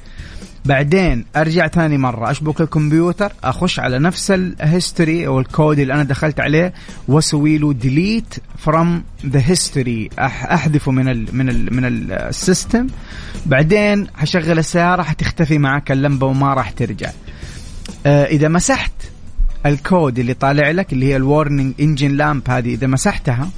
بعدين 0.65 1.25
أرجع 1.37 1.69
ثاني 1.69 1.99
مرة 1.99 2.31
أشبك 2.31 2.61
الكمبيوتر 2.61 3.33
أخش 3.45 3.81
على 3.81 3.99
نفس 3.99 4.31
ال 4.31 4.43
history 4.43 5.27
أو 5.27 5.41
الكود 5.41 5.79
اللي 5.79 5.95
أنا 5.95 6.03
دخلت 6.03 6.41
عليه 6.41 6.73
وأسوي 7.09 7.59
له 7.59 7.73
delete 7.73 8.35
from 8.59 9.05
the 9.27 9.43
history 9.45 10.11
أحذفه 10.19 10.93
من 10.93 11.09
ال 11.09 11.37
من 11.37 11.49
ال 11.49 11.75
من 11.75 11.85
ال 11.85 11.99
system 11.99 12.87
بعدين 13.47 14.07
حشغل 14.15 14.59
السيارة 14.59 15.03
حتختفي 15.03 15.59
معك 15.59 15.93
اللمبة 15.93 16.27
وما 16.27 16.55
راح 16.55 16.71
ترجع. 16.71 17.09
آه 17.09 17.24
إذا 18.07 18.49
مسحت 18.49 18.93
الكود 19.67 20.19
اللي 20.19 20.35
طالع 20.35 20.71
لك 20.71 20.93
اللي 20.93 21.07
هي 21.07 21.17
ال 21.17 21.24
warning 21.24 21.75
engine 21.81 22.17
lamp 22.17 22.51
هذه 22.51 22.75
إذا 22.75 22.87
مسحتها 22.87 23.49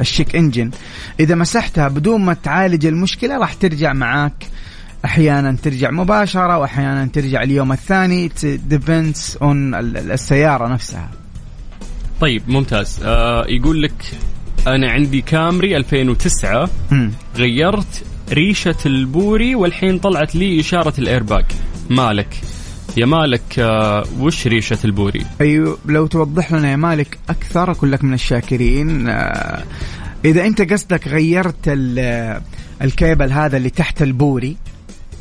ال 0.00 0.06
check 0.06 0.36
engine 0.36 0.70
إذا 1.20 1.34
مسحتها 1.34 1.88
بدون 1.88 2.20
ما 2.20 2.34
تعالج 2.34 2.86
المشكلة 2.86 3.38
راح 3.38 3.54
ترجع 3.54 3.92
معاك. 3.92 4.46
أحيانا 5.04 5.56
ترجع 5.62 5.90
مباشرة 5.90 6.58
واحيانا 6.58 7.06
ترجع 7.06 7.42
اليوم 7.42 7.72
الثاني. 7.72 8.30
depends 8.42 9.38
on 9.42 9.74
السيارة 9.96 10.68
نفسها. 10.68 11.10
طيب 12.20 12.42
ممتاز. 12.48 13.00
آه 13.04 13.44
يقول 13.48 13.82
لك 13.82 14.04
أنا 14.66 14.90
عندي 14.90 15.20
كامري 15.20 15.76
2009 15.76 16.70
م. 16.90 17.10
غيرت 17.36 18.04
ريشة 18.32 18.76
البوري 18.86 19.54
والحين 19.54 19.98
طلعت 19.98 20.34
لي 20.34 20.60
إشارة 20.60 20.94
الايرباك 20.98 21.46
مالك؟ 21.90 22.36
يا 22.96 23.06
مالك 23.06 23.58
آه 23.58 24.04
وش 24.20 24.46
ريشة 24.46 24.78
البوري؟ 24.84 25.26
أيوه 25.40 25.78
لو 25.86 26.06
توضح 26.06 26.52
لنا 26.52 26.70
يا 26.70 26.76
مالك 26.76 27.18
أكثر 27.28 27.70
اكون 27.70 27.90
لك 27.90 28.04
من 28.04 28.14
الشاكرين 28.14 29.08
آه 29.08 29.62
إذا 30.24 30.46
أنت 30.46 30.72
قصدك 30.72 31.08
غيرت 31.08 31.56
الكيبل 32.82 33.32
هذا 33.32 33.56
اللي 33.56 33.70
تحت 33.70 34.02
البوري 34.02 34.56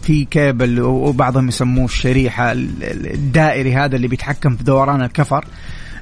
في 0.02 0.26
كيبل 0.26 0.82
وبعضهم 0.82 1.48
يسموه 1.48 1.86
الشريحة 1.86 2.52
الدائري 2.52 3.74
هذا 3.74 3.96
اللي 3.96 4.08
بيتحكم 4.08 4.56
في 4.56 4.64
دوران 4.64 5.02
الكفر. 5.02 5.46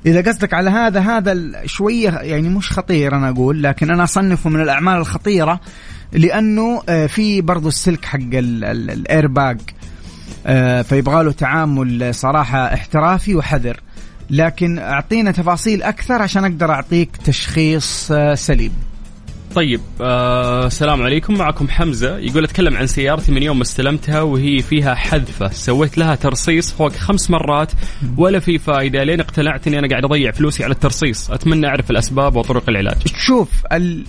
إذا 0.05 0.22
قصدك 0.22 0.53
على 0.53 0.70
هذا 0.70 0.99
هذا 0.99 1.51
شوية 1.65 2.09
يعني 2.09 2.49
مش 2.49 2.72
خطير 2.72 3.15
أنا 3.15 3.30
أقول 3.30 3.63
لكن 3.63 3.91
أنا 3.91 4.03
أصنفه 4.03 4.49
من 4.49 4.61
الأعمال 4.61 4.97
الخطيرة 4.97 5.59
لأنه 6.11 6.82
آه، 6.89 7.07
في 7.07 7.41
برضو 7.41 7.68
السلك 7.68 8.05
حق 8.05 8.20
الايرباج 8.34 9.57
آه، 9.70 9.76
فيبغى 10.84 11.24
له 11.24 11.32
تعامل 11.32 12.16
صراحة 12.16 12.74
احترافي 12.74 13.36
وحذر. 13.36 13.80
لكن 14.30 14.80
أعطينا 14.80 15.32
تفاصيل 15.32 15.84
أكثر 15.84 16.22
عشان 16.22 16.46
أقدر 16.46 16.72
أعطيك 16.72 17.18
تشخيص 17.18 18.12
آه، 18.12 18.34
سليم. 18.34 18.72
طيب 19.56 19.82
آه 20.02 20.68
السلام 20.68 21.02
عليكم. 21.02 21.38
معكم 21.38 21.70
حمزة. 21.70 22.18
يقول 22.18 22.44
أتكلم 22.44 22.78
عن 22.78 22.88
سيارتي 22.88 23.32
من 23.32 23.44
يوم 23.44 23.58
ما 23.58 23.64
استلمتها 23.64 24.22
وهي 24.22 24.60
فيها 24.60 24.96
حذفة. 24.96 25.48
سويت 25.48 25.98
لها 25.98 26.16
ترصيص 26.16 26.74
فوق 26.74 26.92
خمس 26.92 27.32
مرات 27.32 27.72
ولا 28.18 28.40
في 28.40 28.58
فائدة 28.58 29.04
لين 29.04 29.20
اقتنعت 29.20 29.68
أني 29.68 29.80
أنا 29.80 29.88
قاعد 29.90 30.06
أضيع 30.06 30.32
فلوسي 30.32 30.64
على 30.64 30.74
الترصيص. 30.74 31.32
أتمنى 31.32 31.68
أعرف 31.68 31.92
الأسباب 31.92 32.36
وطرق 32.36 32.70
العلاج. 32.70 32.98
شوف 33.16 33.50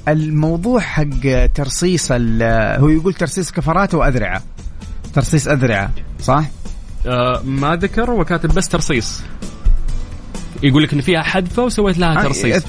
الموضوع 0.08 0.80
حق 0.80 1.46
ترصيص 1.54 2.12
هو 2.12 2.88
يقول 2.88 3.14
ترصيص 3.14 3.52
كفرات 3.52 3.94
وأذرعة. 3.94 4.42
ترصيص 5.14 5.48
أذرعة 5.48 5.90
صح؟ 6.20 6.44
آه 7.06 7.42
ما 7.44 7.76
ذكر 7.76 8.10
وكاتب 8.10 8.54
بس 8.54 8.68
ترصيص. 8.68 9.22
يقول 10.62 10.82
لك 10.82 10.92
إن 10.92 11.00
فيها 11.00 11.22
حذفة 11.22 11.64
وسويت 11.64 11.98
لها 11.98 12.22
ترصيص. 12.22 12.64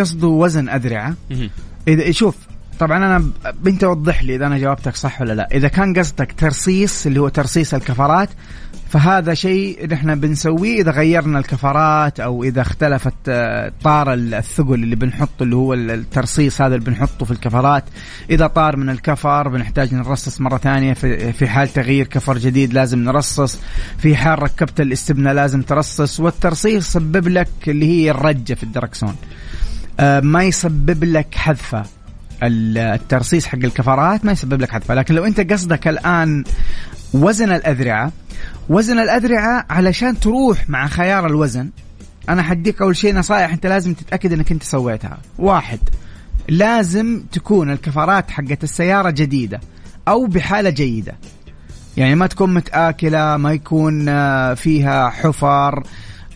قصده 0.00 0.26
وزن 0.26 0.68
اذرعه 0.68 1.14
إذا 1.88 2.10
شوف 2.10 2.36
طبعا 2.78 2.96
أنا 2.96 3.30
بنت 3.62 3.84
اوضح 3.84 4.22
لي 4.22 4.36
إذا 4.36 4.46
أنا 4.46 4.58
جاوبتك 4.58 4.96
صح 4.96 5.20
ولا 5.20 5.32
لا. 5.32 5.48
إذا 5.52 5.68
كان 5.68 5.98
قصدك 5.98 6.34
ترصيص 6.38 7.06
اللي 7.06 7.20
هو 7.20 7.28
ترصيص 7.28 7.74
الكفرات 7.74 8.28
فهذا 8.96 9.34
شيء 9.34 9.88
نحن 9.92 10.20
بنسويه 10.20 10.80
إذا 10.80 10.90
غيرنا 10.90 11.38
الكفرات 11.38 12.20
أو 12.20 12.44
إذا 12.44 12.60
اختلفت 12.60 13.14
آه، 13.28 13.72
طار 13.82 14.14
الثقل 14.14 14.74
اللي 14.74 14.96
بنحطه 14.96 15.42
اللي 15.42 15.56
هو 15.56 15.74
الترصيص 15.74 16.60
هذا 16.60 16.74
اللي 16.74 16.86
بنحطه 16.86 17.24
في 17.24 17.30
الكفرات. 17.30 17.84
إذا 18.30 18.46
طار 18.46 18.76
من 18.76 18.90
الكفر 18.90 19.48
بنحتاج 19.48 19.94
نرصص 19.94 20.40
مرة 20.40 20.58
ثانية 20.58 20.92
في 21.32 21.48
حال 21.48 21.68
تغيير 21.68 22.06
كفر 22.06 22.38
جديد 22.38 22.72
لازم 22.72 22.98
نرصص. 22.98 23.58
في 23.98 24.16
حال 24.16 24.42
ركبت 24.42 24.80
الاستبنه 24.80 25.32
لازم 25.32 25.62
ترصص. 25.62 26.20
والترصيص 26.20 26.86
يسبب 26.86 27.28
لك 27.28 27.48
اللي 27.68 27.86
هي 27.86 28.10
الرجة 28.10 28.54
في 28.54 28.62
الدركسون. 28.62 29.16
آه، 30.00 30.20
ما 30.20 30.44
يسبب 30.44 31.04
لك 31.04 31.34
حذفة. 31.34 31.82
الترصيص 32.42 33.46
حق 33.46 33.58
الكفرات 33.64 34.24
ما 34.24 34.32
يسبب 34.32 34.60
لك 34.60 34.70
حذفة. 34.70 34.94
لكن 34.94 35.14
لو 35.14 35.24
أنت 35.24 35.52
قصدك 35.52 35.88
الآن 35.88 36.44
وزن 37.14 37.52
الأذرعة. 37.52 38.12
وزن 38.68 38.98
الأذرعة 38.98 39.66
علشان 39.70 40.20
تروح 40.20 40.68
مع 40.68 40.86
خيار 40.86 41.26
الوزن 41.26 41.70
أنا 42.28 42.42
حديك 42.42 42.82
أول 42.82 42.96
شيء 42.96 43.14
نصائح 43.14 43.52
أنت 43.52 43.66
لازم 43.66 43.94
تتأكد 43.94 44.32
أنك 44.32 44.52
أنت 44.52 44.62
سويتها. 44.62 45.18
واحد 45.38 45.78
لازم 46.48 47.22
تكون 47.32 47.70
الكفرات 47.70 48.30
حقت 48.30 48.64
السيارة 48.64 49.10
جديدة 49.10 49.60
أو 50.08 50.26
بحالة 50.26 50.70
جيدة. 50.70 51.14
يعني 51.96 52.14
ما 52.14 52.26
تكون 52.26 52.54
متآكلة 52.54 53.36
ما 53.36 53.52
يكون 53.52 54.08
آه، 54.08 54.54
فيها 54.54 55.10
حفر 55.10 55.82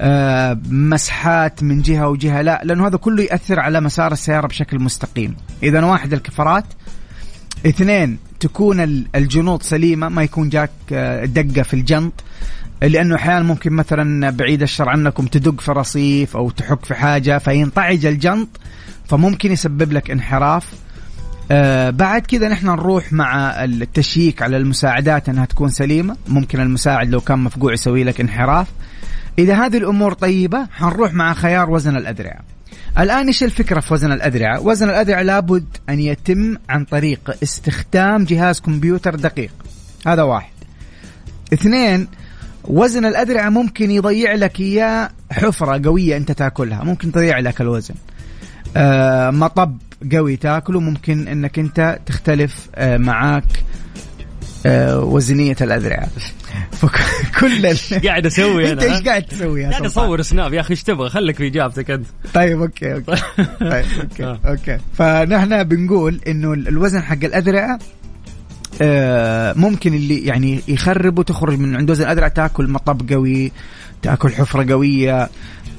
آه، 0.01 0.59
مسحات 0.71 1.63
من 1.63 1.83
جهة 1.83 2.09
وجهة 2.09 2.43
لا 2.43 2.61
لأنه 2.65 2.87
هذا 2.87 2.97
كله 2.97 3.23
يأثر 3.23 3.61
على 3.61 3.81
مسار 3.81 4.13
السيارة 4.13 4.47
بشكل 4.47 4.79
مستقيم. 4.79 5.37
إذا 5.63 5.85
واحد 5.85 6.13
الكفرات. 6.13 6.65
اثنين 7.67 8.19
تكون 8.41 8.81
الجنوط 9.15 9.63
سليمة 9.63 10.09
ما 10.09 10.23
يكون 10.23 10.49
جاك 10.49 10.71
آه، 10.93 11.25
دقة 11.25 11.63
في 11.63 11.75
الجنط. 11.75 12.13
لأنه 12.83 13.15
أحيانا 13.15 13.43
ممكن 13.43 13.73
مثلا 13.73 14.31
بعيد 14.31 14.63
الشر 14.63 14.89
عنكم 14.89 15.27
تدق 15.27 15.61
في 15.61 15.73
رصيف 15.73 16.37
أو 16.37 16.51
تحك 16.51 16.85
في 16.85 16.95
حاجة 16.95 17.39
فينطعج 17.39 18.07
الجنط 18.07 18.49
فممكن 19.09 19.53
يسبب 19.53 19.93
لك 19.93 20.11
انحراف. 20.11 20.73
آه 21.51 21.91
بعد 21.91 22.23
كذا 22.23 22.49
نحن 22.49 22.67
نروح 22.67 23.13
مع 23.13 23.65
التشييك 23.65 24.43
على 24.43 24.57
المساعدات 24.57 25.29
إنها 25.29 25.45
تكون 25.45 25.69
سليمة. 25.69 26.17
ممكن 26.29 26.61
المساعد 26.61 27.11
لو 27.11 27.21
كان 27.21 27.39
مفقوع 27.39 27.73
يسوي 27.73 28.05
لك 28.05 28.21
انحراف. 28.21 28.67
إذا 29.39 29.67
هذه 29.67 29.77
الأمور 29.77 30.13
طيبة 30.13 30.67
حنروح 30.73 31.15
مع 31.15 31.35
خيار 31.35 31.71
وزن 31.71 31.97
الاذرعه 31.97 32.41
الآن 32.99 33.27
إيش 33.27 33.45
الفكرة 33.45 33.81
في 33.81 33.95
وزن 33.95 34.13
الأذرعة؟ 34.13 34.61
وزن 34.61 34.91
الأذرعة 34.91 35.23
لابد 35.23 35.65
أن 35.89 36.01
يتم 36.01 36.57
عن 36.69 36.85
طريق 36.85 37.37
استخدام 37.43 38.25
جهاز 38.25 38.61
كمبيوتر 38.61 39.15
دقيق. 39.15 39.53
هذا 40.07 40.23
واحد. 40.23 40.53
اثنين 41.53 42.09
وزن 42.65 43.05
الأذرعة 43.05 43.49
ممكن 43.49 43.91
يضيع 43.91 44.35
لك 44.35 44.61
إياه 44.61 45.11
حفرة 45.31 45.83
قوية 45.85 46.17
أنت 46.17 46.33
تأكلها. 46.33 46.85
ممكن 46.85 47.13
تضيع 47.13 47.39
لك 47.39 47.61
الوزن. 47.61 47.95
آه 48.77 49.31
مطب 49.31 49.79
قوي 50.13 50.37
تأكله. 50.37 50.81
ممكن 50.81 51.29
إنك 51.29 51.59
أنت 51.59 51.99
تختلف 52.07 52.69
آه 52.75 52.97
معاك 52.97 53.65
وزنية 54.67 55.57
الاذرعه 55.61 56.09
فكل 56.73 57.77
قاعد 58.07 58.27
أسوي 58.27 58.65
أنا؟ 58.73 58.73
انت 58.73 58.83
إيش 58.83 59.03
قاعد 59.03 59.23
تسوي 59.23 59.65
قاعد 59.65 59.85
أصور 59.85 60.23
Snap. 60.23 60.55
يا 60.55 60.61
أخي 60.61 60.71
إيش 60.71 60.83
تبغى؟ 60.83 61.09
خليك 61.09 61.37
في 61.37 61.47
إجابتك 61.47 61.91
أنت. 61.91 62.07
طيب 62.35 62.61
okay 62.61 62.95
okay. 62.95 63.23
طيب 63.71 63.85
okay 64.01 64.25
آه. 64.25 64.41
okay. 64.47 64.79
فنحن 64.95 65.63
بنقول 65.65 66.21
إنه 66.29 66.53
الوزن 66.53 67.03
حق 67.03 67.25
الاذرعه 67.25 67.79
آه، 68.83 69.53
ممكن 69.57 69.95
اللي 69.95 70.25
يعني 70.25 70.61
يخرب 70.69 71.19
وتخرج 71.19 71.59
من 71.59 71.77
عند 71.77 71.91
وزن 71.91 72.05
الاذرعه 72.05 72.29
تأكل 72.29 72.69
مطب 72.69 73.13
قوي 73.13 73.53
تأكل 74.03 74.31
حفرة 74.33 74.73
قوية. 74.73 75.29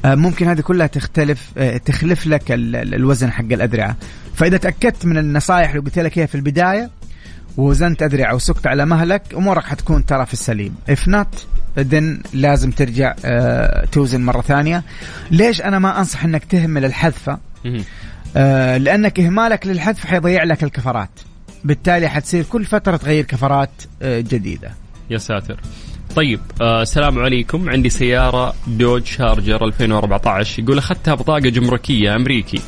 آه، 0.06 0.16
ممكن 0.16 0.48
هذه 0.48 0.62
كلها 0.62 0.88
تختلف 0.88 1.52
تخلف 1.86 2.28
لك 2.28 2.44
الوزن 2.50 3.32
حق 3.32 3.44
الاذرعه 3.44 3.96
فإذا 4.36 4.58
تأكدت 4.58 5.06
من 5.06 5.18
النصائح 5.18 5.70
اللي 5.70 5.82
قلت 5.82 6.00
لك 6.00 6.18
إياها 6.18 6.28
في 6.28 6.36
البداية 6.36 6.90
ووزنت 7.58 8.04
أذرع 8.04 8.34
وسكت 8.34 8.68
على 8.68 8.86
مهلك 8.86 9.22
أمورك 9.34 9.64
حتكون 9.64 10.06
ترى 10.06 10.26
في 10.26 10.34
السليم. 10.34 10.76
If 10.92 11.10
not 11.10 11.38
then 11.78 12.28
لازم 12.34 12.72
ترجع 12.72 13.14
uh, 13.14 13.90
توزن 13.90 14.22
مرة 14.22 14.42
ثانية. 14.42 14.84
ليش 15.32 15.62
أنا 15.62 15.80
ما 15.80 16.00
أنصح 16.00 16.24
أنك 16.24 16.46
تهمل 16.46 16.86
الحذفة؟ 16.86 17.38
uh, 17.66 17.68
لأنك 18.78 19.20
إهمالك 19.20 19.68
للحذف 19.68 20.06
حيضيع 20.06 20.44
لك 20.44 20.64
الكفرات. 20.64 21.10
بالتالي 21.64 22.10
حتصير 22.10 22.44
كل 22.44 22.66
فترة 22.66 22.98
تغير 22.98 23.24
كفرات 23.26 23.70
uh, 23.82 24.06
جديدة. 24.06 24.72
يا 25.10 25.18
ساتر. 25.18 25.60
طيب 26.16 26.40
آه 26.62 26.82
السلام 26.82 27.20
عليكم. 27.20 27.70
عندي 27.70 27.90
سيارة 27.90 28.54
دوج 28.68 29.06
شارجر 29.06 29.66
2014 29.66 30.64
يقول 30.64 30.78
أخذتها 30.78 31.14
بطاقة 31.14 31.40
جمركية 31.40 32.16
أمريكي. 32.16 32.62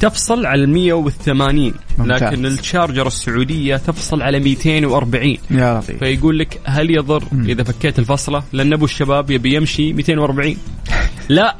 تفصل 0.00 0.46
على 0.46 0.66
180 0.66 1.74
ممتاز. 1.98 2.22
لكن 2.22 2.46
الشارجر 2.46 3.06
السعودية 3.06 3.76
تفصل 3.76 4.22
على 4.22 4.40
240 4.40 5.36
يا 5.50 5.78
لطيف. 5.78 5.98
فيقول 5.98 6.38
لك 6.38 6.60
هل 6.64 6.90
يضر 6.90 7.24
م. 7.32 7.44
إذا 7.48 7.62
فكيت 7.62 7.98
الفصلة؟ 7.98 8.42
لأن 8.52 8.72
أبو 8.72 8.84
الشباب 8.84 9.30
يبي 9.30 9.54
يمشي 9.54 9.92
240 9.92 10.56
لا. 11.28 11.56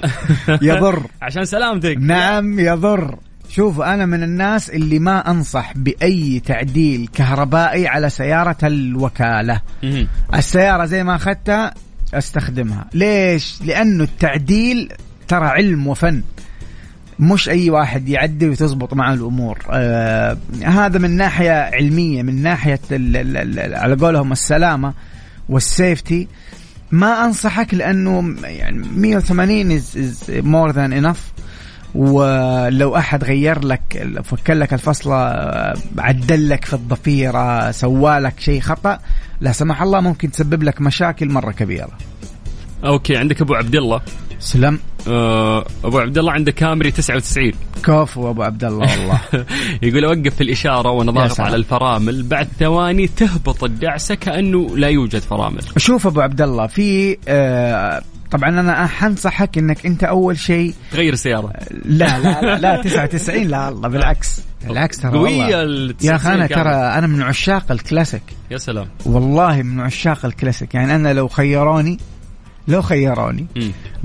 يضر. 0.63 1.03
عشان 1.23 1.45
سلامتك. 1.45 1.97
نعم 2.01 2.59
يضر. 2.61 3.19
شوف 3.51 3.81
أنا 3.81 4.07
من 4.07 4.23
الناس 4.23 4.71
اللي 4.71 4.99
ما 4.99 5.31
أنصح 5.31 5.73
بأي 5.77 6.41
تعديل 6.47 7.09
كهربائي 7.15 7.87
على 7.89 8.11
سيارة 8.11 8.57
الوكالة. 8.63 9.61
م. 9.83 10.05
السيارة 10.35 10.85
زي 10.85 11.05
ما 11.05 11.15
أخذتها 11.17 11.75
أستخدمها. 12.15 12.87
ليش؟ 12.95 13.63
لأنه 13.65 14.05
التعديل 14.05 14.89
ترى 15.29 15.47
علم 15.47 15.87
وفن. 15.87 16.23
مش 17.21 17.49
أي 17.49 17.71
واحد 17.71 18.09
يعدي 18.09 18.49
وتزبط 18.49 18.95
معه 18.95 19.15
الأمور. 19.15 19.59
آه 19.71 20.37
هذا 20.65 20.99
من 20.99 21.11
ناحية 21.17 21.53
علمية 21.53 22.23
من 22.23 22.43
ناحية 22.43 22.81
ال 22.93 23.17
ال 23.17 23.59
ال 23.59 23.75
على 23.75 23.95
قولهم 23.95 24.33
السلامة 24.33 24.95
وال 25.49 25.66
safety. 25.66 26.29
ما 26.93 27.25
أنصحك 27.25 27.75
لأنه 27.75 28.35
يعني 28.43 28.87
180 28.97 29.71
is 29.71 30.25
more 30.29 30.71
than 30.71 30.93
enough 30.93 31.33
ولو 31.95 32.97
أحد 32.97 33.25
غير 33.25 33.65
لك 33.65 34.09
فك 34.25 34.51
لك 34.51 34.75
الفصله 34.75 35.17
عدل 35.99 36.49
لك 36.49 36.65
في 36.65 36.75
الضفيرة 36.75 37.71
سوالك 37.71 38.41
شيء 38.41 38.61
خطأ 38.61 38.99
لا 39.41 39.53
سمح 39.53 39.83
الله 39.83 40.01
ممكن 40.01 40.31
تسبب 40.31 40.63
لك 40.63 40.81
مشاكل 40.81 41.29
مرة 41.29 41.53
كبيرة. 41.53 41.91
أوكي 42.85 43.17
عندك 43.17 43.41
أبو 43.41 43.55
عبد 43.55 43.75
الله. 43.75 44.01
سلام. 44.41 44.79
آه 45.09 45.65
أبو 45.85 45.99
عبد 45.99 46.19
الله 46.19 46.33
عنده 46.33 46.53
كامري 46.53 46.91
99 46.91 47.53
كفو 47.85 48.31
أبو 48.31 48.43
عبد 48.43 48.65
الله. 48.65 49.01
والله 49.01 49.21
يقول 49.83 50.05
أوقف 50.05 50.35
في 50.35 50.41
الإشارة 50.41 50.91
وأنا 50.91 51.13
ضاغط 51.13 51.41
على 51.41 51.57
الفرامل. 51.57 52.23
بعد 52.23 52.49
ثواني 52.59 53.07
تهبط 53.07 53.65
الدعسة 53.65 54.15
كأنه 54.15 54.77
لا 54.77 54.89
يوجد 54.89 55.19
فرامل. 55.21 55.63
شوف 55.77 56.07
أبو 56.07 56.21
عبد 56.21 56.41
الله 56.43 56.67
في 56.67 57.17
آه 57.29 58.03
طبعا 58.31 58.49
أنا 58.49 58.87
حنصحك 58.87 59.59
إنك 59.59 59.87
أنت 59.87 60.05
أول 60.05 60.39
شيء 60.39 60.75
تغير 60.93 61.13
السياره 61.13 61.53
لا 61.85 62.19
لا 62.19 62.41
لا, 62.41 62.59
لا 62.59 62.77
99 62.83 63.43
لا 63.43 63.69
الله 63.69 63.89
بالعكس 63.89 64.41
بالعكس 64.69 64.99
ترى 64.99 65.19
قوية 65.19 65.47
يا 66.03 66.17
أخي 66.17 66.33
أنا 66.35 66.47
ترى 66.47 66.71
أنا 66.71 67.07
من 67.07 67.23
عشاق 67.23 67.73
الكلاسيك. 67.73 68.23
يا 68.51 68.59
سلام. 68.59 68.87
والله 69.07 69.63
من 69.63 69.81
عشاق 69.81 70.25
الكلاسيك. 70.25 70.75
يعني 70.75 70.95
أنا 70.95 71.13
لو 71.13 71.29
خيروني 71.29 71.99
لو 72.71 72.83
خيروني. 72.83 73.47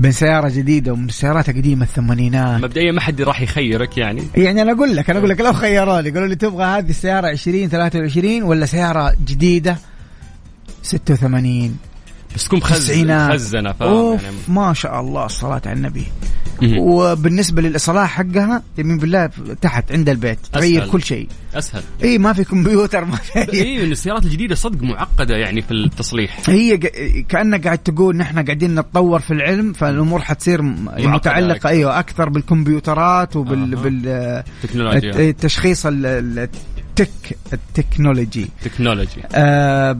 بين 0.00 0.12
سيارة 0.12 0.48
جديدة 0.48 0.92
ومن 0.92 1.08
السيارات 1.08 1.48
القديمة 1.48 1.82
الثمانينات. 1.84 2.62
مبدئيا 2.64 2.92
ما 2.92 3.00
حد 3.00 3.22
راح 3.22 3.42
يخيرك 3.42 3.98
يعني. 3.98 4.22
يعني 4.34 4.62
أنا 4.62 4.72
أقول 4.72 4.96
لك 4.96 5.10
أنا 5.10 5.18
أقول 5.18 5.30
لك 5.30 5.40
لو 5.40 5.52
خيروني 5.52 6.10
قالوا 6.10 6.28
لي 6.28 6.34
تبغى 6.34 6.64
هذه 6.64 6.90
السيارة 6.90 7.28
20 7.28 7.68
23 7.68 8.42
ولا 8.42 8.66
سيارة 8.66 9.14
جديدة؟ 9.26 9.78
86 10.82 11.76
بس 12.34 12.44
تكون 12.44 12.58
مخزنه 12.58 13.28
مخزنه 13.28 13.72
فاهم؟ 13.72 14.18
يعني 14.24 14.36
ما 14.48 14.74
شاء 14.74 15.00
الله 15.00 15.26
الصلاة 15.26 15.62
على 15.66 15.76
النبي. 15.76 16.06
وبالنسبة 16.62 17.62
للإصلاح 17.62 18.10
حقها 18.10 18.62
يمين 18.78 18.98
بالله 18.98 19.30
تحت 19.60 19.92
عند 19.92 20.08
البيت 20.08 20.38
تغير 20.52 20.88
كل 20.88 21.02
شيء. 21.02 21.28
أسهل. 21.54 21.82
إي 22.04 22.18
ما 22.18 22.32
في 22.32 22.44
كمبيوتر 22.44 23.04
ما 23.04 23.16
في 23.16 23.52
أي. 23.52 23.84
السيارات 23.84 24.24
الجديدة 24.24 24.54
صدق 24.54 24.82
معقدة 24.82 25.36
يعني 25.36 25.62
في 25.62 25.70
التصليح. 25.70 26.40
هي 26.46 26.76
كأنك 27.28 27.64
قاعد 27.64 27.78
تقول 27.78 28.16
نحن 28.16 28.44
قاعدين 28.44 28.74
نتطور 28.74 29.20
في 29.20 29.30
العلم 29.30 29.72
فالأمور 29.72 30.22
حتصير 30.22 30.62
متعلقة. 30.62 31.68
أيوه 31.68 31.98
أكثر 31.98 32.28
بالكمبيوترات 32.28 33.36
وبال 33.36 33.74
آه. 33.74 33.82
بال 33.82 35.20
التشخيص 35.20 35.86
ال 35.86 36.16
tech 36.16 37.38
ال 37.52 37.60
technology. 37.60 38.46
technology. 38.64 39.22
آه 39.34 39.98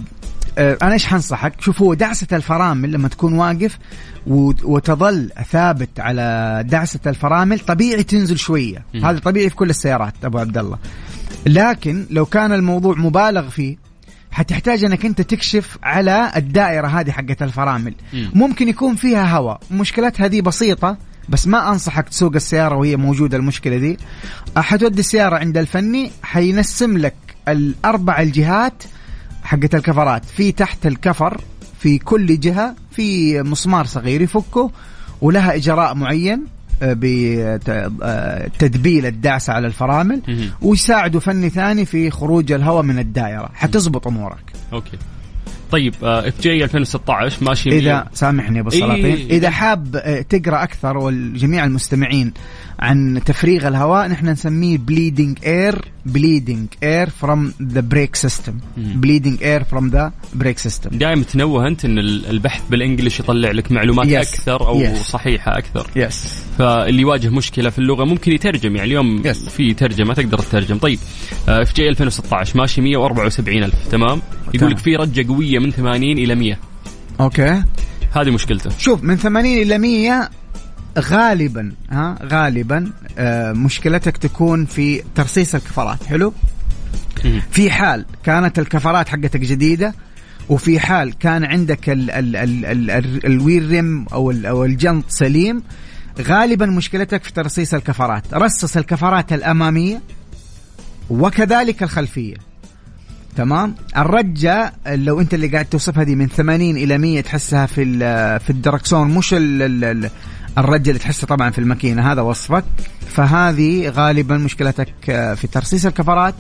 آه، 0.59 0.79
أنا 0.83 0.93
إيش 0.93 1.07
حنصحك؟ 1.07 1.61
شوف 1.61 1.83
هو 1.83 1.95
دعسة 1.95 2.37
الفرامل 2.37 2.93
لما 2.93 3.09
تكون 3.09 3.33
واقف 3.33 3.79
وتظل 4.27 5.31
ثابت 5.51 6.01
على 6.01 6.65
دعسة 6.69 7.01
الفرامل 7.07 7.59
طبيعي 7.59 8.03
تنزل 8.03 8.39
شوية. 8.39 8.85
هذا 9.05 9.19
طبيعي 9.19 9.51
في 9.51 9.57
كل 9.57 9.71
السيارات 9.71 10.15
أبو 10.25 10.39
عبد 10.39 10.59
الله. 10.59 10.79
لكن 11.47 12.07
لو 12.11 12.27
كان 12.27 12.53
الموضوع 12.53 12.95
مبالغ 12.99 13.49
فيه 13.49 13.77
حتحتاج 14.31 14.85
أنك 14.85 15.05
أنت 15.07 15.21
تكشف 15.21 15.79
على 15.83 16.33
الدائرة 16.37 16.87
هذه 16.87 17.11
حقت 17.11 17.43
الفرامل. 17.43 17.95
ممكن 18.35 18.69
يكون 18.69 18.95
فيها 18.95 19.37
هواء. 19.37 19.61
مشكلتها 19.71 20.27
هذه 20.27 20.41
بسيطة 20.41 20.97
بس 21.29 21.47
ما 21.47 21.69
أنصحك 21.73 22.09
تسوق 22.09 22.35
السيارة 22.35 22.77
وهي 22.77 22.97
موجودة 22.97 23.37
المشكلة 23.37 23.77
دي 23.79 23.99
حتودي 24.57 25.01
السيارة 25.01 25.37
عند 25.37 25.57
الفني 25.59 26.11
حينسم 26.23 26.99
لك 26.99 27.15
الأربع 27.49 28.21
الجهات 28.21 28.83
حقت 29.43 29.75
الكفرات. 29.75 30.25
في 30.25 30.53
تحت 30.53 30.87
الكفر 30.87 31.41
في 31.79 31.99
كل 31.99 32.41
جهة 32.41 32.75
في 32.91 33.43
مسمار 33.43 33.87
صغير 33.87 34.23
يفكه 34.23 34.71
ولها 35.21 35.55
إجراء 35.55 35.95
معين 35.95 36.45
آه، 36.83 36.97
بتدبيل 38.47 39.07
الدعسة 39.07 39.53
على 39.53 39.67
الفرامل 39.67 40.23
ويساعدوا 40.63 41.21
فني 41.21 41.51
ثاني 41.51 41.85
في 41.85 42.11
خروج 42.11 42.53
الهواء 42.53 42.83
من 42.83 42.99
الدائرة. 42.99 43.51
حتزبط 43.55 44.07
أمورك. 44.07 44.53
okay. 44.73 44.99
طيب 45.71 45.95
FJ 46.03 46.65
2016 46.65 47.45
ماشي 47.45 47.69
إذا 47.69 48.09
سامحني 48.13 48.61
أبو 48.61 48.69
السلاطين 48.69 49.05
إيه 49.05 49.31
إذا 49.37 49.51
حاب 49.51 49.97
آه، 49.97 50.21
تقرأ 50.21 50.63
أكثر 50.63 50.97
والجميع 50.97 51.65
المستمعين 51.65 52.33
عن 52.79 53.21
تفريغ 53.27 53.69
الهواء. 53.69 54.09
نحن 54.09 54.29
نسميه 54.29 54.79
bleeding 54.79 55.39
air 55.47 55.85
bleeding 56.07 56.67
air 56.83 57.11
from 57.11 57.53
the 57.63 57.81
brake 57.81 58.17
system 58.17 58.55
bleeding 58.77 59.43
air 59.43 59.65
from 59.65 59.89
the 59.89 60.13
brake 60.35 60.59
system 60.59 60.91
دائما 60.91 61.23
تنوه 61.23 61.69
أنت 61.69 61.85
إن 61.85 61.99
البحث 61.99 62.63
بال 62.71 62.82
English 62.82 63.21
يطلع 63.21 63.51
لك 63.51 63.73
معلومات 63.73 64.07
yes. 64.07 64.29
أكثر 64.29 64.67
أو 64.67 64.85
yes. 64.85 64.97
صحيحة 64.97 65.59
أكثر. 65.59 65.91
yes 65.97 66.25
yes. 66.25 66.59
فاللي 66.59 67.03
يواجه 67.03 67.29
مشكلة 67.29 67.71
في 67.71 67.79
اللغة 67.79 68.05
ممكن 68.05 68.33
يترجم 68.33 68.77
يعني 68.77 68.89
اليوم 68.89 69.23
yes. 69.23 69.49
في 69.51 69.75
ترجمة 69.75 70.15
تقدر 70.15 70.39
تترجم. 70.39 70.79
طيب 70.79 70.99
FJ 71.49 71.89
2016 71.89 72.59
ماشي 72.59 72.81
174 72.81 73.65
ألف 73.65 73.89
تمام؟ 73.91 74.23
يقول 74.55 74.71
لك 74.71 74.79
في 74.79 74.97
رجة 74.97 75.29
قوية 75.29 75.59
من 75.59 75.71
80 75.71 76.03
إلى 76.19 76.35
100 76.35 76.59
okay. 77.21 77.63
هذه 78.13 78.31
مشكلته. 78.31 78.71
شوف 78.79 79.03
من 79.03 79.17
80 79.17 79.63
إلى 79.63 79.79
100 79.79 80.31
غالبا 80.99 81.73
ها 81.91 82.19
غالبا 82.23 82.91
آه 83.19 83.53
مشكلتك 83.53 84.17
تكون 84.17 84.65
في 84.67 85.03
ترصيص 85.15 85.55
الكفرات 85.55 86.05
حلو؟ 86.05 86.33
في 87.51 87.71
حال 87.71 88.05
كانت 88.25 88.59
الكفرات 88.59 89.09
حقتك 89.09 89.41
جديدة 89.41 89.95
وفي 90.49 90.81
حال 90.81 91.19
كان 91.19 91.45
عندك 91.45 91.91
ال 91.91 92.11
ال 92.11 92.37
ال 92.37 92.65
ال 92.91 93.27
ال 93.27 93.69
ريم 93.71 94.07
أو 94.13 94.31
أو 94.31 94.65
الجنط 94.65 95.05
سليم 95.09 95.63
غالبا 96.21 96.67
مشكلتك 96.67 97.25
في 97.25 97.33
ترصيص 97.33 97.75
الكفرات. 97.75 98.35
رصص 98.35 98.77
الكفرات 98.77 99.33
الأمامية 99.33 100.01
وكذلك 101.11 101.83
الخلفية. 101.83 102.35
تمام؟ 103.37 103.75
الرجة 103.97 104.73
لو 104.87 105.21
أنت 105.21 105.35
اللي 105.35 105.47
قاعد 105.49 105.65
توصفها 105.65 106.03
دي 106.05 106.17
من 106.17 106.29
80 106.29 106.77
إلى 106.77 106.99
100 106.99 107.21
تحسها 107.21 107.67
في 107.67 107.85
في 108.39 108.51
الدركسون 108.51 109.09
مش 109.11 109.35
ال 109.35 109.63
الرجة 109.63 110.11
اللي 110.91 110.99
تحسها 110.99 111.27
طبعا 111.27 111.51
في 111.51 111.59
الماكينة 111.59 112.13
هذا 112.13 112.23
وصفك. 112.23 112.65
فهذه 113.09 113.89
غالبا 113.89 114.37
مشكلتك 114.37 115.11
آه، 115.11 115.35
في 115.35 115.47
ترصيص 115.47 115.87
الكفرات. 115.87 116.35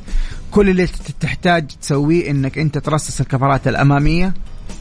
كل 0.51 0.69
اللي 0.69 0.89
تحتاج 1.21 1.67
تسويه 1.81 2.31
إنك 2.31 2.59
أنت 2.59 2.79
ترصص 2.79 3.21
الكفرات 3.21 3.69
الأمامية. 3.69 4.35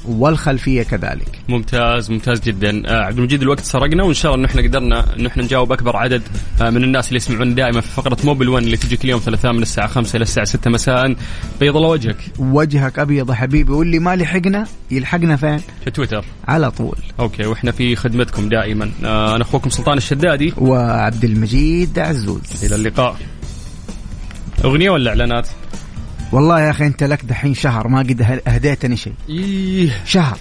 والخلفية 0.06 0.84
كذلك. 0.84 1.40
ممتاز 1.50 2.12
ممتاز 2.12 2.40
جدا 2.42 2.84
آه 2.88 3.04
عبد 3.04 3.18
المجيد 3.18 3.42
الوقت 3.42 3.60
سرقنا 3.60 4.04
وإن 4.04 4.14
شاء 4.14 4.36
الله 4.36 4.46
ان 4.46 4.50
إحنا 4.50 4.62
قدرنا 4.62 5.16
ان 5.16 5.26
إحنا 5.26 5.44
نجاوب 5.44 5.72
أكبر 5.72 5.98
عدد 5.98 6.22
آه 6.62 6.70
من 6.70 6.84
الناس 6.84 7.08
اللي 7.08 7.18
يسمعون 7.18 7.56
دائما 7.56 7.82
في 7.82 7.88
فقرة 7.88 8.18
Mobil 8.24 8.50
1 8.50 8.66
اللي 8.66 8.78
تجيك 8.78 9.04
اليوم 9.06 9.20
ثلاثاء 9.20 9.54
من 9.54 9.62
الساعة 9.62 9.88
5 9.88 10.16
إلى 10.18 10.24
الساعة 10.24 10.46
6 10.46 10.70
مساء 10.70 11.16
بيض 11.60 11.76
الله 11.78 11.90
وجهك. 11.90 12.18
وجهك 12.40 13.00
أبيض 13.00 13.30
يا 13.30 13.36
حبيبي 13.36 13.72
واللي 13.72 14.00
ما 14.00 14.16
لحقنا 14.16 14.66
يلحقنا 14.92 15.36
فين؟ 15.36 15.58
في 15.84 15.92
تويتر. 15.92 16.26
على 16.48 16.72
طول. 16.72 16.98
okay 17.20 17.46
وإحنا 17.46 17.72
في 17.72 17.96
خدمتكم 17.96 18.50
دائما 18.50 18.92
آه 19.04 19.36
أنا 19.36 19.44
أخوكم 19.44 19.70
سلطان 19.70 19.98
الشدادي 19.98 20.54
وعبد 20.58 21.24
المجيد 21.26 22.00
عزوز. 22.00 22.42
إلى 22.66 22.76
اللقاء. 22.76 23.16
أغنية 24.66 24.90
ولا 24.90 25.10
إعلانات؟ 25.10 25.48
والله 26.36 26.62
يا 26.62 26.70
أخي 26.72 26.86
أنت 26.86 27.04
لك 27.04 27.26
دحين 27.26 27.54
شهر 27.54 27.88
ما 27.88 28.00
قد 28.00 28.42
أهديتني 28.48 28.98
شيء. 28.98 29.14
إيه. 29.30 30.02
شهر. 30.06 30.38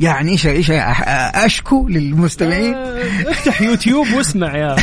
يعني 0.00 0.30
إيش 0.30 0.46
إيش 0.46 0.70
أشكو 0.70 1.88
للمستمعين؟ 1.88 2.74
آه، 2.74 3.30
افتح 3.30 3.62
يوتيوب 3.62 4.06
واسمع 4.16 4.56
يا 4.56 4.76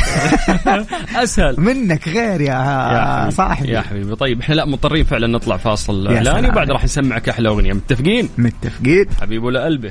أسهل. 1.22 1.54
منك 1.58 2.08
غير 2.08 2.40
يا, 2.40 3.24
يا 3.24 3.30
صاحبي. 3.30 3.68
يا 3.68 3.80
حبيبي. 3.80 4.16
طيب 4.16 4.40
إحنا 4.40 4.54
لا 4.54 4.64
مضطرين 4.64 5.04
فعلا 5.04 5.26
نطلع 5.26 5.56
فاصل 5.56 6.06
اعلاني 6.06 6.48
وبعد 6.48 6.70
راح 6.70 6.84
نسمعك 6.84 7.28
أحلى 7.28 7.48
أغنية. 7.48 7.72
متفقين؟ 7.72 8.28
متفقين. 8.38 9.06
حبيب 9.20 9.44
ولا 9.44 9.64
قلبه 9.64 9.90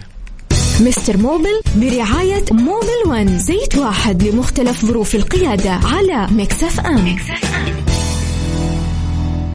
Mister 0.82 1.18
Mobil 1.18 1.62
برعاية 1.76 2.46
Mobil 2.52 3.04
One 3.08 3.40
زيت 3.40 3.76
واحد 3.76 4.24
لمختلف 4.24 4.86
ظروف 4.86 5.16
القيادة 5.16 5.72
على 5.72 6.28
Mix 6.32 6.80
FM, 6.80 7.08
Mix 7.14 7.56
FM. 7.56 8.03